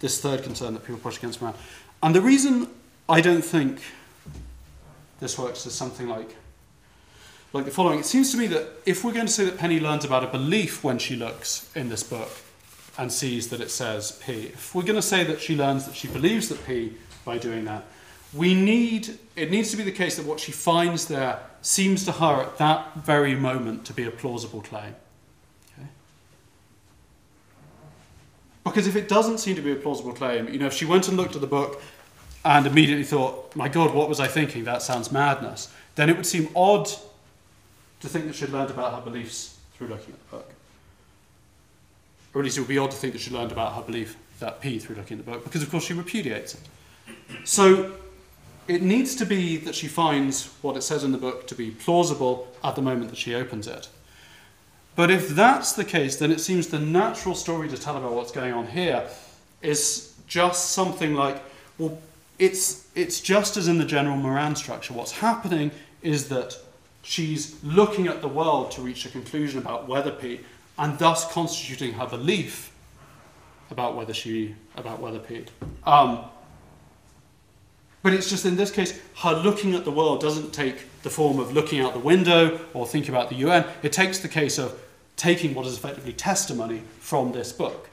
this 0.00 0.20
third 0.20 0.42
concern 0.42 0.74
that 0.74 0.80
people 0.80 0.98
push 0.98 1.18
against 1.18 1.40
Moran. 1.40 1.56
And 2.02 2.14
the 2.14 2.20
reason 2.20 2.68
I 3.08 3.20
don't 3.20 3.42
think 3.42 3.80
this 5.20 5.38
works 5.38 5.66
is 5.66 5.74
something 5.74 6.08
like 6.08 6.36
like 7.52 7.64
the 7.64 7.70
following. 7.70 7.98
It 7.98 8.06
seems 8.06 8.30
to 8.30 8.38
me 8.38 8.46
that 8.48 8.68
if 8.86 9.02
we're 9.04 9.12
going 9.12 9.26
to 9.26 9.32
say 9.32 9.44
that 9.44 9.58
Penny 9.58 9.80
learns 9.80 10.04
about 10.04 10.22
a 10.22 10.28
belief 10.28 10.84
when 10.84 10.98
she 10.98 11.16
looks 11.16 11.68
in 11.74 11.88
this 11.88 12.04
book 12.04 12.30
and 12.96 13.12
sees 13.12 13.48
that 13.48 13.60
it 13.60 13.72
says 13.72 14.20
P, 14.24 14.46
if 14.46 14.72
we're 14.72 14.84
going 14.84 14.94
to 14.94 15.02
say 15.02 15.24
that 15.24 15.40
she 15.40 15.56
learns 15.56 15.84
that 15.86 15.96
she 15.96 16.06
believes 16.06 16.48
that 16.48 16.64
P 16.64 16.92
by 17.24 17.38
doing 17.38 17.64
that, 17.64 17.84
we 18.32 18.54
need 18.54 19.18
it 19.36 19.50
needs 19.50 19.70
to 19.70 19.76
be 19.76 19.82
the 19.82 19.92
case 19.92 20.16
that 20.16 20.26
what 20.26 20.38
she 20.38 20.52
finds 20.52 21.06
there 21.06 21.40
seems 21.62 22.04
to 22.04 22.12
her 22.12 22.42
at 22.42 22.58
that 22.58 22.96
very 22.96 23.34
moment 23.34 23.84
to 23.86 23.92
be 23.92 24.04
a 24.04 24.10
plausible 24.10 24.60
claim. 24.60 24.94
Because 28.64 28.86
if 28.86 28.94
it 28.94 29.08
doesn't 29.08 29.38
seem 29.38 29.56
to 29.56 29.62
be 29.62 29.72
a 29.72 29.76
plausible 29.76 30.12
claim, 30.12 30.48
you 30.48 30.58
know, 30.58 30.66
if 30.66 30.74
she 30.74 30.84
went 30.84 31.08
and 31.08 31.16
looked 31.16 31.34
at 31.34 31.40
the 31.40 31.46
book 31.46 31.82
and 32.44 32.66
immediately 32.66 33.04
thought, 33.04 33.56
my 33.56 33.68
God, 33.68 33.94
what 33.94 34.08
was 34.08 34.20
I 34.20 34.28
thinking? 34.28 34.64
That 34.64 34.82
sounds 34.82 35.10
madness, 35.10 35.72
then 35.94 36.08
it 36.10 36.16
would 36.16 36.26
seem 36.26 36.48
odd 36.54 36.88
to 38.00 38.08
think 38.08 38.26
that 38.26 38.34
she'd 38.34 38.50
learned 38.50 38.70
about 38.70 38.94
her 38.94 39.00
beliefs 39.00 39.58
through 39.74 39.88
looking 39.88 40.12
at 40.12 40.30
the 40.30 40.36
book. 40.36 40.52
Or 42.32 42.40
at 42.42 42.44
least 42.44 42.58
it 42.58 42.60
would 42.60 42.68
be 42.68 42.78
odd 42.78 42.90
to 42.90 42.96
think 42.96 43.14
that 43.14 43.20
she 43.20 43.30
learned 43.30 43.50
about 43.50 43.74
her 43.74 43.82
belief 43.82 44.16
that 44.38 44.60
P 44.60 44.78
through 44.78 44.96
looking 44.96 45.18
at 45.18 45.24
the 45.24 45.30
book, 45.32 45.44
because 45.44 45.62
of 45.62 45.70
course 45.70 45.84
she 45.84 45.94
repudiates 45.94 46.54
it. 46.54 46.60
So 47.44 47.92
it 48.70 48.82
needs 48.82 49.16
to 49.16 49.26
be 49.26 49.56
that 49.56 49.74
she 49.74 49.88
finds 49.88 50.46
what 50.62 50.76
it 50.76 50.82
says 50.82 51.02
in 51.02 51.10
the 51.10 51.18
book 51.18 51.48
to 51.48 51.56
be 51.56 51.72
plausible 51.72 52.46
at 52.62 52.76
the 52.76 52.82
moment 52.82 53.10
that 53.10 53.18
she 53.18 53.34
opens 53.34 53.66
it. 53.66 53.88
But 54.94 55.10
if 55.10 55.30
that's 55.30 55.72
the 55.72 55.84
case, 55.84 56.16
then 56.16 56.30
it 56.30 56.40
seems 56.40 56.68
the 56.68 56.78
natural 56.78 57.34
story 57.34 57.68
to 57.68 57.76
tell 57.76 57.96
about 57.96 58.12
what's 58.12 58.30
going 58.30 58.52
on 58.52 58.68
here 58.68 59.08
is 59.60 60.14
just 60.28 60.70
something 60.70 61.14
like, 61.14 61.42
well, 61.78 61.98
it's, 62.38 62.86
it's 62.94 63.20
just 63.20 63.56
as 63.56 63.66
in 63.66 63.78
the 63.78 63.84
general 63.84 64.16
Moran 64.16 64.54
structure. 64.54 64.94
What's 64.94 65.18
happening 65.18 65.72
is 66.00 66.28
that 66.28 66.56
she's 67.02 67.62
looking 67.64 68.06
at 68.06 68.22
the 68.22 68.28
world 68.28 68.70
to 68.72 68.82
reach 68.82 69.04
a 69.04 69.08
conclusion 69.08 69.58
about 69.58 69.88
whether 69.88 70.12
P, 70.12 70.40
and 70.78 70.96
thus 71.00 71.30
constituting 71.32 71.94
her 71.94 72.06
belief 72.06 72.70
about 73.72 73.96
whether 73.96 74.14
she 74.14 74.54
about 74.76 75.00
whether 75.00 75.18
P. 75.18 75.44
Um, 75.84 76.24
but 78.02 78.12
it's 78.12 78.30
just 78.30 78.46
in 78.46 78.56
this 78.56 78.70
case, 78.70 78.98
her 79.18 79.32
looking 79.32 79.74
at 79.74 79.84
the 79.84 79.90
world 79.90 80.20
doesn't 80.20 80.52
take 80.52 81.02
the 81.02 81.10
form 81.10 81.38
of 81.38 81.52
looking 81.52 81.80
out 81.80 81.92
the 81.92 81.98
window 81.98 82.60
or 82.72 82.86
thinking 82.86 83.14
about 83.14 83.28
the 83.28 83.36
UN. 83.36 83.66
It 83.82 83.92
takes 83.92 84.18
the 84.18 84.28
case 84.28 84.58
of 84.58 84.80
taking 85.16 85.54
what 85.54 85.66
is 85.66 85.76
effectively 85.76 86.12
testimony 86.12 86.82
from 86.98 87.32
this 87.32 87.52
book. 87.52 87.90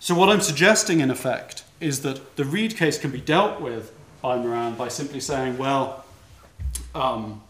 So, 0.00 0.14
what 0.14 0.28
I'm 0.28 0.40
suggesting, 0.40 1.00
in 1.00 1.10
effect, 1.10 1.62
is 1.78 2.02
that 2.02 2.36
the 2.36 2.44
Reed 2.44 2.76
case 2.76 2.98
can 2.98 3.10
be 3.10 3.20
dealt 3.20 3.60
with 3.60 3.92
by 4.22 4.36
Moran 4.36 4.74
by 4.74 4.88
simply 4.88 5.20
saying, 5.20 5.56
well, 5.56 6.04
um, 6.94 7.42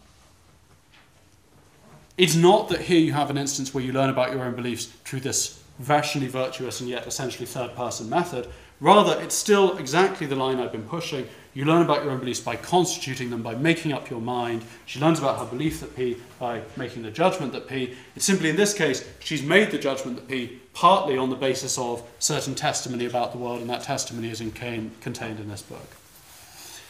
it's 2.17 2.35
not 2.35 2.69
that 2.69 2.81
here 2.81 2.99
you 2.99 3.13
have 3.13 3.29
an 3.29 3.37
instance 3.37 3.73
where 3.73 3.83
you 3.83 3.93
learn 3.93 4.09
about 4.09 4.31
your 4.31 4.43
own 4.43 4.53
beliefs 4.53 4.85
through 4.85 5.21
this 5.21 5.63
rationally 5.79 6.27
virtuous 6.27 6.79
and 6.79 6.89
yet 6.89 7.07
essentially 7.07 7.45
third 7.45 7.75
person 7.75 8.09
method. 8.09 8.47
Rather, 8.81 9.21
it's 9.21 9.35
still 9.35 9.77
exactly 9.77 10.25
the 10.25 10.35
line 10.35 10.59
I've 10.59 10.71
been 10.71 10.83
pushing. 10.83 11.27
You 11.53 11.65
learn 11.65 11.83
about 11.83 12.03
your 12.03 12.11
own 12.11 12.19
beliefs 12.19 12.39
by 12.39 12.55
constituting 12.55 13.29
them, 13.29 13.43
by 13.43 13.53
making 13.53 13.93
up 13.93 14.09
your 14.09 14.21
mind. 14.21 14.63
She 14.87 14.99
learns 14.99 15.19
about 15.19 15.37
her 15.37 15.45
belief 15.45 15.81
that 15.81 15.95
P 15.95 16.17
by 16.39 16.61
making 16.77 17.03
the 17.03 17.11
judgment 17.11 17.53
that 17.53 17.67
P. 17.67 17.95
It's 18.15 18.25
simply 18.25 18.49
in 18.49 18.55
this 18.55 18.73
case, 18.73 19.07
she's 19.19 19.43
made 19.43 19.69
the 19.69 19.77
judgment 19.77 20.17
that 20.17 20.27
P 20.27 20.59
partly 20.73 21.15
on 21.15 21.29
the 21.29 21.35
basis 21.35 21.77
of 21.77 22.01
certain 22.19 22.55
testimony 22.55 23.05
about 23.05 23.33
the 23.33 23.37
world, 23.37 23.61
and 23.61 23.69
that 23.69 23.83
testimony 23.83 24.31
is 24.31 24.41
in, 24.41 24.51
contained 24.51 25.39
in 25.39 25.47
this 25.47 25.61
book. 25.61 25.87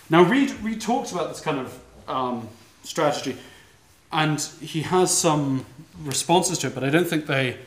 Now, 0.09 0.23
Reed, 0.23 0.51
Reed 0.61 0.79
talks 0.79 1.11
about 1.11 1.29
this 1.29 1.41
kind 1.41 1.59
of 1.59 1.79
um, 2.07 2.47
strategy, 2.83 3.35
and 4.13 4.39
he 4.61 4.81
has 4.81 5.15
some 5.15 5.65
responses 6.03 6.57
to 6.59 6.67
it, 6.67 6.75
but 6.75 6.83
I 6.83 6.89
don't 6.89 7.07
think 7.07 7.25
they, 7.25 7.57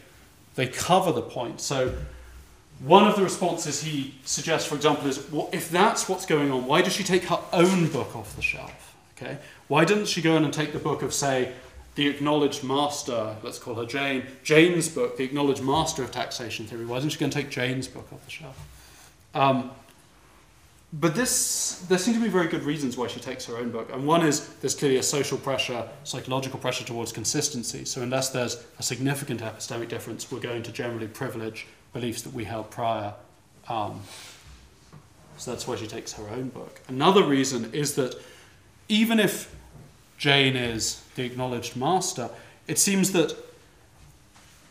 they 0.54 0.66
cover 0.66 1.12
the 1.12 1.22
point. 1.22 1.60
So, 1.60 1.94
one 2.80 3.06
of 3.06 3.16
the 3.16 3.22
responses 3.22 3.82
he 3.82 4.14
suggests, 4.24 4.68
for 4.68 4.74
example, 4.74 5.06
is 5.08 5.30
well, 5.30 5.48
if 5.52 5.70
that's 5.70 6.08
what's 6.08 6.26
going 6.26 6.50
on, 6.50 6.66
why 6.66 6.82
does 6.82 6.92
she 6.92 7.04
take 7.04 7.24
her 7.24 7.40
own 7.52 7.88
book 7.88 8.14
off 8.16 8.34
the 8.36 8.42
shelf? 8.42 8.94
Okay? 9.16 9.38
Why 9.68 9.84
didn't 9.84 10.06
she 10.06 10.20
go 10.20 10.36
in 10.36 10.44
and 10.44 10.52
take 10.52 10.72
the 10.72 10.78
book 10.78 11.02
of, 11.02 11.14
say, 11.14 11.52
the 11.94 12.08
acknowledged 12.08 12.64
master, 12.64 13.36
let's 13.42 13.58
call 13.58 13.76
her 13.76 13.86
Jane, 13.86 14.24
Jane's 14.42 14.88
book, 14.88 15.16
the 15.16 15.24
acknowledged 15.24 15.62
master 15.62 16.02
of 16.02 16.10
taxation 16.10 16.66
theory. 16.66 16.84
Why 16.84 16.96
isn't 16.96 17.10
she 17.10 17.18
going 17.18 17.30
to 17.30 17.38
take 17.38 17.50
Jane's 17.50 17.86
book 17.86 18.08
off 18.12 18.24
the 18.24 18.30
shelf? 18.30 18.58
Um, 19.34 19.70
but 20.92 21.14
this, 21.14 21.84
there 21.88 21.98
seem 21.98 22.14
to 22.14 22.20
be 22.20 22.28
very 22.28 22.46
good 22.46 22.62
reasons 22.62 22.96
why 22.96 23.08
she 23.08 23.18
takes 23.18 23.46
her 23.46 23.56
own 23.56 23.70
book. 23.70 23.90
And 23.92 24.06
one 24.06 24.24
is 24.24 24.48
there's 24.60 24.74
clearly 24.74 24.98
a 24.98 25.02
social 25.02 25.38
pressure, 25.38 25.88
psychological 26.04 26.58
pressure 26.58 26.84
towards 26.84 27.10
consistency. 27.10 27.84
So 27.84 28.02
unless 28.02 28.30
there's 28.30 28.64
a 28.78 28.82
significant 28.82 29.40
epistemic 29.40 29.88
difference, 29.88 30.30
we're 30.30 30.40
going 30.40 30.62
to 30.62 30.72
generally 30.72 31.08
privilege 31.08 31.66
beliefs 31.94 32.20
that 32.22 32.34
we 32.34 32.44
held 32.44 32.70
prior. 32.70 33.14
Um, 33.68 34.02
so 35.38 35.50
that's 35.52 35.66
why 35.66 35.76
she 35.76 35.86
takes 35.86 36.12
her 36.12 36.28
own 36.28 36.50
book. 36.50 36.80
Another 36.88 37.24
reason 37.24 37.72
is 37.72 37.94
that 37.94 38.14
even 38.88 39.18
if 39.18 39.54
Jane 40.18 40.56
is 40.56 41.02
the 41.14 41.24
acknowledged 41.24 41.76
master, 41.76 42.28
it 42.66 42.78
seems 42.78 43.12
that 43.12 43.34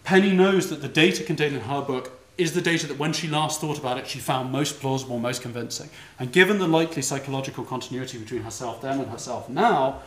Penny 0.04 0.32
knows 0.32 0.70
that 0.70 0.82
the 0.82 0.88
data 0.88 1.24
contained 1.24 1.56
in 1.56 1.62
her 1.62 1.82
book 1.82 2.20
is 2.38 2.54
the 2.54 2.62
data 2.62 2.88
that 2.88 2.98
when 2.98 3.14
she 3.14 3.28
last 3.28 3.62
thought 3.62 3.78
about 3.78 3.98
it, 3.98 4.08
she 4.08 4.20
found 4.20 4.52
most 4.52 4.80
plausible, 4.80 5.20
most 5.20 5.42
convincing. 5.42 5.90
And 6.20 6.32
given 6.32 6.60
the 6.60 6.68
likely 6.68 7.02
psychological 7.02 7.64
continuity 7.64 8.18
between 8.18 8.42
herself 8.42 8.82
then 8.82 9.00
and 9.00 9.10
herself 9.10 9.50
now, 9.50 10.02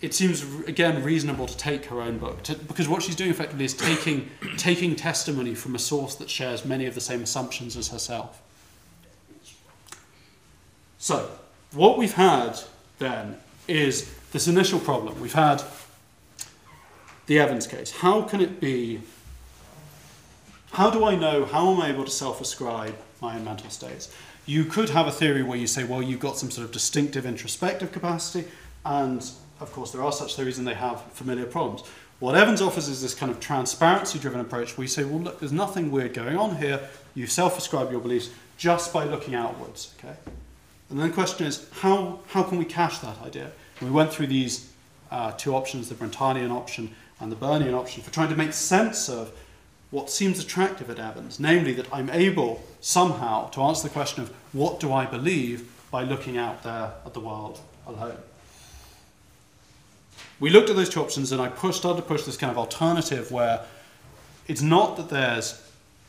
it 0.00 0.14
seems 0.14 0.42
again 0.66 1.02
reasonable 1.02 1.46
to 1.46 1.56
take 1.56 1.86
her 1.86 2.00
own 2.00 2.18
book 2.18 2.42
to, 2.44 2.54
because 2.54 2.88
what 2.88 3.02
she's 3.02 3.16
doing 3.16 3.30
effectively 3.30 3.64
is 3.64 3.74
taking 3.74 4.30
taking 4.56 4.96
testimony 4.96 5.54
from 5.54 5.74
a 5.74 5.78
source 5.78 6.14
that 6.16 6.30
shares 6.30 6.64
many 6.64 6.86
of 6.86 6.94
the 6.94 7.00
same 7.00 7.22
assumptions 7.22 7.76
as 7.76 7.88
herself. 7.88 8.40
So, 10.98 11.30
what 11.72 11.98
we've 11.98 12.14
had 12.14 12.60
then 12.98 13.38
is 13.68 14.14
this 14.32 14.48
initial 14.48 14.78
problem. 14.80 15.20
We've 15.20 15.32
had 15.32 15.62
the 17.26 17.38
Evans 17.38 17.66
case. 17.66 17.90
How 17.90 18.22
can 18.22 18.40
it 18.40 18.60
be? 18.60 19.00
How 20.72 20.90
do 20.90 21.04
I 21.04 21.16
know? 21.16 21.44
How 21.44 21.72
am 21.72 21.80
I 21.80 21.88
able 21.88 22.04
to 22.04 22.10
self 22.10 22.40
ascribe 22.40 22.96
my 23.20 23.36
own 23.36 23.44
mental 23.44 23.70
states? 23.70 24.14
You 24.46 24.64
could 24.64 24.90
have 24.90 25.06
a 25.06 25.12
theory 25.12 25.42
where 25.42 25.58
you 25.58 25.66
say, 25.66 25.84
well, 25.84 26.02
you've 26.02 26.20
got 26.20 26.36
some 26.36 26.50
sort 26.50 26.64
of 26.64 26.72
distinctive 26.72 27.26
introspective 27.26 27.92
capacity, 27.92 28.48
and 28.84 29.30
of 29.60 29.72
course, 29.72 29.92
there 29.92 30.02
are 30.02 30.12
such 30.12 30.36
theories 30.36 30.58
and 30.58 30.66
they 30.66 30.74
have 30.74 31.02
familiar 31.12 31.46
problems. 31.46 31.82
What 32.18 32.34
Evans 32.34 32.60
offers 32.60 32.88
is 32.88 33.00
this 33.00 33.14
kind 33.14 33.32
of 33.32 33.40
transparency 33.40 34.18
driven 34.18 34.40
approach 34.40 34.76
where 34.76 34.84
you 34.84 34.88
say, 34.88 35.04
well, 35.04 35.20
look, 35.20 35.40
there's 35.40 35.52
nothing 35.52 35.90
weird 35.90 36.12
going 36.12 36.36
on 36.36 36.56
here. 36.56 36.80
You 37.14 37.26
self 37.26 37.56
ascribe 37.56 37.90
your 37.90 38.00
beliefs 38.00 38.30
just 38.58 38.92
by 38.92 39.04
looking 39.04 39.34
outwards. 39.34 39.94
Okay? 39.98 40.14
And 40.90 40.98
then 40.98 41.08
the 41.08 41.14
question 41.14 41.46
is, 41.46 41.66
how, 41.72 42.20
how 42.28 42.42
can 42.42 42.58
we 42.58 42.64
cash 42.64 42.98
that 42.98 43.20
idea? 43.22 43.52
And 43.78 43.88
we 43.88 43.94
went 43.94 44.12
through 44.12 44.26
these 44.26 44.70
uh, 45.10 45.32
two 45.32 45.54
options, 45.54 45.88
the 45.88 45.94
Brentanian 45.94 46.50
option 46.50 46.94
and 47.20 47.32
the 47.32 47.36
Byrnean 47.36 47.74
option, 47.74 48.02
for 48.02 48.12
trying 48.12 48.28
to 48.28 48.36
make 48.36 48.52
sense 48.52 49.08
of 49.08 49.32
what 49.90 50.10
seems 50.10 50.38
attractive 50.38 50.90
at 50.90 50.98
Evans, 50.98 51.40
namely 51.40 51.72
that 51.72 51.92
I'm 51.92 52.10
able 52.10 52.62
somehow 52.80 53.48
to 53.50 53.62
answer 53.62 53.88
the 53.88 53.92
question 53.92 54.22
of 54.22 54.30
what 54.52 54.78
do 54.78 54.92
I 54.92 55.06
believe 55.06 55.70
by 55.90 56.04
looking 56.04 56.36
out 56.36 56.62
there 56.62 56.92
at 57.04 57.14
the 57.14 57.20
world 57.20 57.60
alone. 57.86 58.18
We 60.40 60.48
looked 60.48 60.70
at 60.70 60.76
those 60.76 60.88
two 60.88 61.02
options 61.02 61.32
and 61.32 61.40
I 61.40 61.48
pushed, 61.48 61.78
started 61.78 62.00
to 62.00 62.08
push 62.08 62.24
this 62.24 62.38
kind 62.38 62.50
of 62.50 62.56
alternative 62.56 63.30
where 63.30 63.60
it's 64.48 64.62
not 64.62 64.96
that 64.96 65.10
there's 65.10 65.62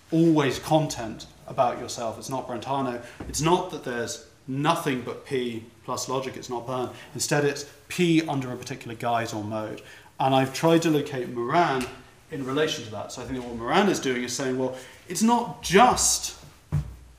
always 0.10 0.58
content 0.58 1.28
about 1.48 1.80
yourself, 1.80 2.18
it's 2.18 2.30
not 2.30 2.48
Brentano, 2.48 3.04
it's 3.28 3.42
not 3.42 3.72
that 3.72 3.84
there's 3.84 4.26
nothing 4.48 5.02
but 5.02 5.26
P 5.26 5.66
plus 5.84 6.08
logic, 6.08 6.38
it's 6.38 6.50
not 6.50 6.66
Byrne. 6.66 6.90
Instead, 7.14 7.44
it's 7.44 7.66
P 7.90 8.22
under 8.28 8.52
a 8.54 8.56
particular 8.56 8.96
guise 8.96 9.34
or 9.34 9.44
mode. 9.44 9.82
And 10.18 10.34
I've 10.34 10.54
tried 10.54 10.82
to 10.84 10.90
locate 10.90 11.30
Moran 11.30 11.86
in 12.32 12.46
relation 12.46 12.86
to 12.86 12.92
that. 12.92 13.12
So 13.12 13.22
I 13.22 13.26
think 13.26 13.40
that 13.40 13.48
what 13.48 13.58
Moran 13.58 13.90
is 13.90 14.00
doing 14.00 14.24
is 14.24 14.34
saying, 14.34 14.58
well, 14.58 14.78
it's 15.10 15.22
not 15.22 15.62
just 15.62 16.38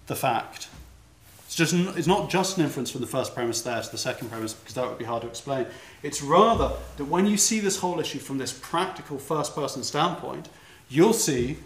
the 0.06 0.16
fact. 0.16 0.68
It's, 1.52 1.70
just, 1.70 1.74
it's 1.74 2.06
not 2.06 2.30
just 2.30 2.56
an 2.56 2.64
inference 2.64 2.90
from 2.90 3.02
the 3.02 3.06
first 3.06 3.34
premise 3.34 3.60
there 3.60 3.82
to 3.82 3.90
the 3.90 3.98
second 3.98 4.30
premise, 4.30 4.54
because 4.54 4.74
that 4.74 4.88
would 4.88 4.96
be 4.96 5.04
hard 5.04 5.20
to 5.20 5.28
explain. 5.28 5.66
It's 6.02 6.22
rather 6.22 6.72
that 6.96 7.04
when 7.04 7.26
you 7.26 7.36
see 7.36 7.60
this 7.60 7.78
whole 7.78 8.00
issue 8.00 8.20
from 8.20 8.38
this 8.38 8.58
practical 8.58 9.18
first 9.18 9.54
person 9.54 9.82
standpoint, 9.82 10.48
you'll 10.88 11.12
see 11.12 11.58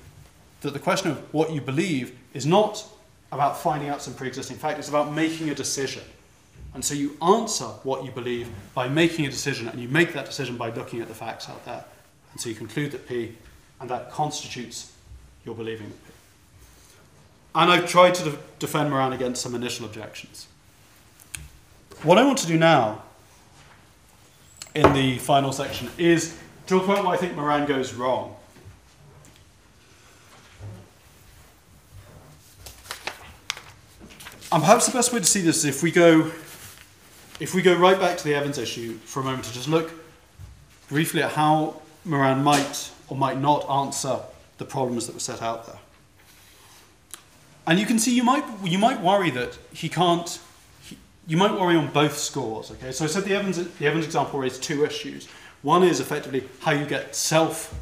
that 0.62 0.72
the 0.72 0.80
question 0.80 1.12
of 1.12 1.18
what 1.32 1.52
you 1.52 1.60
believe 1.60 2.18
is 2.34 2.44
not 2.44 2.84
about 3.30 3.58
finding 3.58 3.88
out 3.88 4.02
some 4.02 4.12
pre 4.12 4.26
existing 4.26 4.56
fact, 4.56 4.80
it's 4.80 4.88
about 4.88 5.12
making 5.12 5.50
a 5.50 5.54
decision. 5.54 6.02
And 6.74 6.84
so 6.84 6.92
you 6.92 7.16
answer 7.22 7.66
what 7.84 8.04
you 8.04 8.10
believe 8.10 8.48
by 8.74 8.88
making 8.88 9.24
a 9.26 9.30
decision, 9.30 9.68
and 9.68 9.78
you 9.78 9.86
make 9.86 10.12
that 10.14 10.26
decision 10.26 10.56
by 10.56 10.70
looking 10.70 11.00
at 11.00 11.06
the 11.06 11.14
facts 11.14 11.48
out 11.48 11.64
there. 11.64 11.84
And 12.32 12.40
so 12.40 12.48
you 12.48 12.56
conclude 12.56 12.90
that 12.90 13.06
P, 13.06 13.36
and 13.80 13.88
that 13.88 14.10
constitutes 14.10 14.92
your 15.44 15.54
believing 15.54 15.92
that. 16.05 16.05
And 17.56 17.70
I've 17.70 17.88
tried 17.88 18.14
to 18.16 18.24
de- 18.24 18.38
defend 18.58 18.90
Moran 18.90 19.14
against 19.14 19.40
some 19.42 19.54
initial 19.54 19.86
objections. 19.86 20.46
What 22.02 22.18
I 22.18 22.24
want 22.24 22.36
to 22.38 22.46
do 22.46 22.58
now, 22.58 23.02
in 24.74 24.92
the 24.92 25.16
final 25.16 25.52
section, 25.52 25.88
is 25.96 26.38
talk 26.66 26.84
about 26.84 27.02
why 27.02 27.14
I 27.14 27.16
think 27.16 27.34
Moran 27.34 27.66
goes 27.66 27.94
wrong. 27.94 28.36
And 34.52 34.62
perhaps 34.62 34.86
the 34.86 34.92
best 34.92 35.14
way 35.14 35.20
to 35.20 35.24
see 35.24 35.40
this 35.40 35.58
is 35.58 35.64
if 35.64 35.82
we 35.82 35.90
go 35.90 36.30
if 37.40 37.54
we 37.54 37.62
go 37.62 37.74
right 37.74 37.98
back 37.98 38.18
to 38.18 38.24
the 38.24 38.34
Evans 38.34 38.58
issue 38.58 38.94
for 38.98 39.20
a 39.20 39.24
moment 39.24 39.44
to 39.44 39.52
just 39.52 39.68
look 39.68 39.92
briefly 40.88 41.22
at 41.22 41.32
how 41.32 41.80
Moran 42.04 42.42
might 42.42 42.90
or 43.08 43.16
might 43.16 43.40
not 43.40 43.68
answer 43.70 44.18
the 44.58 44.64
problems 44.64 45.06
that 45.06 45.14
were 45.14 45.20
set 45.20 45.42
out 45.42 45.66
there. 45.66 45.78
And 47.66 47.80
you 47.80 47.86
can 47.86 47.98
see 47.98 48.14
you 48.14 48.22
might 48.22 48.44
you 48.64 48.78
might 48.78 49.00
worry 49.00 49.30
that 49.30 49.58
he 49.72 49.88
can't 49.88 50.38
he, 50.82 50.96
you 51.26 51.36
might 51.36 51.52
worry 51.52 51.76
on 51.76 51.88
both 51.88 52.16
scores. 52.16 52.70
Okay, 52.70 52.92
so 52.92 53.04
I 53.04 53.08
said 53.08 53.24
the 53.24 53.34
Evans 53.34 53.56
the 53.56 53.86
Evans 53.86 54.04
example 54.04 54.38
raised 54.38 54.62
two 54.62 54.84
issues. 54.84 55.28
One 55.62 55.82
is 55.82 56.00
effectively 56.00 56.44
how 56.60 56.72
you 56.72 56.86
get 56.86 57.16
self 57.16 57.74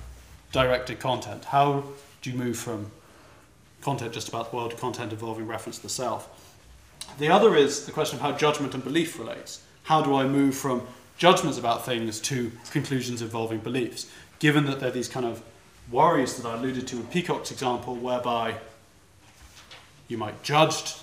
directed 0.52 1.00
content. 1.00 1.44
How 1.46 1.84
do 2.22 2.30
you 2.30 2.38
move 2.38 2.56
from 2.56 2.90
content 3.82 4.14
just 4.14 4.28
about 4.28 4.50
the 4.50 4.56
world 4.56 4.70
to 4.70 4.76
content 4.76 5.12
involving 5.12 5.46
reference 5.46 5.76
to 5.76 5.82
the 5.82 5.88
self? 5.90 6.30
The 7.18 7.28
other 7.28 7.54
is 7.54 7.84
the 7.84 7.92
question 7.92 8.16
of 8.16 8.22
how 8.22 8.32
judgment 8.32 8.72
and 8.72 8.82
belief 8.82 9.18
relates. 9.18 9.62
How 9.82 10.00
do 10.00 10.14
I 10.14 10.26
move 10.26 10.54
from 10.54 10.86
judgments 11.18 11.58
about 11.58 11.84
things 11.84 12.20
to 12.22 12.50
conclusions 12.70 13.20
involving 13.20 13.58
beliefs? 13.58 14.10
Given 14.38 14.64
that 14.66 14.80
there 14.80 14.88
are 14.88 14.92
these 14.92 15.08
kind 15.08 15.26
of 15.26 15.42
worries 15.90 16.36
that 16.40 16.48
I 16.48 16.54
alluded 16.54 16.88
to 16.88 16.96
in 16.96 17.06
Peacocke's 17.08 17.50
example, 17.50 17.94
whereby 17.94 18.54
you 20.08 20.18
might 20.18 20.42
judge 20.42 20.94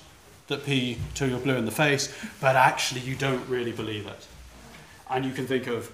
that 0.47 0.65
P 0.65 0.97
till 1.15 1.29
you're 1.29 1.39
blue 1.39 1.55
in 1.55 1.65
the 1.65 1.71
face, 1.71 2.13
but 2.39 2.55
actually 2.55 3.01
you 3.01 3.15
don't 3.15 3.47
really 3.47 3.71
believe 3.71 4.05
it. 4.07 4.27
And 5.09 5.25
you 5.25 5.31
can 5.31 5.47
think 5.47 5.67
of, 5.67 5.91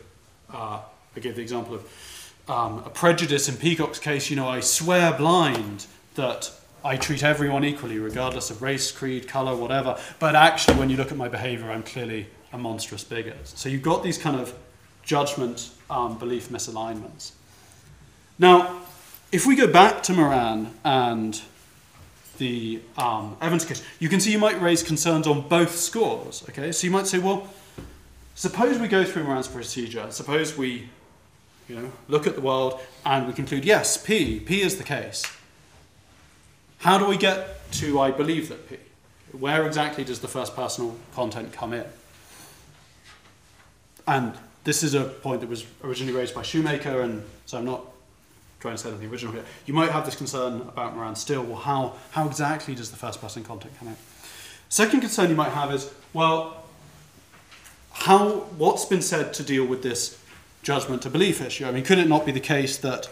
uh, 0.54 0.80
I 1.16 1.20
give 1.20 1.36
the 1.36 1.42
example 1.42 1.76
of 1.76 2.44
um, 2.50 2.80
a 2.86 2.90
prejudice 2.90 3.50
in 3.50 3.56
Peacocke's 3.58 4.00
case, 4.00 4.30
you 4.30 4.36
know, 4.36 4.48
I 4.48 4.62
swear 4.62 5.14
blind 5.14 5.86
that 6.16 6.52
I 6.84 6.96
treat 6.96 7.24
everyone 7.24 7.66
equally, 7.66 8.00
regardless 8.00 8.50
of 8.50 8.62
race, 8.62 8.92
creed, 8.92 9.28
colour, 9.28 9.56
whatever. 9.56 10.00
But 10.20 10.36
actually, 10.36 10.78
when 10.78 10.90
you 10.90 10.98
look 10.98 11.12
at 11.12 11.18
my 11.18 11.28
behaviour, 11.28 11.70
I'm 11.70 11.84
clearly 11.84 12.28
a 12.54 12.58
monstrous 12.58 13.04
bigot. 13.04 13.48
So 13.48 13.68
you've 13.68 13.82
got 13.82 14.04
these 14.04 14.18
kind 14.18 14.40
of 14.40 14.54
judgment 15.04 15.70
um, 15.90 16.18
belief 16.18 16.50
misalignments. 16.50 17.32
Now, 18.40 18.82
if 19.32 19.46
we 19.46 19.56
go 19.56 19.68
back 19.68 20.04
to 20.04 20.14
Moran 20.14 20.74
and 20.86 21.42
the 22.38 22.82
um, 22.98 23.38
Evans 23.42 23.66
case, 23.66 23.84
you 24.00 24.10
can 24.10 24.20
see 24.20 24.32
you 24.32 24.40
might 24.40 24.62
raise 24.62 24.84
concerns 24.84 25.28
on 25.28 25.48
both 25.48 25.76
scores. 25.76 26.44
Okay, 26.50 26.72
so 26.72 26.86
you 26.86 26.92
might 26.92 27.08
say, 27.08 27.20
well, 27.20 27.48
suppose 28.36 28.80
we 28.80 28.88
go 28.88 29.04
through 29.04 29.24
Moran's 29.24 29.48
procedure. 29.48 30.10
Suppose 30.12 30.58
we, 30.58 30.90
you 31.68 31.76
know, 31.76 31.92
look 32.08 32.28
at 32.28 32.36
the 32.36 32.42
world 32.42 32.80
and 33.06 33.28
we 33.28 33.34
conclude, 33.34 33.66
yes, 33.66 33.98
P, 33.98 34.40
P 34.40 34.62
is 34.62 34.78
the 34.78 34.84
case. 34.84 35.26
How 36.80 36.98
do 36.98 37.06
we 37.06 37.18
get 37.18 37.72
to 37.74 38.00
I 38.00 38.12
believe 38.12 38.50
that 38.50 38.70
P? 38.70 38.78
Where 39.32 39.66
exactly 39.66 40.04
does 40.04 40.20
the 40.20 40.28
first 40.28 40.56
personal 40.56 40.96
content 41.14 41.52
come 41.52 41.74
in? 41.74 41.86
And 44.08 44.34
this 44.64 44.84
is 44.84 44.94
a 44.94 45.04
point 45.04 45.42
that 45.42 45.50
was 45.50 45.66
originally 45.84 46.14
raised 46.14 46.34
by 46.34 46.42
Shoemaker, 46.44 47.02
and 47.02 47.24
so 47.46 47.58
I'm 47.58 47.66
not 47.66 47.86
trying 48.60 48.76
to 48.76 48.78
say 48.82 48.90
anything 48.90 49.10
original 49.10 49.34
here. 49.34 49.46
You 49.66 49.74
might 49.74 49.92
have 49.92 50.06
this 50.06 50.16
concern 50.16 50.62
about 50.62 50.96
Moran 50.96 51.16
still. 51.16 51.44
Well, 51.44 51.58
how, 51.58 51.96
how 52.12 52.28
exactly 52.28 52.76
does 52.76 52.92
the 52.92 52.98
first 52.98 53.22
person 53.22 53.44
content 53.44 53.74
come 53.78 53.90
in? 53.90 53.96
Second 54.70 55.02
concern 55.02 55.30
you 55.30 55.36
might 55.36 55.52
have 55.52 55.74
is, 55.74 55.94
well, 56.14 56.64
how, 57.92 58.30
what's 58.58 58.86
been 58.86 59.02
said 59.02 59.34
to 59.36 59.44
deal 59.44 59.66
with 59.66 59.84
this 59.84 60.22
judgment 60.64 61.02
to 61.04 61.10
belief 61.10 61.42
issue? 61.42 61.66
I 61.66 61.72
mean, 61.72 61.84
could 61.84 61.98
it 62.00 62.08
not 62.08 62.26
be 62.26 62.32
the 62.32 62.40
case 62.40 62.78
that 62.78 63.10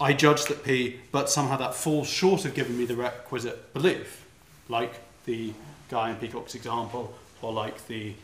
I 0.00 0.12
judge 0.12 0.44
that 0.44 0.64
P, 0.64 1.00
but 1.10 1.28
somehow 1.28 1.56
that 1.56 1.74
falls 1.74 2.08
short 2.08 2.44
of 2.44 2.54
giving 2.54 2.78
me 2.78 2.84
the 2.84 2.96
requisite 2.96 3.72
belief, 3.72 4.24
like 4.68 4.94
the 5.24 5.52
guy 5.88 6.10
in 6.10 6.16
Peacocke's 6.16 6.54
example, 6.54 7.14
or 7.42 7.52
like 7.52 7.86
the 7.88 8.14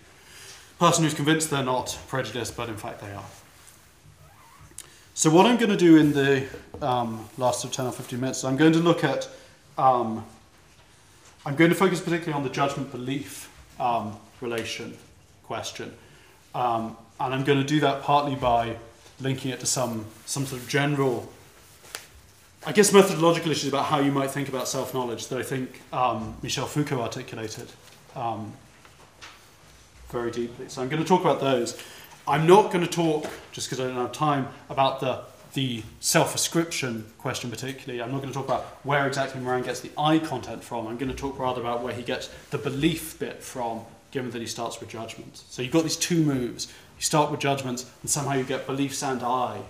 person 0.78 1.04
who's 1.04 1.14
convinced 1.14 1.50
they're 1.50 1.64
not 1.64 1.98
prejudiced, 2.08 2.56
but 2.56 2.68
in 2.68 2.76
fact 2.76 3.00
they 3.00 3.12
are. 3.12 3.24
So 5.16 5.30
what 5.30 5.46
I'm 5.46 5.56
going 5.56 5.70
to 5.70 5.76
do 5.76 5.96
in 5.96 6.12
the 6.12 6.44
um, 6.82 7.28
last 7.38 7.64
of 7.64 7.70
10 7.70 7.86
or 7.86 7.92
15 7.92 8.20
minutes, 8.20 8.42
I'm 8.42 8.56
going 8.56 8.72
to 8.72 8.80
look 8.80 9.04
at, 9.04 9.28
um, 9.78 10.24
I'm 11.46 11.54
going 11.54 11.70
to 11.70 11.76
focus 11.76 12.00
particularly 12.00 12.32
on 12.32 12.42
the 12.42 12.52
judgment 12.52 12.90
belief 12.90 13.48
um, 13.78 14.16
relation 14.40 14.96
question. 15.44 15.92
Um, 16.52 16.96
and 17.20 17.32
I'm 17.32 17.44
going 17.44 17.60
to 17.60 17.64
do 17.64 17.78
that 17.80 18.02
partly 18.02 18.34
by 18.34 18.76
linking 19.20 19.52
it 19.52 19.60
to 19.60 19.66
some, 19.66 20.04
some 20.26 20.46
sort 20.46 20.60
of 20.60 20.68
general 20.68 21.32
I 22.66 22.72
guess 22.72 22.94
methodological 22.94 23.50
issues 23.50 23.68
about 23.68 23.84
how 23.84 24.00
you 24.00 24.10
might 24.10 24.30
think 24.30 24.48
about 24.48 24.68
self-knowledge 24.68 25.28
that 25.28 25.38
I 25.38 25.42
think 25.42 25.82
um, 25.92 26.34
Michel 26.42 26.64
Foucault 26.64 26.98
articulated 26.98 27.70
um, 28.16 28.54
very 30.08 30.30
deeply. 30.30 30.70
So 30.70 30.80
I'm 30.80 30.88
going 30.88 31.02
to 31.02 31.06
talk 31.06 31.20
about 31.20 31.40
those. 31.40 31.78
I'm 32.26 32.46
not 32.46 32.72
going 32.72 32.84
to 32.84 32.90
talk, 32.90 33.26
just 33.52 33.68
because 33.68 33.80
I 33.80 33.86
don't 33.86 33.96
have 33.96 34.12
time, 34.12 34.48
about 34.70 35.00
the, 35.00 35.20
the 35.52 35.82
self-ascription 36.00 37.04
question 37.18 37.50
particularly. 37.50 38.02
I'm 38.02 38.10
not 38.10 38.22
going 38.22 38.32
to 38.32 38.34
talk 38.34 38.46
about 38.46 38.64
where 38.82 39.06
exactly 39.06 39.42
Moran 39.42 39.62
gets 39.62 39.80
the 39.80 39.90
I 39.98 40.18
content 40.18 40.64
from. 40.64 40.86
I'm 40.86 40.96
going 40.96 41.10
to 41.10 41.16
talk 41.16 41.38
rather 41.38 41.60
about 41.60 41.82
where 41.82 41.92
he 41.92 42.02
gets 42.02 42.28
the 42.50 42.56
belief 42.56 43.18
bit 43.18 43.42
from, 43.42 43.82
given 44.10 44.30
that 44.30 44.40
he 44.40 44.46
starts 44.46 44.80
with 44.80 44.88
judgments. 44.88 45.44
So 45.50 45.60
you've 45.60 45.72
got 45.72 45.82
these 45.82 45.96
two 45.96 46.22
moves. 46.22 46.72
You 46.96 47.02
start 47.02 47.30
with 47.30 47.40
judgments, 47.40 47.90
and 48.00 48.10
somehow 48.10 48.34
you 48.34 48.44
get 48.44 48.66
beliefs 48.66 49.02
and 49.02 49.22
I. 49.22 49.60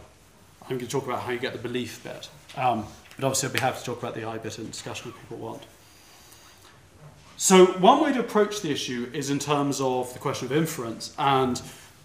I'm 0.62 0.68
going 0.68 0.78
to 0.78 0.86
talk 0.86 1.04
about 1.04 1.22
how 1.22 1.32
you 1.32 1.40
get 1.40 1.54
the 1.54 1.58
belief 1.58 2.04
bit. 2.04 2.28
Um, 2.56 2.86
but 3.16 3.24
obviously, 3.24 3.48
I'd 3.48 3.52
be 3.54 3.60
happy 3.60 3.78
to 3.78 3.84
talk 3.84 3.98
about 3.98 4.14
the 4.14 4.24
I 4.24 4.38
bit 4.38 4.58
in 4.60 4.70
discussion 4.70 5.10
if 5.10 5.20
people 5.20 5.38
want. 5.38 5.62
So, 7.36 7.66
one 7.66 8.00
way 8.00 8.12
to 8.12 8.20
approach 8.20 8.60
the 8.60 8.70
issue 8.70 9.10
is 9.12 9.28
in 9.28 9.40
terms 9.40 9.80
of 9.80 10.12
the 10.12 10.20
question 10.20 10.46
of 10.46 10.52
inference. 10.52 11.12
And 11.18 11.60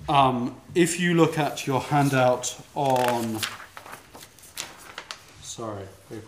um, 0.07 0.55
if 0.73 0.99
you 0.99 1.13
look 1.13 1.37
at 1.37 1.67
your 1.67 1.81
handout 1.81 2.59
on, 2.75 3.39
sorry, 5.41 5.85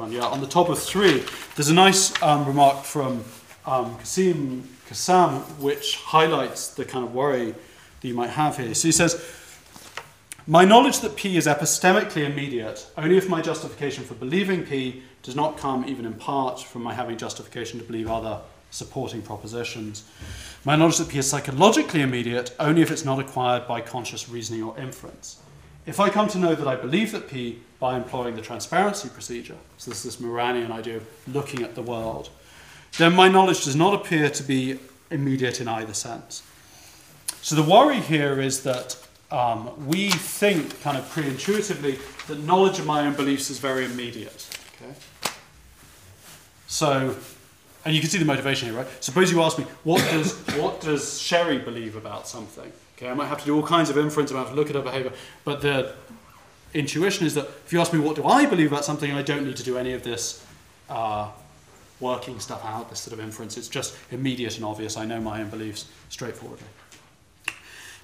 yeah, 0.09 0.25
on 0.25 0.41
the 0.41 0.47
top 0.47 0.69
of 0.69 0.79
three, 0.79 1.23
there's 1.55 1.69
a 1.69 1.73
nice 1.73 2.21
um, 2.21 2.45
remark 2.45 2.83
from 2.83 3.23
um, 3.65 3.95
Quassim 3.97 4.63
Cassam 4.87 5.41
which 5.59 5.95
highlights 5.97 6.69
the 6.69 6.85
kind 6.85 7.05
of 7.05 7.13
worry 7.13 7.55
that 8.01 8.07
you 8.07 8.13
might 8.13 8.31
have 8.31 8.57
here. 8.57 8.73
So 8.73 8.87
he 8.87 8.91
says, 8.91 9.23
my 10.47 10.65
knowledge 10.65 10.99
that 10.99 11.15
P 11.15 11.37
is 11.37 11.45
epistemically 11.45 12.25
immediate 12.25 12.85
only 12.97 13.17
if 13.17 13.29
my 13.29 13.41
justification 13.41 14.03
for 14.03 14.15
believing 14.15 14.63
P 14.63 15.03
does 15.23 15.35
not 15.35 15.57
come 15.57 15.85
even 15.87 16.05
in 16.05 16.13
part 16.15 16.59
from 16.59 16.81
my 16.81 16.93
having 16.93 17.17
justification 17.17 17.79
to 17.79 17.85
believe 17.85 18.09
other 18.09 18.41
supporting 18.71 19.21
propositions. 19.21 20.03
My 20.65 20.75
knowledge 20.75 20.97
that 20.97 21.09
P 21.09 21.19
is 21.19 21.29
psychologically 21.29 22.01
immediate 22.01 22.55
only 22.59 22.81
if 22.81 22.89
it's 22.89 23.05
not 23.05 23.19
acquired 23.19 23.67
by 23.67 23.81
conscious 23.81 24.27
reasoning 24.27 24.63
or 24.63 24.77
inference. 24.79 25.39
If 25.85 25.99
I 25.99 26.09
come 26.09 26.27
to 26.29 26.37
know 26.37 26.55
that 26.55 26.67
I 26.67 26.75
believe 26.75 27.11
that 27.11 27.29
P 27.29 27.59
by 27.79 27.97
employing 27.97 28.35
the 28.35 28.41
transparency 28.41 29.09
procedure, 29.09 29.57
so 29.77 29.91
this 29.91 30.05
is 30.05 30.17
this 30.17 30.25
Moranian 30.25 30.71
idea 30.71 30.97
of 30.97 31.07
looking 31.27 31.63
at 31.63 31.75
the 31.75 31.81
world, 31.81 32.29
then 32.97 33.15
my 33.15 33.27
knowledge 33.27 33.63
does 33.63 33.75
not 33.75 33.93
appear 33.93 34.29
to 34.29 34.43
be 34.43 34.79
immediate 35.09 35.59
in 35.59 35.67
either 35.67 35.93
sense. 35.93 36.43
So 37.41 37.55
the 37.55 37.63
worry 37.63 37.99
here 37.99 38.39
is 38.39 38.63
that 38.63 38.95
um, 39.31 39.87
we 39.87 40.09
think 40.09 40.81
kind 40.81 40.97
of 40.97 41.09
pre-intuitively 41.09 41.97
that 42.27 42.39
knowledge 42.39 42.79
of 42.79 42.85
my 42.85 43.01
own 43.01 43.13
beliefs 43.13 43.49
is 43.49 43.59
very 43.59 43.85
immediate. 43.85 44.47
Okay? 44.75 44.93
So, 46.67 47.15
and 47.85 47.95
you 47.95 48.01
can 48.01 48.09
see 48.09 48.17
the 48.17 48.25
motivation 48.25 48.69
here, 48.69 48.77
right? 48.77 48.87
Suppose 49.03 49.31
you 49.31 49.41
ask 49.41 49.57
me, 49.57 49.65
what 49.83 50.01
does, 50.11 50.33
what 50.57 50.81
does 50.81 51.19
Sherry 51.19 51.57
believe 51.57 51.95
about 51.95 52.27
something? 52.27 52.71
Okay, 52.97 53.09
I 53.09 53.13
might 53.13 53.27
have 53.27 53.39
to 53.39 53.45
do 53.45 53.55
all 53.55 53.65
kinds 53.65 53.89
of 53.89 53.97
inference, 53.97 54.31
I 54.31 54.35
might 54.35 54.41
have 54.41 54.49
to 54.49 54.55
look 54.55 54.69
at 54.69 54.75
her 54.75 54.81
behavior, 54.81 55.11
but 55.43 55.61
the 55.61 55.93
intuition 56.73 57.25
is 57.25 57.33
that 57.35 57.45
if 57.65 57.73
you 57.73 57.81
ask 57.81 57.91
me 57.93 57.99
what 57.99 58.15
do 58.15 58.25
I 58.25 58.45
believe 58.45 58.71
about 58.71 58.85
something, 58.85 59.11
I 59.11 59.21
don't 59.21 59.45
need 59.45 59.57
to 59.57 59.63
do 59.63 59.77
any 59.77 59.93
of 59.93 60.03
this 60.03 60.45
uh, 60.89 61.29
working 61.99 62.39
stuff 62.39 62.63
out, 62.65 62.89
this 62.89 62.99
sort 62.99 63.17
of 63.17 63.23
inference. 63.23 63.57
It's 63.57 63.67
just 63.67 63.95
immediate 64.11 64.55
and 64.57 64.65
obvious. 64.65 64.97
I 64.97 65.05
know 65.05 65.19
my 65.19 65.41
own 65.41 65.49
beliefs 65.49 65.87
straightforwardly. 66.09 66.67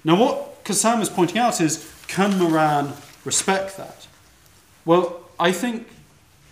Now, 0.04 0.16
what 0.16 0.64
Cassam 0.64 1.00
is 1.00 1.08
pointing 1.08 1.38
out 1.38 1.60
is 1.60 1.92
can 2.06 2.38
Moran 2.38 2.92
respect 3.24 3.76
that? 3.76 4.06
Well, 4.84 5.20
I 5.38 5.52
think 5.52 5.88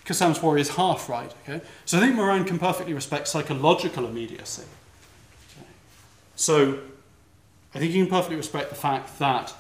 Cassam's 0.07 0.41
worry 0.41 0.61
is 0.61 0.71
half 0.77 1.09
right. 1.09 1.33
Okay? 1.43 1.65
So 1.85 1.99
I 1.99 2.01
think 2.01 2.15
Moran 2.15 2.45
can 2.45 2.59
perfectly 2.59 2.95
respect 2.95 3.29
psychological 3.29 4.07
immediacy. 4.07 4.63
Okay? 5.51 5.67
So 6.37 6.79
I 7.75 7.79
think 7.79 7.93
he 7.93 7.99
can 7.99 8.09
perfectly 8.09 8.37
respect 8.37 8.71
the 8.71 8.77
fact 8.77 9.19
that 9.19 9.53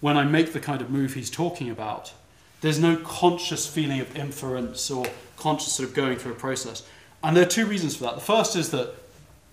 when 0.00 0.16
I 0.16 0.24
make 0.24 0.52
the 0.52 0.60
kind 0.60 0.80
of 0.80 0.90
move 0.90 1.14
he's 1.14 1.30
talking 1.30 1.70
about, 1.70 2.12
there's 2.60 2.78
no 2.78 2.96
conscious 2.96 3.66
feeling 3.66 4.00
of 4.00 4.16
inference 4.16 4.90
or 4.90 5.06
conscious 5.36 5.74
sort 5.74 5.88
of 5.88 5.94
going 5.94 6.18
through 6.18 6.32
a 6.32 6.36
process. 6.36 6.82
And 7.22 7.36
there 7.36 7.44
are 7.44 7.48
two 7.48 7.66
reasons 7.66 7.96
for 7.96 8.04
that. 8.04 8.14
The 8.14 8.20
first 8.20 8.56
is 8.56 8.70
that 8.70 8.94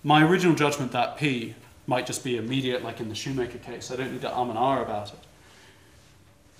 my 0.02 0.24
original 0.24 0.54
judgment 0.54 0.92
that 0.92 1.16
P 1.18 1.54
might 1.86 2.06
just 2.06 2.24
be 2.24 2.36
immediate, 2.36 2.82
like 2.82 3.00
in 3.00 3.08
the 3.08 3.14
Shoemaker 3.14 3.58
case. 3.58 3.90
I 3.90 3.96
don't 3.96 4.12
need 4.12 4.22
to 4.22 4.36
um 4.36 4.50
and 4.50 4.58
ah 4.58 4.82
about 4.82 5.12
it. 5.12 5.18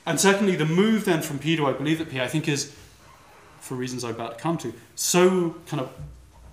And 0.04 0.20
secondly, 0.20 0.54
the 0.54 0.66
move 0.66 1.04
then 1.04 1.22
from 1.22 1.38
P 1.38 1.56
to 1.56 1.66
I 1.66 1.72
believe 1.72 1.98
that 1.98 2.10
P, 2.10 2.20
I 2.20 2.28
think 2.28 2.48
is, 2.48 2.74
for 3.66 3.74
reasons 3.74 4.04
I'm 4.04 4.14
about 4.14 4.38
to 4.38 4.42
come 4.42 4.56
to, 4.58 4.72
so 4.94 5.56
kind 5.66 5.80
of 5.80 5.92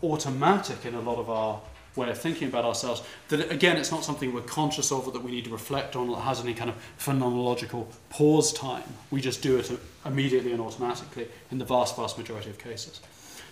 automatic 0.03 0.85
in 0.85 0.95
a 0.95 1.01
lot 1.01 1.17
of 1.17 1.29
our 1.29 1.61
way 1.95 2.09
of 2.09 2.17
thinking 2.17 2.47
about 2.47 2.65
ourselves 2.65 3.03
that 3.27 3.51
again 3.51 3.77
it's 3.77 3.91
not 3.91 4.03
something 4.03 4.33
we're 4.33 4.41
conscious 4.41 4.91
of 4.91 5.07
or 5.07 5.13
that 5.13 5.23
we 5.23 5.29
need 5.29 5.45
to 5.45 5.51
reflect 5.51 5.95
on 5.95 6.09
that 6.09 6.21
has 6.21 6.41
any 6.41 6.53
kind 6.53 6.69
of 6.69 6.75
phenomenological 6.99 7.85
pause 8.09 8.51
time. 8.51 8.83
We 9.11 9.21
just 9.21 9.43
do 9.43 9.57
it 9.57 9.71
immediately 10.03 10.51
and 10.51 10.59
automatically 10.59 11.27
in 11.51 11.59
the 11.59 11.65
vast 11.65 11.95
vast 11.95 12.17
majority 12.17 12.49
of 12.49 12.57
cases. 12.57 12.99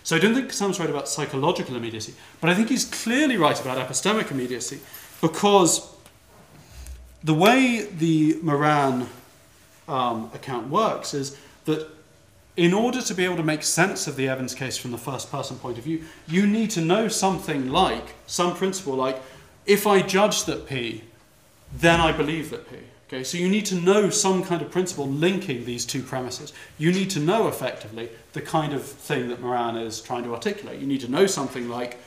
So 0.02 0.16
i 0.16 0.18
don't 0.18 0.34
think 0.34 0.52
sam's 0.52 0.80
right 0.80 0.90
about 0.90 1.08
psychological 1.08 1.76
immediacy 1.76 2.14
but 2.40 2.50
i 2.50 2.54
think 2.54 2.68
he's 2.68 2.84
clearly 2.84 3.36
right 3.36 3.58
about 3.60 3.78
epistemic 3.78 4.32
immediacy 4.32 4.80
because 5.20 5.88
the 7.22 7.34
way 7.34 7.86
the 7.98 8.38
Moran 8.42 9.08
um, 9.88 10.30
account 10.34 10.68
works 10.68 11.14
is 11.14 11.36
that 11.66 11.88
in 12.56 12.74
order 12.74 13.00
to 13.00 13.14
be 13.14 13.24
able 13.24 13.36
to 13.36 13.42
make 13.42 13.62
sense 13.62 14.06
of 14.06 14.16
the 14.16 14.28
Evans 14.28 14.54
case 14.54 14.76
from 14.76 14.90
the 14.90 14.98
first 14.98 15.30
person 15.30 15.56
point 15.56 15.78
of 15.78 15.84
view, 15.84 16.04
you 16.28 16.46
need 16.46 16.70
to 16.70 16.80
know 16.80 17.08
something 17.08 17.70
like, 17.70 18.14
some 18.26 18.54
principle 18.54 18.94
like, 18.94 19.20
if 19.64 19.86
I 19.86 20.02
judge 20.02 20.44
that 20.44 20.66
P, 20.66 21.04
then 21.74 22.00
I 22.00 22.12
believe 22.12 22.50
that 22.50 22.68
P. 22.70 22.76
Okay, 23.08 23.24
so 23.24 23.36
you 23.36 23.48
need 23.48 23.66
to 23.66 23.74
know 23.74 24.08
some 24.08 24.42
kind 24.42 24.62
of 24.62 24.70
principle 24.70 25.06
linking 25.06 25.64
these 25.64 25.84
two 25.84 26.02
premises. 26.02 26.52
You 26.78 26.92
need 26.92 27.10
to 27.10 27.20
know 27.20 27.48
effectively 27.48 28.08
the 28.32 28.40
kind 28.40 28.72
of 28.72 28.82
thing 28.82 29.28
that 29.28 29.40
Moran 29.40 29.76
is 29.76 30.00
trying 30.00 30.24
to 30.24 30.32
articulate. 30.32 30.80
You 30.80 30.86
need 30.86 31.02
to 31.02 31.10
know 31.10 31.26
something 31.26 31.68
like, 31.68 31.98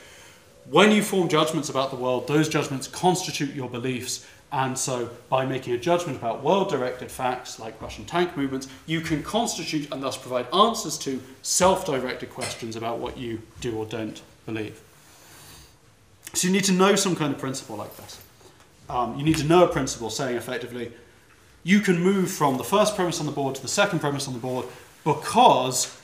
when 0.68 0.90
you 0.90 1.02
form 1.02 1.28
judgments 1.28 1.68
about 1.68 1.90
the 1.90 1.96
world, 1.96 2.26
those 2.26 2.48
judgments 2.48 2.88
constitute 2.88 3.54
your 3.54 3.70
beliefs, 3.70 4.26
and 4.52 4.78
so, 4.78 5.10
by 5.28 5.44
making 5.44 5.74
a 5.74 5.78
judgment 5.78 6.18
about 6.18 6.42
world 6.42 6.70
directed 6.70 7.10
facts 7.10 7.58
like 7.58 7.80
Russian 7.82 8.04
tank 8.04 8.36
movements, 8.36 8.68
you 8.86 9.00
can 9.00 9.22
constitute 9.22 9.90
and 9.92 10.02
thus 10.02 10.16
provide 10.16 10.46
answers 10.54 10.96
to 10.98 11.20
self 11.42 11.84
directed 11.84 12.30
questions 12.30 12.76
about 12.76 12.98
what 12.98 13.18
you 13.18 13.42
do 13.60 13.76
or 13.76 13.86
don't 13.86 14.22
believe. 14.46 14.80
So, 16.32 16.46
you 16.46 16.52
need 16.52 16.64
to 16.64 16.72
know 16.72 16.94
some 16.94 17.16
kind 17.16 17.34
of 17.34 17.40
principle 17.40 17.76
like 17.76 17.96
this. 17.96 18.22
Um, 18.88 19.18
you 19.18 19.24
need 19.24 19.36
to 19.38 19.44
know 19.44 19.64
a 19.64 19.68
principle 19.68 20.10
saying 20.10 20.36
effectively, 20.36 20.92
you 21.64 21.80
can 21.80 21.98
move 21.98 22.30
from 22.30 22.56
the 22.56 22.64
first 22.64 22.94
premise 22.94 23.18
on 23.18 23.26
the 23.26 23.32
board 23.32 23.56
to 23.56 23.62
the 23.62 23.68
second 23.68 23.98
premise 23.98 24.28
on 24.28 24.34
the 24.34 24.40
board 24.40 24.66
because 25.02 26.00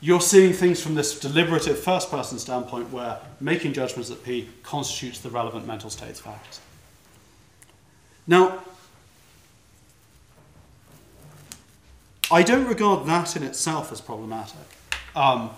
you're 0.00 0.20
seeing 0.20 0.52
things 0.52 0.82
from 0.82 0.96
this 0.96 1.18
deliberative 1.20 1.78
first 1.78 2.10
person 2.10 2.40
standpoint 2.40 2.90
where 2.92 3.20
making 3.40 3.72
judgments 3.72 4.10
at 4.10 4.24
P 4.24 4.48
constitutes 4.64 5.20
the 5.20 5.30
relevant 5.30 5.66
mental 5.66 5.88
states 5.88 6.18
facts. 6.18 6.60
Now, 8.26 8.64
I 12.30 12.42
don't 12.42 12.66
regard 12.66 13.06
that 13.06 13.36
in 13.36 13.42
itself 13.42 13.92
as 13.92 14.00
problematic. 14.00 14.56
Um, 15.14 15.50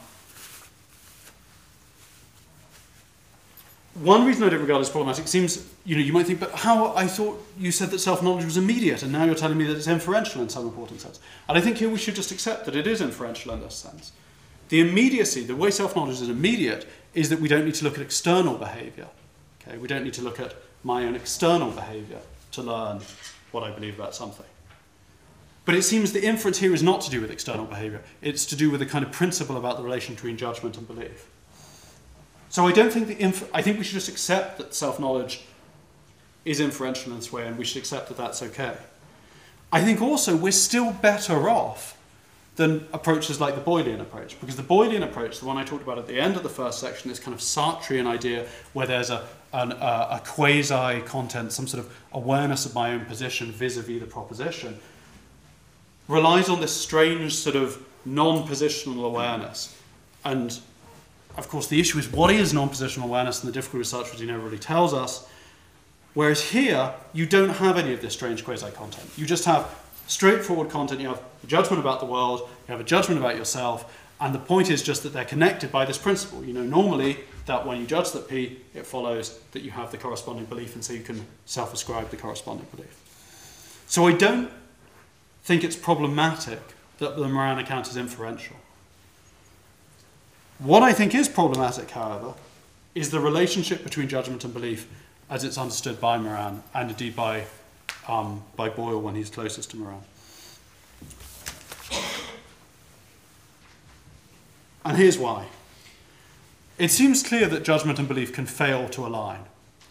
one 3.94 4.26
reason 4.26 4.42
I 4.42 4.50
don't 4.50 4.60
regard 4.60 4.80
it 4.80 4.82
as 4.82 4.90
problematic 4.90 5.26
seems, 5.26 5.72
you 5.84 5.96
know, 5.96 6.02
you 6.02 6.12
might 6.12 6.26
think, 6.26 6.40
but 6.40 6.50
how, 6.52 6.94
I 6.94 7.06
thought 7.06 7.42
you 7.56 7.72
said 7.72 7.90
that 7.90 8.00
self-knowledge 8.00 8.44
was 8.44 8.56
immediate, 8.58 9.02
and 9.02 9.10
now 9.10 9.24
you're 9.24 9.34
telling 9.34 9.56
me 9.56 9.64
that 9.64 9.76
it's 9.76 9.86
inferential 9.86 10.42
in 10.42 10.48
some 10.48 10.64
important 10.64 11.00
sense. 11.00 11.18
And 11.48 11.56
I 11.56 11.60
think 11.60 11.78
here 11.78 11.88
we 11.88 11.96
should 11.96 12.14
just 12.14 12.30
accept 12.30 12.66
that 12.66 12.76
it 12.76 12.86
is 12.86 13.00
inferential 13.00 13.54
in 13.54 13.60
this 13.60 13.74
sense. 13.74 14.12
The 14.68 14.80
immediacy, 14.80 15.44
the 15.44 15.56
way 15.56 15.70
self-knowledge 15.70 16.20
is 16.20 16.28
immediate, 16.28 16.86
is 17.14 17.30
that 17.30 17.40
we 17.40 17.48
don't 17.48 17.64
need 17.64 17.76
to 17.76 17.84
look 17.84 17.94
at 17.94 18.00
external 18.00 18.58
behavior. 18.58 19.06
Okay? 19.62 19.78
We 19.78 19.88
don't 19.88 20.04
need 20.04 20.14
to 20.14 20.22
look 20.22 20.40
at 20.40 20.54
my 20.84 21.04
own 21.04 21.14
external 21.14 21.70
behavior 21.70 22.20
to 22.56 22.62
learn 22.62 23.00
what 23.52 23.62
I 23.62 23.70
believe 23.70 23.94
about 23.98 24.14
something. 24.14 24.46
But 25.64 25.74
it 25.74 25.82
seems 25.82 26.12
the 26.12 26.24
inference 26.24 26.58
here 26.58 26.74
is 26.74 26.82
not 26.82 27.00
to 27.02 27.10
do 27.10 27.20
with 27.20 27.30
external 27.30 27.64
behavior. 27.64 28.02
It's 28.22 28.46
to 28.46 28.56
do 28.56 28.70
with 28.70 28.80
the 28.80 28.86
kind 28.86 29.04
of 29.04 29.12
principle 29.12 29.56
about 29.56 29.76
the 29.76 29.82
relation 29.82 30.14
between 30.14 30.36
judgment 30.36 30.76
and 30.76 30.86
belief. 30.86 31.28
So 32.48 32.66
I 32.66 32.72
don't 32.72 32.92
think 32.92 33.08
the 33.08 33.20
inf- 33.20 33.50
I 33.52 33.62
think 33.62 33.78
we 33.78 33.84
should 33.84 33.94
just 33.94 34.08
accept 34.08 34.58
that 34.58 34.74
self-knowledge 34.74 35.44
is 36.44 36.60
inferential 36.60 37.12
in 37.12 37.18
this 37.18 37.32
way, 37.32 37.46
and 37.46 37.58
we 37.58 37.64
should 37.64 37.78
accept 37.78 38.08
that 38.08 38.16
that's 38.16 38.42
okay. 38.42 38.76
I 39.72 39.82
think 39.82 40.00
also 40.00 40.36
we're 40.36 40.52
still 40.52 40.92
better 40.92 41.50
off 41.50 41.95
than 42.56 42.86
approaches 42.92 43.38
like 43.40 43.54
the 43.54 43.60
Boylean 43.60 44.00
approach, 44.00 44.40
because 44.40 44.56
the 44.56 44.62
Boylean 44.62 45.02
approach, 45.02 45.38
the 45.40 45.46
one 45.46 45.58
I 45.58 45.64
talked 45.64 45.82
about 45.82 45.98
at 45.98 46.06
the 46.06 46.18
end 46.18 46.36
of 46.36 46.42
the 46.42 46.48
first 46.48 46.80
section, 46.80 47.10
this 47.10 47.18
kind 47.18 47.34
of 47.34 47.40
Sartrean 47.40 48.06
idea 48.06 48.46
where 48.72 48.86
there's 48.86 49.10
a, 49.10 49.26
an, 49.52 49.72
uh, 49.72 50.20
a 50.22 50.26
quasi 50.26 51.02
content, 51.02 51.52
some 51.52 51.66
sort 51.66 51.84
of 51.84 51.94
awareness 52.12 52.64
of 52.64 52.74
my 52.74 52.92
own 52.92 53.04
position 53.04 53.52
vis-a-vis 53.52 54.00
the 54.00 54.06
proposition, 54.06 54.78
relies 56.08 56.48
on 56.48 56.60
this 56.60 56.72
strange 56.72 57.34
sort 57.34 57.56
of 57.56 57.82
non-positional 58.06 59.04
awareness. 59.04 59.78
And 60.24 60.58
of 61.36 61.48
course, 61.48 61.66
the 61.66 61.78
issue 61.78 61.98
is 61.98 62.10
what 62.10 62.30
is 62.30 62.54
non-positional 62.54 63.04
awareness, 63.04 63.44
and 63.44 63.52
the 63.52 63.58
as 63.58 64.18
he 64.18 64.24
never 64.24 64.42
really 64.42 64.58
tells 64.58 64.94
us. 64.94 65.28
Whereas 66.14 66.42
here, 66.42 66.94
you 67.12 67.26
don't 67.26 67.50
have 67.50 67.76
any 67.76 67.92
of 67.92 68.00
this 68.00 68.14
strange 68.14 68.42
quasi-content. 68.42 69.10
You 69.18 69.26
just 69.26 69.44
have 69.44 69.68
straightforward 70.06 70.70
content. 70.70 71.00
You 71.00 71.08
have 71.08 71.22
a 71.42 71.46
judgment 71.46 71.80
about 71.80 72.00
the 72.00 72.06
world, 72.06 72.40
you 72.40 72.72
have 72.72 72.80
a 72.80 72.84
judgment 72.84 73.20
about 73.20 73.36
yourself, 73.36 74.02
and 74.20 74.34
the 74.34 74.38
point 74.38 74.70
is 74.70 74.82
just 74.82 75.02
that 75.02 75.12
they're 75.12 75.24
connected 75.24 75.70
by 75.70 75.84
this 75.84 75.98
principle. 75.98 76.44
You 76.44 76.54
know, 76.54 76.62
normally 76.62 77.18
that 77.46 77.66
when 77.66 77.80
you 77.80 77.86
judge 77.86 78.12
that 78.12 78.28
P, 78.28 78.58
it 78.74 78.86
follows 78.86 79.38
that 79.52 79.62
you 79.62 79.70
have 79.70 79.90
the 79.90 79.98
corresponding 79.98 80.46
belief, 80.46 80.74
and 80.74 80.84
so 80.84 80.92
you 80.92 81.02
can 81.02 81.26
self-ascribe 81.44 82.10
the 82.10 82.16
corresponding 82.16 82.66
belief. 82.74 83.02
So 83.86 84.06
I 84.06 84.12
don't 84.12 84.50
think 85.44 85.62
it's 85.62 85.76
problematic 85.76 86.60
that 86.98 87.16
the 87.16 87.28
Moran 87.28 87.58
account 87.58 87.88
is 87.88 87.96
inferential. 87.96 88.56
What 90.58 90.82
I 90.82 90.92
think 90.92 91.14
is 91.14 91.28
problematic, 91.28 91.90
however, 91.90 92.32
is 92.94 93.10
the 93.10 93.20
relationship 93.20 93.84
between 93.84 94.08
judgment 94.08 94.42
and 94.42 94.54
belief 94.54 94.88
as 95.28 95.44
it's 95.44 95.58
understood 95.58 96.00
by 96.00 96.16
Moran 96.16 96.62
and 96.72 96.90
indeed 96.90 97.14
by, 97.14 97.44
um, 98.08 98.42
by 98.56 98.68
Boyle 98.68 99.00
when 99.00 99.14
he's 99.14 99.30
closest 99.30 99.70
to 99.70 99.76
Moran. 99.76 100.00
And 104.84 104.96
here's 104.96 105.18
why. 105.18 105.46
It 106.78 106.90
seems 106.90 107.22
clear 107.22 107.48
that 107.48 107.64
judgment 107.64 107.98
and 107.98 108.06
belief 108.06 108.32
can 108.32 108.46
fail 108.46 108.88
to 108.90 109.06
align. 109.06 109.40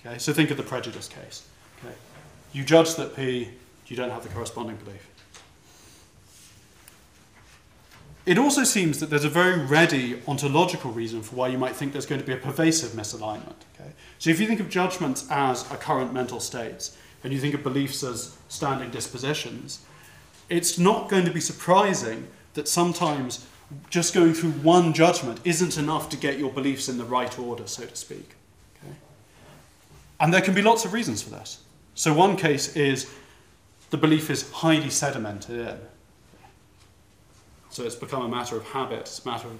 Okay? 0.05 0.17
So 0.17 0.31
think 0.31 0.51
of 0.51 0.57
the 0.57 0.63
prejudice 0.63 1.07
case. 1.07 1.47
Okay? 1.83 1.93
You 2.53 2.63
judge 2.63 2.95
that 2.95 3.15
P, 3.15 3.49
you 3.87 3.97
don't 3.97 4.11
have 4.11 4.23
the 4.23 4.29
corresponding 4.29 4.77
belief. 4.77 5.09
It 8.25 8.39
also 8.39 8.63
seems 8.63 8.99
that 9.01 9.09
there's 9.09 9.25
a 9.25 9.29
very 9.29 9.59
ready 9.59 10.21
ontological 10.27 10.91
reason 10.91 11.21
for 11.21 11.35
why 11.35 11.49
you 11.49 11.57
might 11.57 11.75
think 11.75 11.91
there's 11.91 12.07
going 12.07 12.21
to 12.21 12.25
be 12.25 12.33
a 12.33 12.37
pervasive 12.37 12.91
misalignment. 12.91 13.55
Okay? 13.75 13.91
So 14.17 14.29
if 14.29 14.39
you 14.39 14.47
think 14.47 14.59
of 14.59 14.69
judgments 14.69 15.27
as 15.29 15.69
a 15.71 15.75
current 15.75 16.13
mental 16.13 16.39
states, 16.39 16.97
and 17.25 17.33
you 17.33 17.39
think 17.39 17.55
of 17.55 17.63
beliefs 17.63 18.03
as 18.03 18.37
standing 18.49 18.91
dispositions, 18.91 19.79
it's 20.47 20.77
not 20.77 21.09
going 21.09 21.25
to 21.25 21.31
be 21.31 21.39
surprising 21.39 22.27
that 22.53 22.67
sometimes 22.67 23.47
just 23.89 24.13
going 24.13 24.35
through 24.35 24.51
one 24.51 24.93
judgment 24.93 25.39
isn't 25.43 25.75
enough 25.75 26.07
to 26.09 26.17
get 26.17 26.37
your 26.37 26.51
beliefs 26.51 26.87
in 26.87 26.99
the 26.99 27.03
right 27.03 27.39
order, 27.39 27.65
so 27.65 27.83
to 27.83 27.95
speak. 27.95 28.35
Okay? 28.77 28.93
And 30.19 30.31
there 30.31 30.41
can 30.41 30.53
be 30.53 30.61
lots 30.61 30.85
of 30.85 30.93
reasons 30.93 31.23
for 31.23 31.31
this. 31.31 31.63
So 31.95 32.13
one 32.13 32.37
case 32.37 32.75
is 32.75 33.11
the 33.89 33.97
belief 33.97 34.29
is 34.29 34.51
highly 34.51 34.89
sedimented 34.89 35.67
in. 35.67 35.79
So 37.71 37.81
it's 37.85 37.95
become 37.95 38.21
a 38.21 38.29
matter 38.29 38.55
of 38.55 38.65
habit, 38.65 38.99
it's 38.99 39.25
a 39.25 39.27
matter 39.27 39.47
of 39.47 39.57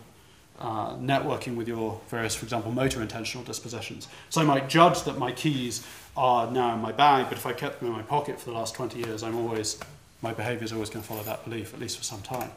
uh, 0.60 0.96
networking 0.96 1.56
with 1.56 1.68
your 1.68 2.00
various, 2.10 2.36
for 2.36 2.46
example, 2.46 2.72
motor 2.72 3.02
intentional 3.02 3.44
dispositions. 3.44 4.08
So 4.30 4.42
I 4.42 4.46
might 4.46 4.70
judge 4.70 5.04
that 5.04 5.18
my 5.18 5.32
keys 5.32 5.86
are 6.16 6.50
now 6.50 6.74
in 6.74 6.82
my 6.82 6.92
bag, 6.92 7.28
but 7.28 7.38
if 7.38 7.46
I 7.46 7.54
kept 7.54 7.80
them 7.80 7.90
in 7.90 7.94
my 7.94 8.02
pocket 8.02 8.40
for 8.40 8.46
the 8.46 8.56
last 8.56 8.74
20 8.74 9.00
years, 9.00 9.22
I'm 9.22 9.36
always, 9.36 9.80
my 10.22 10.34
behavior 10.34 10.64
is 10.64 10.72
always 10.72 10.90
going 10.90 11.04
to 11.04 11.08
follow 11.08 11.24
that 11.24 11.44
belief, 11.44 11.74
at 11.74 11.80
least 11.80 11.98
for 11.98 12.04
some 12.04 12.22
time. 12.22 12.52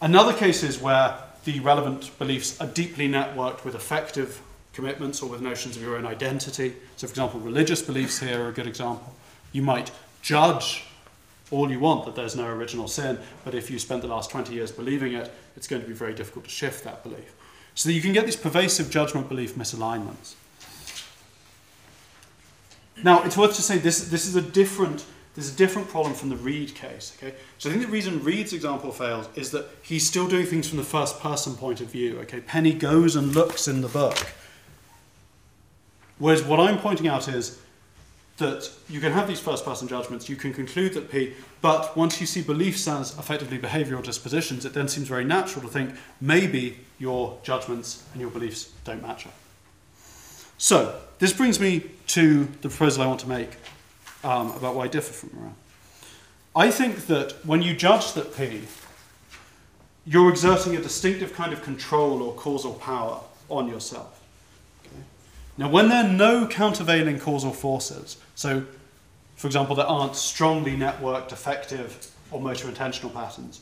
Another 0.00 0.32
case 0.32 0.62
is 0.62 0.80
where 0.80 1.16
the 1.44 1.60
relevant 1.60 2.18
beliefs 2.18 2.60
are 2.60 2.66
deeply 2.66 3.08
networked 3.08 3.64
with 3.64 3.74
affective 3.74 4.40
commitments 4.72 5.22
or 5.22 5.28
with 5.28 5.40
notions 5.40 5.76
of 5.76 5.82
your 5.82 5.96
own 5.96 6.06
identity. 6.06 6.74
So, 6.96 7.06
for 7.06 7.12
example, 7.12 7.40
religious 7.40 7.82
beliefs 7.82 8.18
here 8.18 8.44
are 8.44 8.48
a 8.48 8.52
good 8.52 8.66
example. 8.66 9.14
You 9.52 9.62
might 9.62 9.90
judge 10.22 10.85
all 11.50 11.70
you 11.70 11.78
want 11.78 12.04
that 12.06 12.14
there's 12.16 12.34
no 12.34 12.46
original 12.46 12.88
sin, 12.88 13.18
but 13.44 13.54
if 13.54 13.70
you 13.70 13.78
spent 13.78 14.02
the 14.02 14.08
last 14.08 14.30
20 14.30 14.52
years 14.52 14.72
believing 14.72 15.12
it, 15.12 15.32
it's 15.56 15.68
going 15.68 15.80
to 15.80 15.88
be 15.88 15.94
very 15.94 16.14
difficult 16.14 16.44
to 16.44 16.50
shift 16.50 16.84
that 16.84 17.02
belief. 17.02 17.34
So 17.74 17.88
that 17.88 17.92
you 17.92 18.02
can 18.02 18.12
get 18.12 18.24
these 18.24 18.36
pervasive 18.36 18.90
judgment 18.90 19.28
belief 19.28 19.54
misalignments. 19.54 20.34
Now, 23.02 23.22
it's 23.24 23.36
worth 23.36 23.54
to 23.56 23.62
say 23.62 23.78
this, 23.78 24.08
this 24.08 24.26
is 24.26 24.34
a 24.34 24.42
different 24.42 25.04
there's 25.36 25.52
a 25.52 25.56
different 25.56 25.90
problem 25.90 26.14
from 26.14 26.30
the 26.30 26.36
Reed 26.36 26.74
case. 26.74 27.14
Okay, 27.18 27.34
so 27.58 27.68
I 27.68 27.72
think 27.72 27.84
the 27.84 27.92
reason 27.92 28.24
Reed's 28.24 28.54
example 28.54 28.90
fails 28.90 29.28
is 29.34 29.50
that 29.50 29.66
he's 29.82 30.06
still 30.06 30.26
doing 30.26 30.46
things 30.46 30.66
from 30.66 30.78
the 30.78 30.84
first 30.84 31.20
person 31.20 31.54
point 31.54 31.82
of 31.82 31.88
view. 31.88 32.18
Okay, 32.20 32.40
Penny 32.40 32.72
goes 32.72 33.14
and 33.14 33.34
looks 33.34 33.68
in 33.68 33.82
the 33.82 33.88
book, 33.88 34.16
whereas 36.18 36.42
what 36.42 36.58
I'm 36.58 36.78
pointing 36.78 37.06
out 37.06 37.28
is 37.28 37.60
that 38.36 38.70
you 38.88 39.00
can 39.00 39.12
have 39.12 39.26
these 39.26 39.40
first 39.40 39.64
person 39.64 39.88
judgments, 39.88 40.28
you 40.28 40.36
can 40.36 40.52
conclude 40.52 40.92
that 40.94 41.10
P, 41.10 41.34
but 41.62 41.96
once 41.96 42.20
you 42.20 42.26
see 42.26 42.42
beliefs 42.42 42.86
as 42.86 43.16
effectively 43.18 43.58
behavioral 43.58 44.02
dispositions, 44.02 44.64
it 44.64 44.74
then 44.74 44.88
seems 44.88 45.08
very 45.08 45.24
natural 45.24 45.62
to 45.62 45.68
think 45.68 45.94
maybe 46.20 46.78
your 46.98 47.38
judgments 47.42 48.04
and 48.12 48.20
your 48.20 48.30
beliefs 48.30 48.70
don't 48.84 49.02
match 49.02 49.26
up. 49.26 49.34
So, 50.58 51.00
this 51.18 51.32
brings 51.32 51.60
me 51.60 51.90
to 52.08 52.44
the 52.60 52.68
proposal 52.68 53.02
I 53.02 53.06
want 53.06 53.20
to 53.20 53.28
make 53.28 53.50
um, 54.22 54.50
about 54.52 54.74
why 54.74 54.84
I 54.84 54.88
differ 54.88 55.12
from 55.12 55.38
Moran. 55.38 55.54
I 56.54 56.70
think 56.70 57.06
that 57.06 57.32
when 57.44 57.62
you 57.62 57.74
judge 57.74 58.12
that 58.14 58.36
P, 58.36 58.62
you're 60.06 60.30
exerting 60.30 60.76
a 60.76 60.80
distinctive 60.80 61.32
kind 61.32 61.52
of 61.52 61.62
control 61.62 62.22
or 62.22 62.34
causal 62.34 62.74
power 62.74 63.20
on 63.48 63.68
yourself. 63.68 64.22
Now, 65.58 65.70
when 65.70 65.88
there 65.88 66.04
are 66.04 66.08
no 66.08 66.46
countervailing 66.46 67.18
causal 67.18 67.52
forces, 67.52 68.18
so 68.36 68.64
for 69.36 69.46
example, 69.46 69.76
there 69.76 69.86
aren't 69.86 70.16
strongly 70.16 70.76
networked 70.76 71.30
effective, 71.30 72.10
or 72.30 72.40
motor 72.40 72.68
intentional 72.68 73.10
patterns, 73.10 73.60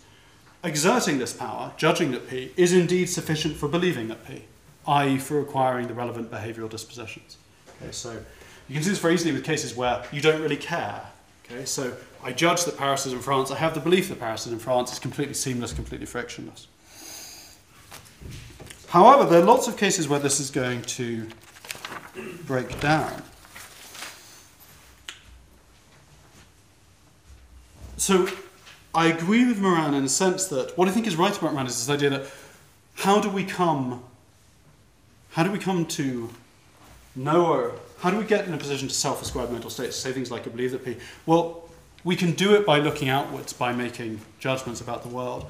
exerting 0.62 1.18
this 1.18 1.32
power, 1.32 1.72
judging 1.76 2.12
that 2.12 2.28
P, 2.28 2.52
is 2.56 2.72
indeed 2.72 3.06
sufficient 3.06 3.56
for 3.56 3.68
believing 3.68 4.08
that 4.08 4.24
P, 4.26 4.44
i.e., 4.86 5.18
for 5.18 5.40
acquiring 5.40 5.88
the 5.88 5.94
relevant 5.94 6.30
behavioral 6.30 6.70
dispositions. 6.70 7.36
Okay, 7.82 7.90
so 7.90 8.12
you 8.68 8.74
can 8.74 8.84
see 8.84 8.90
this 8.90 9.00
very 9.00 9.14
easily 9.14 9.32
with 9.32 9.44
cases 9.44 9.74
where 9.74 10.04
you 10.12 10.20
don't 10.20 10.40
really 10.40 10.56
care. 10.56 11.02
Okay, 11.44 11.64
so 11.64 11.92
I 12.22 12.32
judge 12.32 12.64
that 12.64 12.78
Paris 12.78 13.04
is 13.04 13.12
in 13.12 13.18
France. 13.18 13.50
I 13.50 13.56
have 13.56 13.74
the 13.74 13.80
belief 13.80 14.08
that 14.08 14.20
Paris 14.20 14.46
is 14.46 14.52
in 14.52 14.60
France. 14.60 14.90
It's 14.90 15.00
completely 15.00 15.34
seamless, 15.34 15.72
completely 15.72 16.06
frictionless. 16.06 16.68
However, 18.88 19.28
there 19.28 19.42
are 19.42 19.44
lots 19.44 19.66
of 19.66 19.76
cases 19.76 20.08
where 20.08 20.20
this 20.20 20.38
is 20.38 20.50
going 20.50 20.82
to 20.82 21.26
break 22.46 22.78
down. 22.80 23.22
So 28.04 28.28
I 28.94 29.06
agree 29.06 29.46
with 29.46 29.58
Moran 29.58 29.94
in 29.94 30.02
the 30.02 30.10
sense 30.10 30.48
that 30.48 30.76
what 30.76 30.88
I 30.88 30.90
think 30.90 31.06
is 31.06 31.16
right 31.16 31.34
about 31.34 31.54
Moran 31.54 31.66
is 31.66 31.86
this 31.86 31.88
idea 31.88 32.10
that 32.10 32.26
how 32.96 33.18
do 33.18 33.30
we 33.30 33.44
come 33.44 34.04
how 35.30 35.42
do 35.42 35.50
we 35.50 35.58
come 35.58 35.86
to 35.86 36.28
know 37.16 37.72
how 38.00 38.10
do 38.10 38.18
we 38.18 38.24
get 38.24 38.46
in 38.46 38.52
a 38.52 38.58
position 38.58 38.88
to 38.88 38.94
self-ascribe 38.94 39.50
mental 39.50 39.70
states, 39.70 39.96
say 39.96 40.12
things 40.12 40.30
like 40.30 40.46
I 40.46 40.50
believe 40.50 40.72
that 40.72 40.84
P? 40.84 40.98
Well, 41.24 41.66
we 42.04 42.14
can 42.14 42.32
do 42.32 42.54
it 42.54 42.66
by 42.66 42.78
looking 42.78 43.08
outwards, 43.08 43.54
by 43.54 43.72
making 43.72 44.20
judgments 44.38 44.82
about 44.82 45.02
the 45.02 45.08
world. 45.08 45.46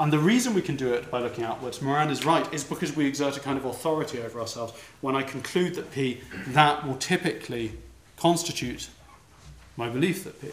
And 0.00 0.10
the 0.10 0.18
reason 0.18 0.54
we 0.54 0.62
can 0.62 0.76
do 0.76 0.94
it 0.94 1.10
by 1.10 1.20
looking 1.20 1.44
outwards, 1.44 1.82
Moran 1.82 2.08
is 2.08 2.24
right, 2.24 2.50
is 2.54 2.64
because 2.64 2.96
we 2.96 3.04
exert 3.04 3.36
a 3.36 3.40
kind 3.40 3.58
of 3.58 3.66
authority 3.66 4.22
over 4.22 4.40
ourselves. 4.40 4.72
When 5.02 5.14
I 5.14 5.24
conclude 5.24 5.74
that 5.74 5.92
P, 5.92 6.22
that 6.46 6.86
will 6.86 6.96
typically 6.96 7.72
constitute 8.16 8.88
my 9.76 9.90
belief 9.90 10.24
that 10.24 10.40
P. 10.40 10.48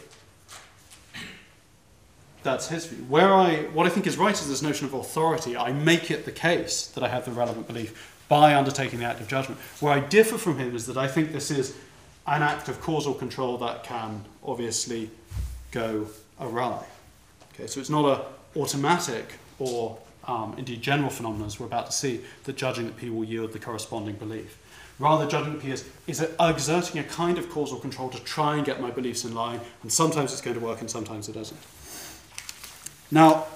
That's 2.46 2.68
his 2.68 2.86
view. 2.86 3.04
Where 3.08 3.34
I, 3.34 3.64
what 3.74 3.86
I 3.86 3.88
think 3.88 4.06
is 4.06 4.16
right 4.16 4.32
is 4.32 4.48
this 4.48 4.62
notion 4.62 4.86
of 4.86 4.94
authority. 4.94 5.56
I 5.56 5.72
make 5.72 6.12
it 6.12 6.24
the 6.24 6.30
case 6.30 6.86
that 6.86 7.02
I 7.02 7.08
have 7.08 7.24
the 7.24 7.32
relevant 7.32 7.66
belief 7.66 8.14
by 8.28 8.54
undertaking 8.54 9.00
the 9.00 9.04
act 9.04 9.20
of 9.20 9.26
judgment. 9.26 9.60
Where 9.80 9.92
I 9.92 9.98
differ 9.98 10.38
from 10.38 10.56
him 10.56 10.76
is 10.76 10.86
that 10.86 10.96
I 10.96 11.08
think 11.08 11.32
this 11.32 11.50
is 11.50 11.76
an 12.24 12.44
act 12.44 12.68
of 12.68 12.80
causal 12.80 13.14
control 13.14 13.58
that 13.58 13.82
can 13.82 14.24
obviously 14.44 15.10
go 15.72 16.06
awry. 16.40 16.84
Okay, 17.52 17.66
so 17.66 17.80
it's 17.80 17.90
not 17.90 18.04
a 18.04 18.58
automatic 18.60 19.32
or 19.58 19.98
um, 20.28 20.54
indeed 20.56 20.80
general 20.80 21.10
phenomena, 21.10 21.46
as 21.46 21.58
we're 21.58 21.66
about 21.66 21.86
to 21.86 21.92
see, 21.92 22.20
that 22.44 22.56
judging 22.56 22.86
that 22.86 22.96
P 22.96 23.10
will 23.10 23.24
yield 23.24 23.54
the 23.54 23.58
corresponding 23.58 24.14
belief. 24.14 24.56
Rather, 25.00 25.26
judging 25.26 25.54
that 25.54 25.62
P 25.62 25.72
is, 25.72 25.84
is 26.06 26.24
exerting 26.38 27.00
a 27.00 27.04
kind 27.04 27.38
of 27.38 27.50
causal 27.50 27.80
control 27.80 28.08
to 28.10 28.22
try 28.22 28.56
and 28.56 28.64
get 28.64 28.80
my 28.80 28.92
beliefs 28.92 29.24
in 29.24 29.34
line, 29.34 29.60
and 29.82 29.92
sometimes 29.92 30.32
it's 30.32 30.40
going 30.40 30.56
to 30.56 30.64
work 30.64 30.80
and 30.80 30.88
sometimes 30.88 31.28
it 31.28 31.32
doesn't. 31.32 31.58
Now, 33.10 33.46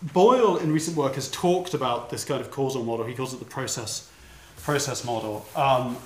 Boyle 0.00 0.58
in 0.58 0.72
recent 0.72 0.96
work 0.96 1.14
has 1.14 1.28
talked 1.30 1.74
about 1.74 2.10
this 2.10 2.24
kind 2.24 2.40
of 2.40 2.50
causal 2.50 2.84
model. 2.84 3.04
He 3.04 3.14
calls 3.14 3.34
it 3.34 3.40
the 3.40 3.44
process, 3.44 4.10
process 4.58 5.04
model. 5.04 5.44
Um, 5.56 5.96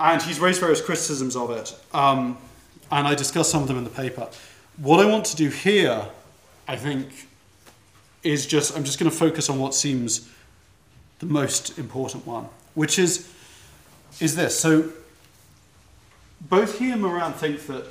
and 0.00 0.22
he's 0.22 0.40
raised 0.40 0.60
various 0.60 0.80
criticisms 0.80 1.36
of 1.36 1.50
it. 1.50 1.74
Um, 1.92 2.38
and 2.90 3.06
I 3.06 3.14
discuss 3.14 3.50
some 3.50 3.62
of 3.62 3.68
them 3.68 3.76
in 3.76 3.84
the 3.84 3.90
paper. 3.90 4.28
What 4.78 5.04
I 5.04 5.10
want 5.10 5.26
to 5.26 5.36
do 5.36 5.48
here, 5.48 6.06
I 6.68 6.76
think, 6.76 7.28
is 8.22 8.46
just, 8.46 8.76
I'm 8.76 8.84
just 8.84 8.98
going 8.98 9.10
to 9.10 9.16
focus 9.16 9.50
on 9.50 9.58
what 9.58 9.74
seems 9.74 10.30
the 11.18 11.26
most 11.26 11.78
important 11.78 12.26
one, 12.26 12.48
which 12.74 12.98
is, 12.98 13.30
is 14.20 14.36
this. 14.36 14.58
So 14.58 14.90
both 16.40 16.78
he 16.78 16.90
and 16.90 17.02
Moran 17.02 17.32
think 17.32 17.66
that 17.66 17.86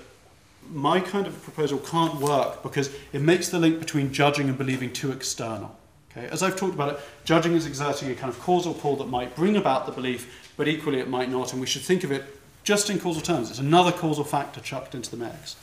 my 0.71 0.99
kind 0.99 1.27
of 1.27 1.41
proposal 1.43 1.77
can't 1.79 2.19
work 2.19 2.63
because 2.63 2.89
it 3.13 3.21
makes 3.21 3.49
the 3.49 3.59
link 3.59 3.79
between 3.79 4.11
judging 4.11 4.49
and 4.49 4.57
believing 4.57 4.91
too 4.91 5.11
external. 5.11 5.75
Okay? 6.11 6.27
As 6.27 6.41
I've 6.41 6.55
talked 6.55 6.73
about 6.73 6.93
it, 6.93 6.99
judging 7.23 7.53
is 7.53 7.65
exerting 7.65 8.09
a 8.09 8.15
kind 8.15 8.29
of 8.29 8.39
causal 8.39 8.73
pull 8.73 8.95
that 8.97 9.07
might 9.07 9.35
bring 9.35 9.57
about 9.57 9.85
the 9.85 9.91
belief, 9.91 10.51
but 10.57 10.67
equally 10.67 10.99
it 10.99 11.09
might 11.09 11.29
not, 11.29 11.51
and 11.51 11.61
we 11.61 11.67
should 11.67 11.81
think 11.81 12.03
of 12.03 12.11
it 12.11 12.23
just 12.63 12.89
in 12.89 12.99
causal 12.99 13.21
terms. 13.21 13.49
It's 13.49 13.59
another 13.59 13.91
causal 13.91 14.23
factor 14.23 14.59
chucked 14.59 14.95
into 14.95 15.11
the 15.11 15.17
mix. 15.17 15.55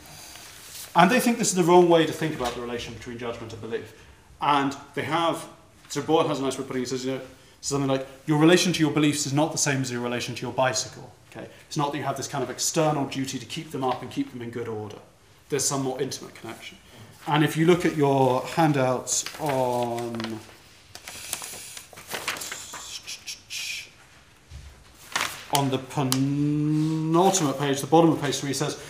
And 0.94 1.10
they 1.10 1.20
think 1.20 1.38
this 1.38 1.48
is 1.48 1.54
the 1.54 1.64
wrong 1.64 1.88
way 1.88 2.06
to 2.06 2.12
think 2.12 2.34
about 2.34 2.54
the 2.54 2.60
relation 2.60 2.94
between 2.94 3.18
judgment 3.18 3.52
and 3.52 3.62
belief. 3.62 3.94
And 4.40 4.76
they 4.94 5.02
have, 5.02 5.48
so 5.88 6.02
Boyle 6.02 6.28
has 6.28 6.38
a 6.38 6.42
nice 6.42 6.56
way 6.58 6.62
of 6.62 6.68
putting 6.68 6.82
it, 6.82 6.86
he 6.86 6.90
says, 6.90 7.04
you 7.04 7.12
know, 7.12 7.20
something 7.60 7.88
like, 7.88 8.06
your 8.26 8.38
relation 8.38 8.72
to 8.74 8.80
your 8.80 8.92
beliefs 8.92 9.26
is 9.26 9.32
not 9.32 9.52
the 9.52 9.58
same 9.58 9.80
as 9.80 9.90
your 9.90 10.00
relation 10.00 10.34
to 10.34 10.42
your 10.42 10.52
bicycle. 10.52 11.10
Okay? 11.34 11.48
It's 11.66 11.76
not 11.76 11.92
that 11.92 11.98
you 11.98 12.04
have 12.04 12.16
this 12.16 12.28
kind 12.28 12.44
of 12.44 12.50
external 12.50 13.06
duty 13.06 13.38
to 13.38 13.46
keep 13.46 13.70
them 13.70 13.82
up 13.82 14.02
and 14.02 14.10
keep 14.10 14.30
them 14.32 14.42
in 14.42 14.50
good 14.50 14.68
order. 14.68 14.98
There's 15.48 15.64
some 15.64 15.82
more 15.82 16.00
intimate 16.00 16.34
connection. 16.34 16.78
And 17.26 17.44
if 17.44 17.56
you 17.56 17.66
look 17.66 17.84
at 17.86 17.96
your 17.96 18.42
handouts 18.42 19.24
on 19.40 20.40
on 25.54 25.70
the 25.70 25.78
penultimate 25.78 27.58
page, 27.58 27.80
the 27.80 27.86
bottom 27.86 28.10
of 28.10 28.20
page 28.20 28.36
three, 28.36 28.54
says, 28.54 28.82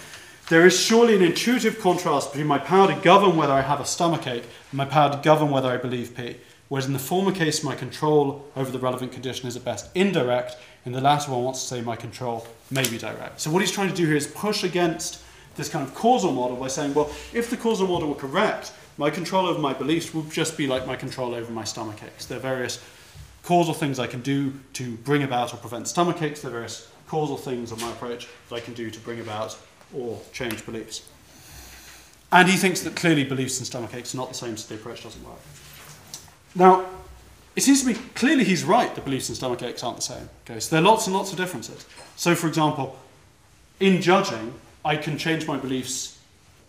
There 0.49 0.65
is 0.65 0.79
surely 0.79 1.17
an 1.17 1.23
intuitive 1.23 1.81
contrast 1.81 2.33
between 2.33 2.47
my 2.47 2.59
power 2.59 2.87
to 2.87 3.01
govern 3.01 3.37
whether 3.37 3.53
I 3.53 3.63
have 3.63 3.81
a 3.81 3.85
stomach 3.85 4.27
ache 4.27 4.45
and 4.71 4.79
my 4.79 4.85
power 4.85 5.11
to 5.11 5.21
govern 5.23 5.51
whether 5.51 5.69
I 5.69 5.77
believe 5.77 6.17
P. 6.17 6.37
Whereas 6.73 6.87
in 6.87 6.95
the 6.95 6.99
former 6.99 7.33
case, 7.33 7.63
my 7.63 7.75
control 7.75 8.49
over 8.57 8.71
the 8.71 8.79
relevant 8.79 9.13
condition 9.13 9.47
is 9.47 9.57
at 9.57 9.63
best 9.63 9.91
indirect. 9.95 10.57
In 10.87 10.93
the 10.93 11.03
latter 11.03 11.31
one, 11.31 11.45
wants 11.45 11.61
to 11.61 11.67
say 11.67 11.83
my 11.83 11.97
control 11.97 12.47
may 12.71 12.89
be 12.89 12.97
direct. 12.97 13.43
So 13.43 13.51
what 13.51 13.61
he's 13.61 13.71
trying 13.71 13.91
to 13.91 13.95
do 13.95 14.07
here 14.07 14.17
is 14.17 14.27
push 14.27 14.65
against 14.65 15.23
this 15.55 15.69
kind 15.69 15.87
of 15.87 15.95
causal 15.95 16.33
model 16.33 16.57
by 16.57 16.69
saying, 16.69 16.95
well, 16.95 17.13
if 17.35 17.51
the 17.51 17.59
causal 17.59 17.87
model 17.87 18.09
were 18.09 18.15
correct, 18.15 18.73
my 18.97 19.11
control 19.11 19.45
over 19.45 19.59
my 19.59 19.75
beliefs 19.75 20.15
would 20.15 20.31
just 20.31 20.57
be 20.57 20.67
like 20.67 20.87
my 20.87 20.97
control 20.97 21.35
over 21.35 21.53
my 21.53 21.63
stomach 21.63 22.03
aches. 22.03 22.25
There 22.25 22.39
are 22.39 22.41
various 22.41 22.83
causal 23.43 23.75
things 23.75 23.99
I 23.99 24.07
can 24.07 24.23
do 24.23 24.55
to 24.73 24.97
bring 24.97 25.25
about 25.25 25.53
or 25.53 25.59
prevent 25.59 25.89
stomach 25.89 26.23
aches. 26.23 26.41
There 26.41 26.53
are 26.53 26.55
various 26.55 26.91
causal 27.07 27.37
things 27.37 27.71
on 27.71 27.83
my 27.83 27.91
approach 27.91 28.29
that 28.49 28.55
I 28.55 28.61
can 28.61 28.73
do 28.73 28.91
to 28.91 29.01
bring 29.01 29.21
about 29.21 29.59
or 29.95 30.23
change 30.33 30.65
beliefs. 30.65 31.07
And 32.33 32.49
he 32.49 32.57
thinks 32.57 32.81
that 32.81 32.97
clearly 32.97 33.25
beliefs 33.25 33.59
and 33.59 33.67
stomach 33.67 33.93
aches 33.93 34.15
are 34.15 34.17
not 34.17 34.31
the 34.31 34.35
same, 34.35 34.57
so 34.57 34.75
the 34.75 34.81
approach 34.81 35.03
doesn't 35.03 35.23
work. 35.23 35.37
Now, 36.55 36.87
it 37.55 37.63
seems 37.63 37.83
to 37.83 37.89
me 37.89 37.95
clearly 38.15 38.45
he's 38.45 38.65
right 38.65 38.95
that 38.95 39.05
beliefs 39.05 39.29
and 39.29 39.37
stomach 39.37 39.63
aches 39.63 39.83
aren't 39.85 39.97
the 39.97 40.03
same. 40.03 40.29
Okay, 40.45 40.61
so 40.61 40.75
there 40.75 40.83
are 40.83 40.87
lots 40.87 41.07
and 41.07 41.15
lots 41.15 41.31
of 41.31 41.37
differences. 41.37 41.87
So, 42.17 42.35
for 42.35 42.49
example, 42.49 42.99
in 43.81 44.01
judging, 44.01 44.55
I 44.85 44.97
can 44.97 45.19
change 45.19 45.47
my 45.47 45.57
beliefs 45.57 46.19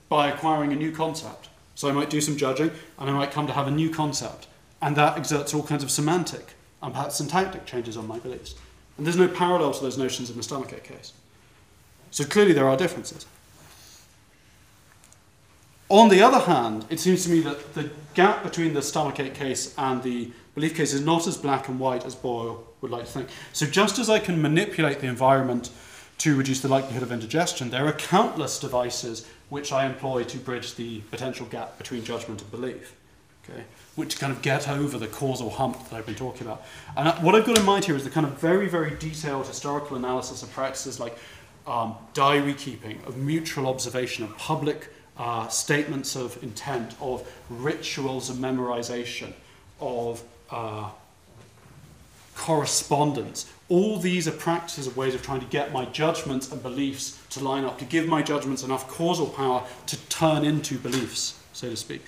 by 0.09 0.29
acquiring 0.29 0.73
a 0.73 0.75
new 0.75 0.91
concept. 0.91 1.49
So 1.75 1.89
I 1.89 1.91
might 1.91 2.09
do 2.09 2.21
some 2.21 2.37
judging 2.37 2.71
and 2.99 3.09
I 3.09 3.13
might 3.13 3.31
come 3.31 3.47
to 3.47 3.53
have 3.53 3.67
a 3.67 3.71
new 3.71 3.89
concept. 3.89 4.47
And 4.81 4.95
that 4.95 5.17
exerts 5.17 5.53
all 5.53 5.63
kinds 5.63 5.83
of 5.83 5.89
semantic 5.89 6.53
and 6.81 6.93
perhaps 6.93 7.15
syntactic 7.15 7.65
changes 7.65 7.97
on 7.97 8.07
my 8.07 8.19
beliefs. 8.19 8.55
And 8.97 9.05
there's 9.05 9.17
no 9.17 9.27
parallel 9.27 9.73
to 9.73 9.81
those 9.81 9.97
notions 9.97 10.29
in 10.29 10.37
the 10.37 10.43
stomachache 10.43 10.83
case. 10.83 11.13
So 12.11 12.25
clearly 12.25 12.53
there 12.53 12.67
are 12.67 12.77
differences. 12.77 13.25
On 15.89 16.09
the 16.09 16.21
other 16.21 16.39
hand, 16.39 16.85
it 16.89 16.99
seems 16.99 17.23
to 17.25 17.29
me 17.29 17.41
that 17.41 17.73
the 17.73 17.89
gap 18.13 18.43
between 18.43 18.73
the 18.73 18.81
stomachache 18.81 19.33
case 19.33 19.73
and 19.77 20.01
the 20.01 20.31
belief 20.55 20.75
case 20.75 20.93
is 20.93 21.01
not 21.01 21.27
as 21.27 21.37
black 21.37 21.67
and 21.67 21.79
white 21.79 22.05
as 22.05 22.15
Boyle 22.15 22.63
would 22.81 22.91
like 22.91 23.05
to 23.05 23.11
think. 23.11 23.29
So 23.51 23.65
just 23.65 23.99
as 23.99 24.09
I 24.09 24.19
can 24.19 24.41
manipulate 24.41 24.99
the 24.99 25.07
environment 25.07 25.69
to 26.19 26.35
reduce 26.35 26.61
the 26.61 26.67
likelihood 26.67 27.03
of 27.03 27.11
indigestion, 27.11 27.69
there 27.69 27.85
are 27.87 27.93
countless 27.93 28.59
devices 28.59 29.27
which 29.49 29.71
I 29.71 29.85
employ 29.85 30.23
to 30.23 30.37
bridge 30.37 30.75
the 30.75 30.99
potential 31.11 31.45
gap 31.47 31.77
between 31.77 32.03
judgment 32.03 32.41
and 32.41 32.51
belief. 32.51 32.95
Okay? 33.49 33.63
which 33.95 34.19
kind 34.19 34.33
of 34.33 34.41
get 34.41 34.67
over 34.67 34.97
the 34.97 35.07
causal 35.07 35.51
hump 35.51 35.89
that 35.89 35.95
I've 35.95 36.05
been 36.05 36.15
talking 36.15 36.47
about. 36.47 36.63
And 36.97 37.09
what 37.23 37.35
I've 37.35 37.45
got 37.45 37.57
in 37.57 37.65
mind 37.65 37.85
here 37.85 37.95
is 37.95 38.03
the 38.03 38.09
kind 38.09 38.25
of 38.25 38.39
very, 38.39 38.67
very 38.67 38.95
detailed 38.97 39.47
historical 39.47 39.95
analysis 39.95 40.41
of 40.41 40.51
practices 40.51 40.99
like 40.99 41.17
um, 41.67 41.95
diary 42.13 42.55
keeping, 42.55 42.99
of 43.05 43.17
mutual 43.17 43.67
observation, 43.67 44.23
of 44.23 44.35
public 44.37 44.89
uh, 45.17 45.47
statements 45.47 46.15
of 46.15 46.41
intent, 46.43 46.95
of 46.99 47.29
rituals 47.49 48.29
of 48.29 48.37
memorization, 48.37 49.33
of 49.79 50.23
uh, 50.49 50.89
correspondence. 52.35 53.51
All 53.69 53.97
these 53.97 54.27
are 54.27 54.31
practices 54.31 54.87
of 54.87 54.97
ways 54.97 55.15
of 55.15 55.21
trying 55.21 55.39
to 55.39 55.45
get 55.47 55.71
my 55.71 55.85
judgments 55.85 56.51
and 56.51 56.61
beliefs 56.61 57.19
to 57.31 57.43
line 57.43 57.63
up, 57.63 57.79
to 57.79 57.85
give 57.85 58.07
my 58.07 58.21
judgments 58.21 58.63
enough 58.63 58.87
causal 58.87 59.27
power 59.27 59.63
to 59.87 59.97
turn 60.07 60.43
into 60.43 60.77
beliefs, 60.77 61.39
so 61.53 61.69
to 61.69 61.75
speak. 61.75 62.01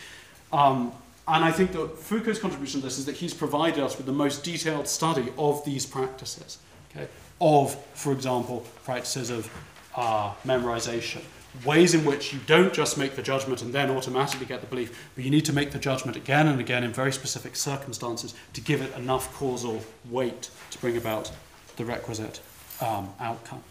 Um, 0.51 0.91
and 1.28 1.43
I 1.43 1.51
think 1.51 1.72
that 1.72 1.97
Foucault's 1.97 2.39
contribution 2.39 2.82
to 2.82 2.86
this 2.86 2.99
is 2.99 3.06
that 3.06 3.16
he's 3.16 3.34
provided 3.34 3.84
us 3.84 3.97
with 3.97 4.06
the 4.06 4.12
most 4.12 4.43
detailed 4.43 4.88
study 4.88 5.32
of 5.38 5.64
these 5.66 5.86
practices, 5.86 6.60
okay? 6.91 7.08
of, 7.41 7.76
for 7.93 8.12
example, 8.14 8.66
practices 8.84 9.30
of 9.30 9.49
uh, 9.95 10.34
memorization, 10.45 11.24
ways 11.64 11.93
in 11.93 12.03
which 12.06 12.34
you 12.34 12.39
don't 12.45 12.74
just 12.74 12.97
make 12.97 13.16
the 13.16 13.22
judgment 13.22 13.62
and 13.62 13.74
then 13.74 13.89
automatically 13.89 14.45
get 14.45 14.62
the 14.62 14.68
belief, 14.68 15.10
but 15.16 15.24
you 15.24 15.30
need 15.30 15.45
to 15.45 15.53
make 15.53 15.72
the 15.72 15.80
judgment 15.80 16.18
again 16.18 16.47
and 16.47 16.60
again 16.60 16.84
in 16.84 16.91
very 16.91 17.12
specific 17.12 17.56
circumstances 17.56 18.34
to 18.53 18.62
give 18.62 18.82
it 18.82 18.95
enough 18.95 19.34
causal 19.36 19.82
weight 20.10 20.49
to 20.72 20.78
bring 20.80 20.97
about 20.97 21.32
the 21.78 21.86
requisite 21.86 22.41
um, 22.82 23.10
outcome. 23.20 23.64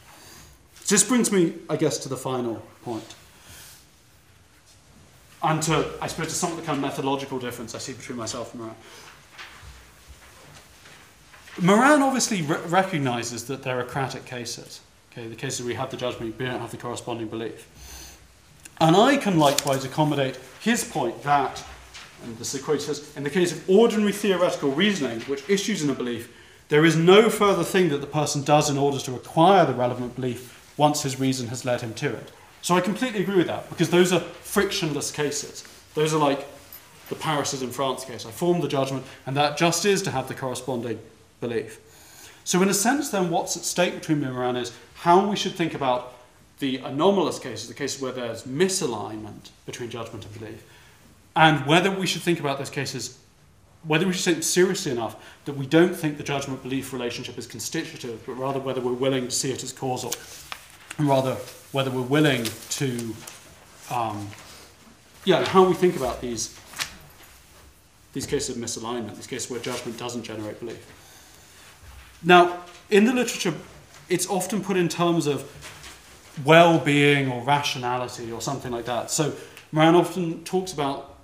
So 0.84 0.94
this 0.94 1.04
brings 1.04 1.32
me, 1.32 1.54
I 1.68 1.76
guess, 1.76 1.98
to 1.98 2.08
the 2.08 2.16
final 2.16 2.62
point, 2.82 3.14
and 5.42 5.62
to, 5.62 5.90
I 6.00 6.06
suppose, 6.06 6.28
to 6.28 6.34
some 6.34 6.52
of 6.52 6.56
the 6.56 6.62
kind 6.62 6.76
of 6.76 6.82
methodological 6.82 7.38
difference 7.38 7.74
I 7.74 7.78
see 7.78 7.92
between 7.92 8.18
myself 8.18 8.52
and 8.54 8.62
Moran. 8.62 8.76
Moran 11.60 12.02
obviously 12.02 12.42
re- 12.42 12.58
recognizes 12.66 13.44
that 13.44 13.62
there 13.62 13.78
are 13.78 13.84
cratic 13.84 14.24
cases. 14.24 14.80
Okay, 15.12 15.28
the 15.28 15.36
cases 15.36 15.60
where 15.60 15.68
we 15.68 15.74
have 15.74 15.90
the 15.90 15.96
judgment, 15.96 16.36
we 16.38 16.44
don't 16.44 16.60
have 16.60 16.72
the 16.72 16.76
corresponding 16.76 17.28
belief. 17.28 17.68
And 18.80 18.96
I 18.96 19.16
can 19.16 19.38
likewise 19.38 19.84
accommodate 19.84 20.38
his 20.60 20.84
point 20.84 21.22
that, 21.22 21.62
and 22.24 22.36
this 22.38 22.54
is 22.54 22.60
a 22.60 22.64
quote, 22.64 22.82
says, 22.82 23.16
in 23.16 23.22
the 23.22 23.30
case 23.30 23.52
of 23.52 23.68
ordinary 23.68 24.12
theoretical 24.12 24.70
reasoning, 24.70 25.20
which 25.22 25.48
issues 25.48 25.82
in 25.82 25.90
a 25.90 25.94
belief, 25.94 26.34
there 26.68 26.84
is 26.84 26.96
no 26.96 27.28
further 27.28 27.62
thing 27.62 27.90
that 27.90 28.00
the 28.00 28.06
person 28.06 28.42
does 28.42 28.70
in 28.70 28.78
order 28.78 28.98
to 28.98 29.14
acquire 29.14 29.66
the 29.66 29.74
relevant 29.74 30.16
belief 30.16 30.72
once 30.76 31.02
his 31.02 31.20
reason 31.20 31.48
has 31.48 31.64
led 31.64 31.82
him 31.82 31.94
to 31.94 32.12
it. 32.12 32.32
So 32.62 32.74
I 32.74 32.80
completely 32.80 33.22
agree 33.22 33.36
with 33.36 33.46
that, 33.46 33.68
because 33.68 33.90
those 33.90 34.12
are 34.12 34.20
frictionless 34.20 35.10
cases. 35.10 35.64
Those 35.94 36.14
are 36.14 36.18
like 36.18 36.46
the 37.10 37.14
Paris 37.14 37.52
is 37.52 37.62
in 37.62 37.70
France 37.70 38.04
case. 38.04 38.24
I 38.24 38.30
formed 38.30 38.62
the 38.62 38.68
judgment, 38.68 39.04
and 39.26 39.36
that 39.36 39.58
just 39.58 39.84
is 39.84 40.02
to 40.02 40.10
have 40.10 40.28
the 40.28 40.34
corresponding 40.34 40.98
belief. 41.40 41.80
So, 42.44 42.62
in 42.62 42.68
a 42.68 42.74
sense, 42.74 43.10
then, 43.10 43.30
what's 43.30 43.56
at 43.56 43.64
stake 43.64 43.94
between 43.94 44.20
me 44.20 44.26
and 44.26 44.34
Moran 44.34 44.56
is 44.56 44.72
how 44.94 45.28
we 45.28 45.36
should 45.36 45.54
think 45.54 45.74
about 45.74 46.13
the 46.64 46.78
anomalous 46.78 47.38
cases, 47.38 47.68
the 47.68 47.74
cases 47.74 48.00
where 48.00 48.10
there's 48.10 48.44
misalignment 48.44 49.50
between 49.66 49.90
judgment 49.90 50.24
and 50.24 50.38
belief, 50.38 50.64
and 51.36 51.66
whether 51.66 51.90
we 51.90 52.06
should 52.06 52.22
think 52.22 52.40
about 52.40 52.56
those 52.56 52.70
cases, 52.70 53.18
whether 53.82 54.06
we 54.06 54.14
should 54.14 54.36
them 54.36 54.42
seriously 54.42 54.90
enough 54.90 55.14
that 55.44 55.58
we 55.58 55.66
don't 55.66 55.94
think 55.94 56.16
the 56.16 56.22
judgment 56.22 56.62
belief 56.62 56.90
relationship 56.94 57.36
is 57.36 57.46
constitutive, 57.46 58.24
but 58.24 58.32
rather 58.32 58.58
whether 58.58 58.80
we're 58.80 58.94
willing 58.94 59.24
to 59.24 59.30
see 59.30 59.50
it 59.50 59.62
as 59.62 59.74
causal, 59.74 60.10
and 60.96 61.06
rather 61.06 61.34
whether 61.72 61.90
we're 61.90 62.00
willing 62.00 62.44
to, 62.70 63.14
um, 63.90 64.26
yeah, 65.26 65.46
how 65.46 65.68
we 65.68 65.74
think 65.74 65.96
about 65.96 66.22
these 66.22 66.58
these 68.14 68.26
cases 68.26 68.56
of 68.56 68.62
misalignment, 68.62 69.16
these 69.16 69.26
cases 69.26 69.50
where 69.50 69.60
judgment 69.60 69.98
doesn't 69.98 70.22
generate 70.22 70.60
belief. 70.60 70.80
Now, 72.22 72.62
in 72.88 73.04
the 73.04 73.12
literature, 73.12 73.52
it's 74.08 74.26
often 74.30 74.62
put 74.62 74.76
in 74.78 74.88
terms 74.88 75.26
of 75.26 75.42
well 76.44 76.78
being 76.78 77.30
or 77.30 77.42
rationality 77.42 78.32
or 78.32 78.40
something 78.40 78.72
like 78.72 78.86
that. 78.86 79.10
So, 79.10 79.34
Moran 79.72 79.94
often 79.94 80.44
talks 80.44 80.72
about 80.72 81.14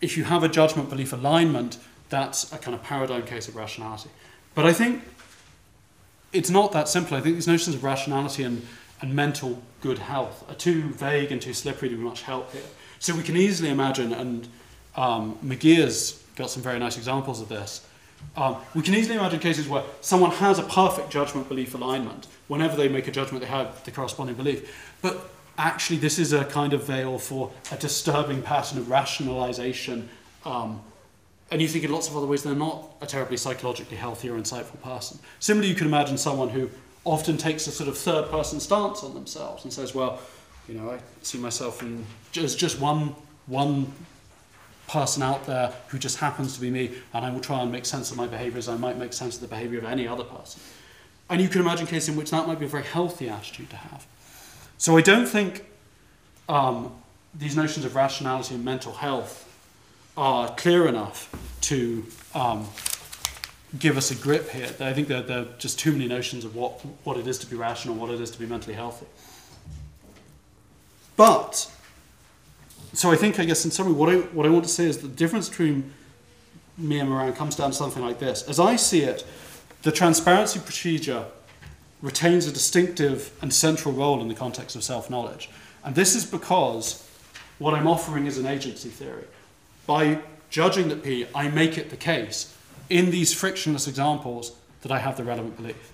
if 0.00 0.16
you 0.16 0.24
have 0.24 0.42
a 0.42 0.48
judgment 0.48 0.90
belief 0.90 1.12
alignment, 1.12 1.78
that's 2.10 2.52
a 2.52 2.58
kind 2.58 2.74
of 2.74 2.82
paradigm 2.82 3.24
case 3.24 3.48
of 3.48 3.56
rationality. 3.56 4.10
But 4.54 4.66
I 4.66 4.72
think 4.72 5.02
it's 6.32 6.50
not 6.50 6.72
that 6.72 6.88
simple. 6.88 7.16
I 7.16 7.20
think 7.20 7.36
these 7.36 7.46
notions 7.46 7.74
of 7.76 7.82
rationality 7.82 8.42
and, 8.42 8.66
and 9.00 9.14
mental 9.14 9.62
good 9.80 9.98
health 9.98 10.44
are 10.50 10.54
too 10.54 10.82
vague 10.90 11.32
and 11.32 11.40
too 11.40 11.54
slippery 11.54 11.88
to 11.88 11.96
be 11.96 12.02
much 12.02 12.22
help 12.22 12.52
here. 12.52 12.62
So 12.98 13.14
we 13.14 13.22
can 13.22 13.36
easily 13.36 13.70
imagine, 13.70 14.12
and 14.12 14.48
um, 14.96 15.38
McGeer's 15.44 16.22
got 16.36 16.50
some 16.50 16.62
very 16.62 16.78
nice 16.78 16.96
examples 16.96 17.40
of 17.40 17.48
this, 17.48 17.86
um, 18.36 18.56
we 18.74 18.82
can 18.82 18.94
easily 18.94 19.16
imagine 19.16 19.40
cases 19.40 19.68
where 19.68 19.84
someone 20.00 20.30
has 20.32 20.58
a 20.58 20.64
perfect 20.64 21.10
judgment 21.10 21.48
belief 21.48 21.74
alignment. 21.74 22.26
Whenever 22.48 22.76
they 22.76 22.88
make 22.88 23.06
a 23.06 23.12
judgment, 23.12 23.42
they 23.42 23.50
have 23.50 23.82
the 23.84 23.90
corresponding 23.90 24.36
belief. 24.36 24.94
But 25.02 25.30
actually, 25.56 25.98
this 25.98 26.18
is 26.18 26.32
a 26.32 26.44
kind 26.44 26.72
of 26.72 26.84
veil 26.84 27.18
for 27.18 27.52
a 27.70 27.76
disturbing 27.76 28.42
pattern 28.42 28.78
of 28.78 28.90
rationalization. 28.90 30.08
Um, 30.44 30.82
and 31.50 31.62
you 31.62 31.68
think 31.68 31.84
in 31.84 31.92
lots 31.92 32.08
of 32.08 32.16
other 32.16 32.26
ways 32.26 32.42
they're 32.42 32.54
not 32.54 32.96
a 33.00 33.06
terribly 33.06 33.36
psychologically 33.36 33.96
healthy 33.96 34.28
or 34.28 34.36
insightful 34.36 34.80
person. 34.82 35.18
Similarly, 35.38 35.68
you 35.68 35.76
can 35.76 35.86
imagine 35.86 36.18
someone 36.18 36.48
who 36.48 36.70
often 37.04 37.36
takes 37.36 37.66
a 37.66 37.70
sort 37.70 37.88
of 37.88 37.96
third 37.96 38.30
person 38.30 38.58
stance 38.58 39.04
on 39.04 39.14
themselves 39.14 39.64
and 39.64 39.72
says, 39.72 39.94
well, 39.94 40.18
you 40.68 40.74
know, 40.74 40.90
I 40.90 40.98
see 41.22 41.38
myself 41.38 41.82
in, 41.82 42.04
as 42.36 42.56
just 42.56 42.80
one, 42.80 43.14
one 43.46 43.92
person 44.94 45.22
out 45.22 45.44
there 45.44 45.72
who 45.88 45.98
just 45.98 46.18
happens 46.18 46.54
to 46.54 46.60
be 46.60 46.70
me, 46.70 46.92
and 47.12 47.24
I 47.24 47.30
will 47.30 47.40
try 47.40 47.60
and 47.60 47.70
make 47.70 47.84
sense 47.84 48.10
of 48.10 48.16
my 48.16 48.26
behavior 48.26 48.58
as 48.58 48.68
I 48.68 48.76
might 48.76 48.96
make 48.96 49.12
sense 49.12 49.34
of 49.34 49.40
the 49.42 49.48
behavior 49.48 49.78
of 49.78 49.84
any 49.84 50.08
other 50.08 50.24
person. 50.24 50.62
And 51.28 51.40
you 51.42 51.48
can 51.48 51.60
imagine 51.60 51.86
cases 51.86 52.10
in 52.10 52.16
which 52.16 52.30
that 52.30 52.46
might 52.46 52.60
be 52.60 52.66
a 52.66 52.68
very 52.68 52.84
healthy 52.84 53.28
attitude 53.28 53.70
to 53.70 53.76
have. 53.76 54.06
So 54.78 54.96
I 54.96 55.02
don't 55.02 55.26
think 55.26 55.64
um, 56.48 56.92
these 57.34 57.56
notions 57.56 57.84
of 57.84 57.94
rationality 57.96 58.54
and 58.54 58.64
mental 58.64 58.92
health 58.92 59.50
are 60.16 60.54
clear 60.54 60.86
enough 60.86 61.28
to 61.62 62.06
um, 62.34 62.68
give 63.78 63.96
us 63.96 64.10
a 64.10 64.14
grip 64.14 64.48
here. 64.50 64.70
I 64.80 64.92
think 64.92 65.08
there, 65.08 65.22
there 65.22 65.40
are 65.40 65.48
just 65.58 65.78
too 65.78 65.92
many 65.92 66.06
notions 66.06 66.44
of 66.44 66.54
what, 66.54 66.80
what 67.04 67.16
it 67.16 67.26
is 67.26 67.38
to 67.38 67.46
be 67.46 67.56
rational, 67.56 67.96
what 67.96 68.10
it 68.10 68.20
is 68.20 68.30
to 68.30 68.38
be 68.38 68.46
mentally 68.46 68.74
healthy. 68.74 69.06
But 71.16 71.70
so 72.98 73.10
I 73.10 73.16
think, 73.16 73.38
I 73.40 73.44
guess, 73.44 73.64
in 73.64 73.70
summary, 73.70 73.92
what 73.92 74.08
I, 74.08 74.16
what 74.16 74.46
I 74.46 74.48
want 74.50 74.64
to 74.64 74.70
say 74.70 74.84
is 74.84 74.98
the 74.98 75.08
difference 75.08 75.48
between 75.48 75.92
me 76.76 76.98
and 76.98 77.08
Moran 77.08 77.32
comes 77.32 77.56
down 77.56 77.70
to 77.70 77.76
something 77.76 78.02
like 78.02 78.18
this. 78.18 78.42
As 78.48 78.58
I 78.58 78.76
see 78.76 79.02
it, 79.02 79.24
the 79.82 79.92
transparency 79.92 80.60
procedure 80.60 81.24
retains 82.02 82.46
a 82.46 82.52
distinctive 82.52 83.32
and 83.40 83.52
central 83.52 83.94
role 83.94 84.20
in 84.20 84.28
the 84.28 84.34
context 84.34 84.76
of 84.76 84.84
self 84.84 85.08
knowledge. 85.10 85.50
And 85.84 85.94
this 85.94 86.14
is 86.14 86.24
because 86.24 87.08
what 87.58 87.74
I'm 87.74 87.86
offering 87.86 88.26
is 88.26 88.38
an 88.38 88.46
agency 88.46 88.88
theory. 88.88 89.24
By 89.86 90.20
judging 90.50 90.88
that 90.88 91.02
P, 91.02 91.26
I 91.34 91.48
make 91.48 91.78
it 91.78 91.90
the 91.90 91.96
case 91.96 92.56
in 92.90 93.10
these 93.10 93.32
frictionless 93.32 93.88
examples 93.88 94.56
that 94.82 94.92
I 94.92 94.98
have 94.98 95.16
the 95.16 95.24
relevant 95.24 95.56
belief. 95.56 95.92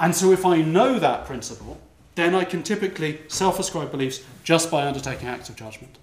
And 0.00 0.14
so 0.14 0.32
if 0.32 0.44
I 0.44 0.62
know 0.62 0.98
that 0.98 1.26
principle, 1.26 1.80
then 2.14 2.34
I 2.34 2.44
can 2.44 2.62
typically 2.62 3.20
self 3.28 3.58
ascribe 3.58 3.90
beliefs 3.90 4.20
just 4.44 4.70
by 4.70 4.86
undertaking 4.86 5.28
acts 5.28 5.48
of 5.48 5.56
judgment. 5.56 5.98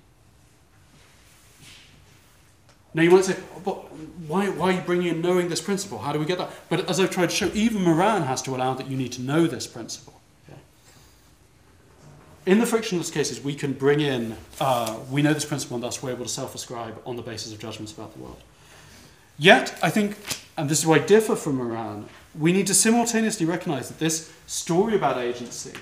Now 2.94 3.02
you 3.02 3.10
might 3.10 3.26
say, 3.26 3.36
but 3.66 3.76
why, 4.28 4.50
why 4.50 4.70
are 4.70 4.72
you 4.74 4.82
bringing 4.82 5.08
in 5.08 5.22
knowing 5.22 5.50
this 5.50 5.62
principle? 5.62 5.98
How 5.98 6.14
do 6.14 6.20
we 6.20 6.26
get 6.26 6.38
that? 6.38 6.52
But 6.70 6.89
as 6.89 7.00
I've 7.00 7.10
tried 7.10 7.30
to 7.30 7.36
show, 7.36 7.50
even 7.54 7.82
Moran 7.82 8.24
has 8.24 8.41
to 8.44 8.56
allow 8.56 8.74
that 8.76 8.88
you 8.88 8.96
need 8.96 9.12
to 9.14 9.22
know 9.22 9.48
this 9.48 9.66
principle. 9.66 10.20
Okay? 10.48 10.60
In 12.46 12.60
the 12.60 12.66
frictionless 12.66 13.10
cases, 13.10 13.41
we 13.44 13.56
can 13.56 13.74
bring 13.74 14.00
in, 14.00 14.38
uh, 14.60 15.00
we 15.10 15.24
know 15.24 15.34
this 15.34 15.46
principle 15.46 15.76
and 15.76 15.84
thus 15.84 16.04
we're 16.04 16.12
able 16.12 16.26
to 16.26 16.32
self-ascribe 16.32 17.02
on 17.06 17.16
the 17.16 17.24
basis 17.24 17.52
of 17.52 17.60
judgments 17.60 17.91
about 17.91 18.14
the 18.14 18.20
world. 18.20 18.38
Yet, 19.39 19.78
I 19.82 19.89
think, 19.89 20.16
and 20.56 20.70
this 20.70 20.80
is 20.80 20.86
why 20.86 20.98
I 20.98 21.00
differ 21.00 21.36
from 21.36 21.56
Moran, 21.56 22.06
we 22.38 22.52
need 22.52 22.68
to 22.68 22.76
simultaneously 22.76 23.48
recognize 23.48 23.88
that 23.88 23.98
this 23.98 24.32
story 24.46 24.96
about 24.96 25.18
agency 25.18 25.74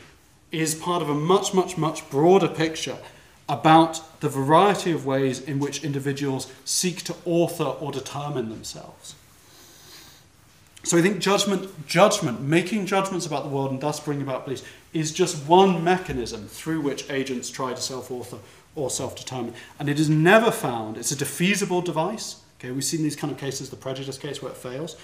is 0.52 0.76
part 0.76 1.02
of 1.02 1.10
a 1.10 1.14
much, 1.14 1.54
much, 1.54 1.78
much 1.78 2.10
broader 2.10 2.48
picture 2.48 2.98
about 3.52 4.22
the 4.22 4.30
variety 4.30 4.94
of 4.94 5.06
ways 5.06 5.42
in 5.42 5.60
which 5.60 5.84
individuals 5.84 6.50
seek 6.64 7.04
to 7.04 7.14
author 7.26 7.66
or 7.66 7.92
determine 7.92 8.50
themselves. 8.50 9.14
So 10.84 10.98
I 10.98 11.02
think 11.02 11.20
judgment, 11.20 11.86
judgment, 11.86 12.40
making 12.42 12.86
judgments 12.86 13.26
about 13.26 13.44
the 13.44 13.50
world 13.50 13.72
and 13.72 13.82
thus 13.82 14.00
bringing 14.00 14.24
about 14.24 14.46
beliefs, 14.46 14.64
is 14.94 15.12
just 15.12 15.46
one 15.46 15.84
mechanism 15.84 16.48
through 16.48 16.80
which 16.80 17.10
agents 17.10 17.50
try 17.50 17.74
to 17.74 17.82
self-author 17.82 18.38
or 18.74 18.90
self-determine. 18.90 19.54
And 19.78 19.90
it 19.90 20.00
is 20.00 20.10
never 20.10 20.50
found, 20.50 20.96
it's 20.96 21.12
a 21.12 21.16
defeasible 21.16 21.84
device. 21.84 22.42
Okay, 22.58 22.72
we've 22.72 22.86
seen 22.86 23.04
these 23.04 23.18
kind 23.18 23.34
of 23.34 23.38
cases, 23.38 23.70
the 23.70 23.76
prejudice 23.76 24.18
case 24.18 24.42
where 24.42 24.52
it 24.52 24.58
fails. 24.58 24.96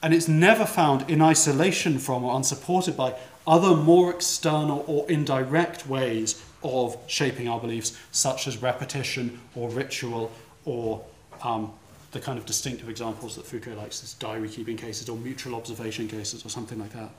And 0.00 0.14
it's 0.14 0.28
never 0.28 0.64
found 0.64 1.10
in 1.10 1.20
isolation 1.20 1.98
from 1.98 2.22
or 2.22 2.36
unsupported 2.36 2.96
by 2.96 3.16
other 3.48 3.74
more 3.74 4.10
external 4.10 4.84
or 4.86 5.10
indirect 5.10 5.88
ways 5.88 6.40
of 6.62 6.96
shaping 7.06 7.48
our 7.48 7.60
beliefs, 7.60 7.96
such 8.12 8.46
as 8.46 8.60
repetition 8.60 9.40
or 9.54 9.68
ritual 9.70 10.30
or 10.64 11.04
um, 11.42 11.72
the 12.12 12.20
kind 12.20 12.38
of 12.38 12.46
distinctive 12.46 12.88
examples 12.88 13.36
that 13.36 13.44
Foucault 13.44 13.74
likes, 13.74 14.02
as 14.02 14.14
diary 14.14 14.48
keeping 14.48 14.76
cases 14.76 15.08
or 15.08 15.16
mutual 15.16 15.54
observation 15.54 16.08
cases 16.08 16.44
or 16.44 16.48
something 16.48 16.78
like 16.78 16.92
that. 16.92 17.10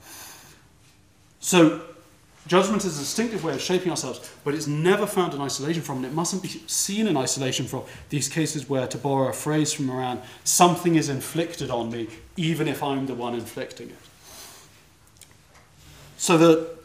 So, 1.40 1.82
judgment 2.48 2.84
is 2.84 2.98
a 2.98 3.02
distinctive 3.02 3.44
way 3.44 3.54
of 3.54 3.62
shaping 3.62 3.92
ourselves, 3.92 4.30
but 4.44 4.56
it's 4.56 4.68
never 4.68 5.06
found 5.06 5.34
in 5.34 5.42
isolation 5.42 5.84
from, 5.84 5.98
and 5.98 6.08
it 6.08 6.14
mustn't 6.14 6.42
be 6.42 6.50
seen 6.68 7.08
in 7.08 7.16
isolation 7.16 7.68
from 7.68 7.84
these 8.10 8.28
cases 8.28 8.68
where, 8.68 8.88
to 8.88 8.98
borrow 8.98 9.30
a 9.30 9.34
phrase 9.34 9.72
from 9.72 9.86
Moran, 9.86 10.22
something 10.44 10.96
is 10.96 11.08
inflicted 11.08 11.70
on 11.70 11.92
me, 11.92 12.08
even 12.36 12.68
if 12.68 12.82
I'm 12.82 13.06
the 13.06 13.14
one 13.14 13.36
inflicting 13.36 13.90
it. 13.90 13.96
So, 16.18 16.38
the 16.38 16.79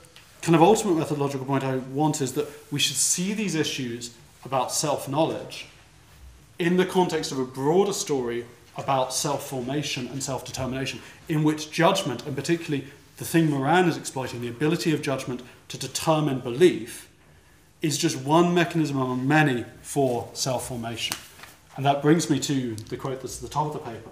kind 0.45 0.55
of 0.55 0.63
ultimate 0.63 0.97
methodological 0.97 1.47
point 1.47 1.65
I 1.65 1.77
want 1.77 2.21
is 2.21 2.35
that 2.35 2.47
we 2.71 2.79
should 2.79 2.97
see 2.97 3.33
these 3.33 3.55
issues 3.55 4.15
about 4.45 4.71
self 4.71 5.09
knowledge 5.09 5.69
in 6.59 6.77
the 6.77 6.85
context 6.85 7.33
of 7.33 7.39
a 7.39 7.45
broader 7.47 7.95
story 7.95 8.45
about 8.77 9.15
self 9.15 9.49
formation 9.49 10.07
and 10.09 10.23
self 10.23 10.45
determination, 10.45 11.01
in 11.31 11.45
which 11.45 11.71
judgment, 11.71 12.27
and 12.27 12.37
particularly 12.37 12.87
the 13.17 13.25
thing 13.25 13.49
Moran 13.49 13.89
is 13.89 13.97
exploiting, 13.97 14.43
the 14.43 14.49
ability 14.49 14.93
of 14.93 15.01
judgment 15.01 15.41
to 15.69 15.79
determine 15.79 16.41
belief, 16.41 17.09
is 17.81 17.97
just 17.97 18.19
one 18.19 18.53
mechanism 18.53 18.99
among 18.99 19.27
many 19.27 19.65
for 19.81 20.29
self 20.35 20.69
formation. 20.69 21.17
And 21.77 21.87
that 21.87 22.03
brings 22.03 22.29
me 22.29 22.39
to 22.41 22.75
the 22.75 22.99
quote 22.99 23.23
that's 23.23 23.37
at 23.37 23.43
the 23.43 23.49
top 23.49 23.69
of 23.69 23.73
the 23.73 23.79
paper. 23.79 24.11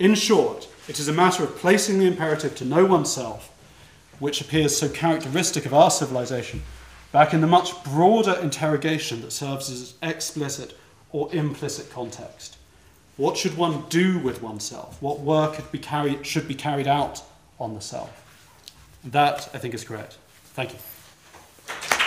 In 0.00 0.16
short, 0.16 0.68
it 0.88 0.98
is 0.98 1.06
a 1.06 1.12
matter 1.12 1.44
of 1.44 1.56
placing 1.56 2.00
the 2.00 2.06
imperative 2.06 2.56
to 2.56 2.64
know 2.64 2.84
oneself 2.84 3.50
which 4.22 4.40
appears 4.40 4.76
so 4.76 4.88
characteristic 4.88 5.66
of 5.66 5.74
our 5.74 5.90
civilization, 5.90 6.62
back 7.10 7.34
in 7.34 7.40
the 7.40 7.46
much 7.48 7.82
broader 7.82 8.38
interrogation 8.40 9.20
that 9.20 9.32
serves 9.32 9.68
as 9.68 9.94
explicit 10.00 10.78
or 11.10 11.28
implicit 11.34 11.90
context. 11.90 12.56
What 13.16 13.36
should 13.36 13.56
one 13.56 13.84
do 13.88 14.20
with 14.20 14.40
oneself? 14.40 15.02
What 15.02 15.18
work 15.18 15.72
be 15.72 15.80
carried, 15.80 16.24
should 16.24 16.46
be 16.46 16.54
carried 16.54 16.86
out 16.86 17.20
on 17.58 17.74
the 17.74 17.80
self? 17.80 18.12
That, 19.02 19.50
I 19.52 19.58
think, 19.58 19.74
is 19.74 19.82
correct. 19.82 20.18
Thank 20.54 20.70
you. 20.74 22.01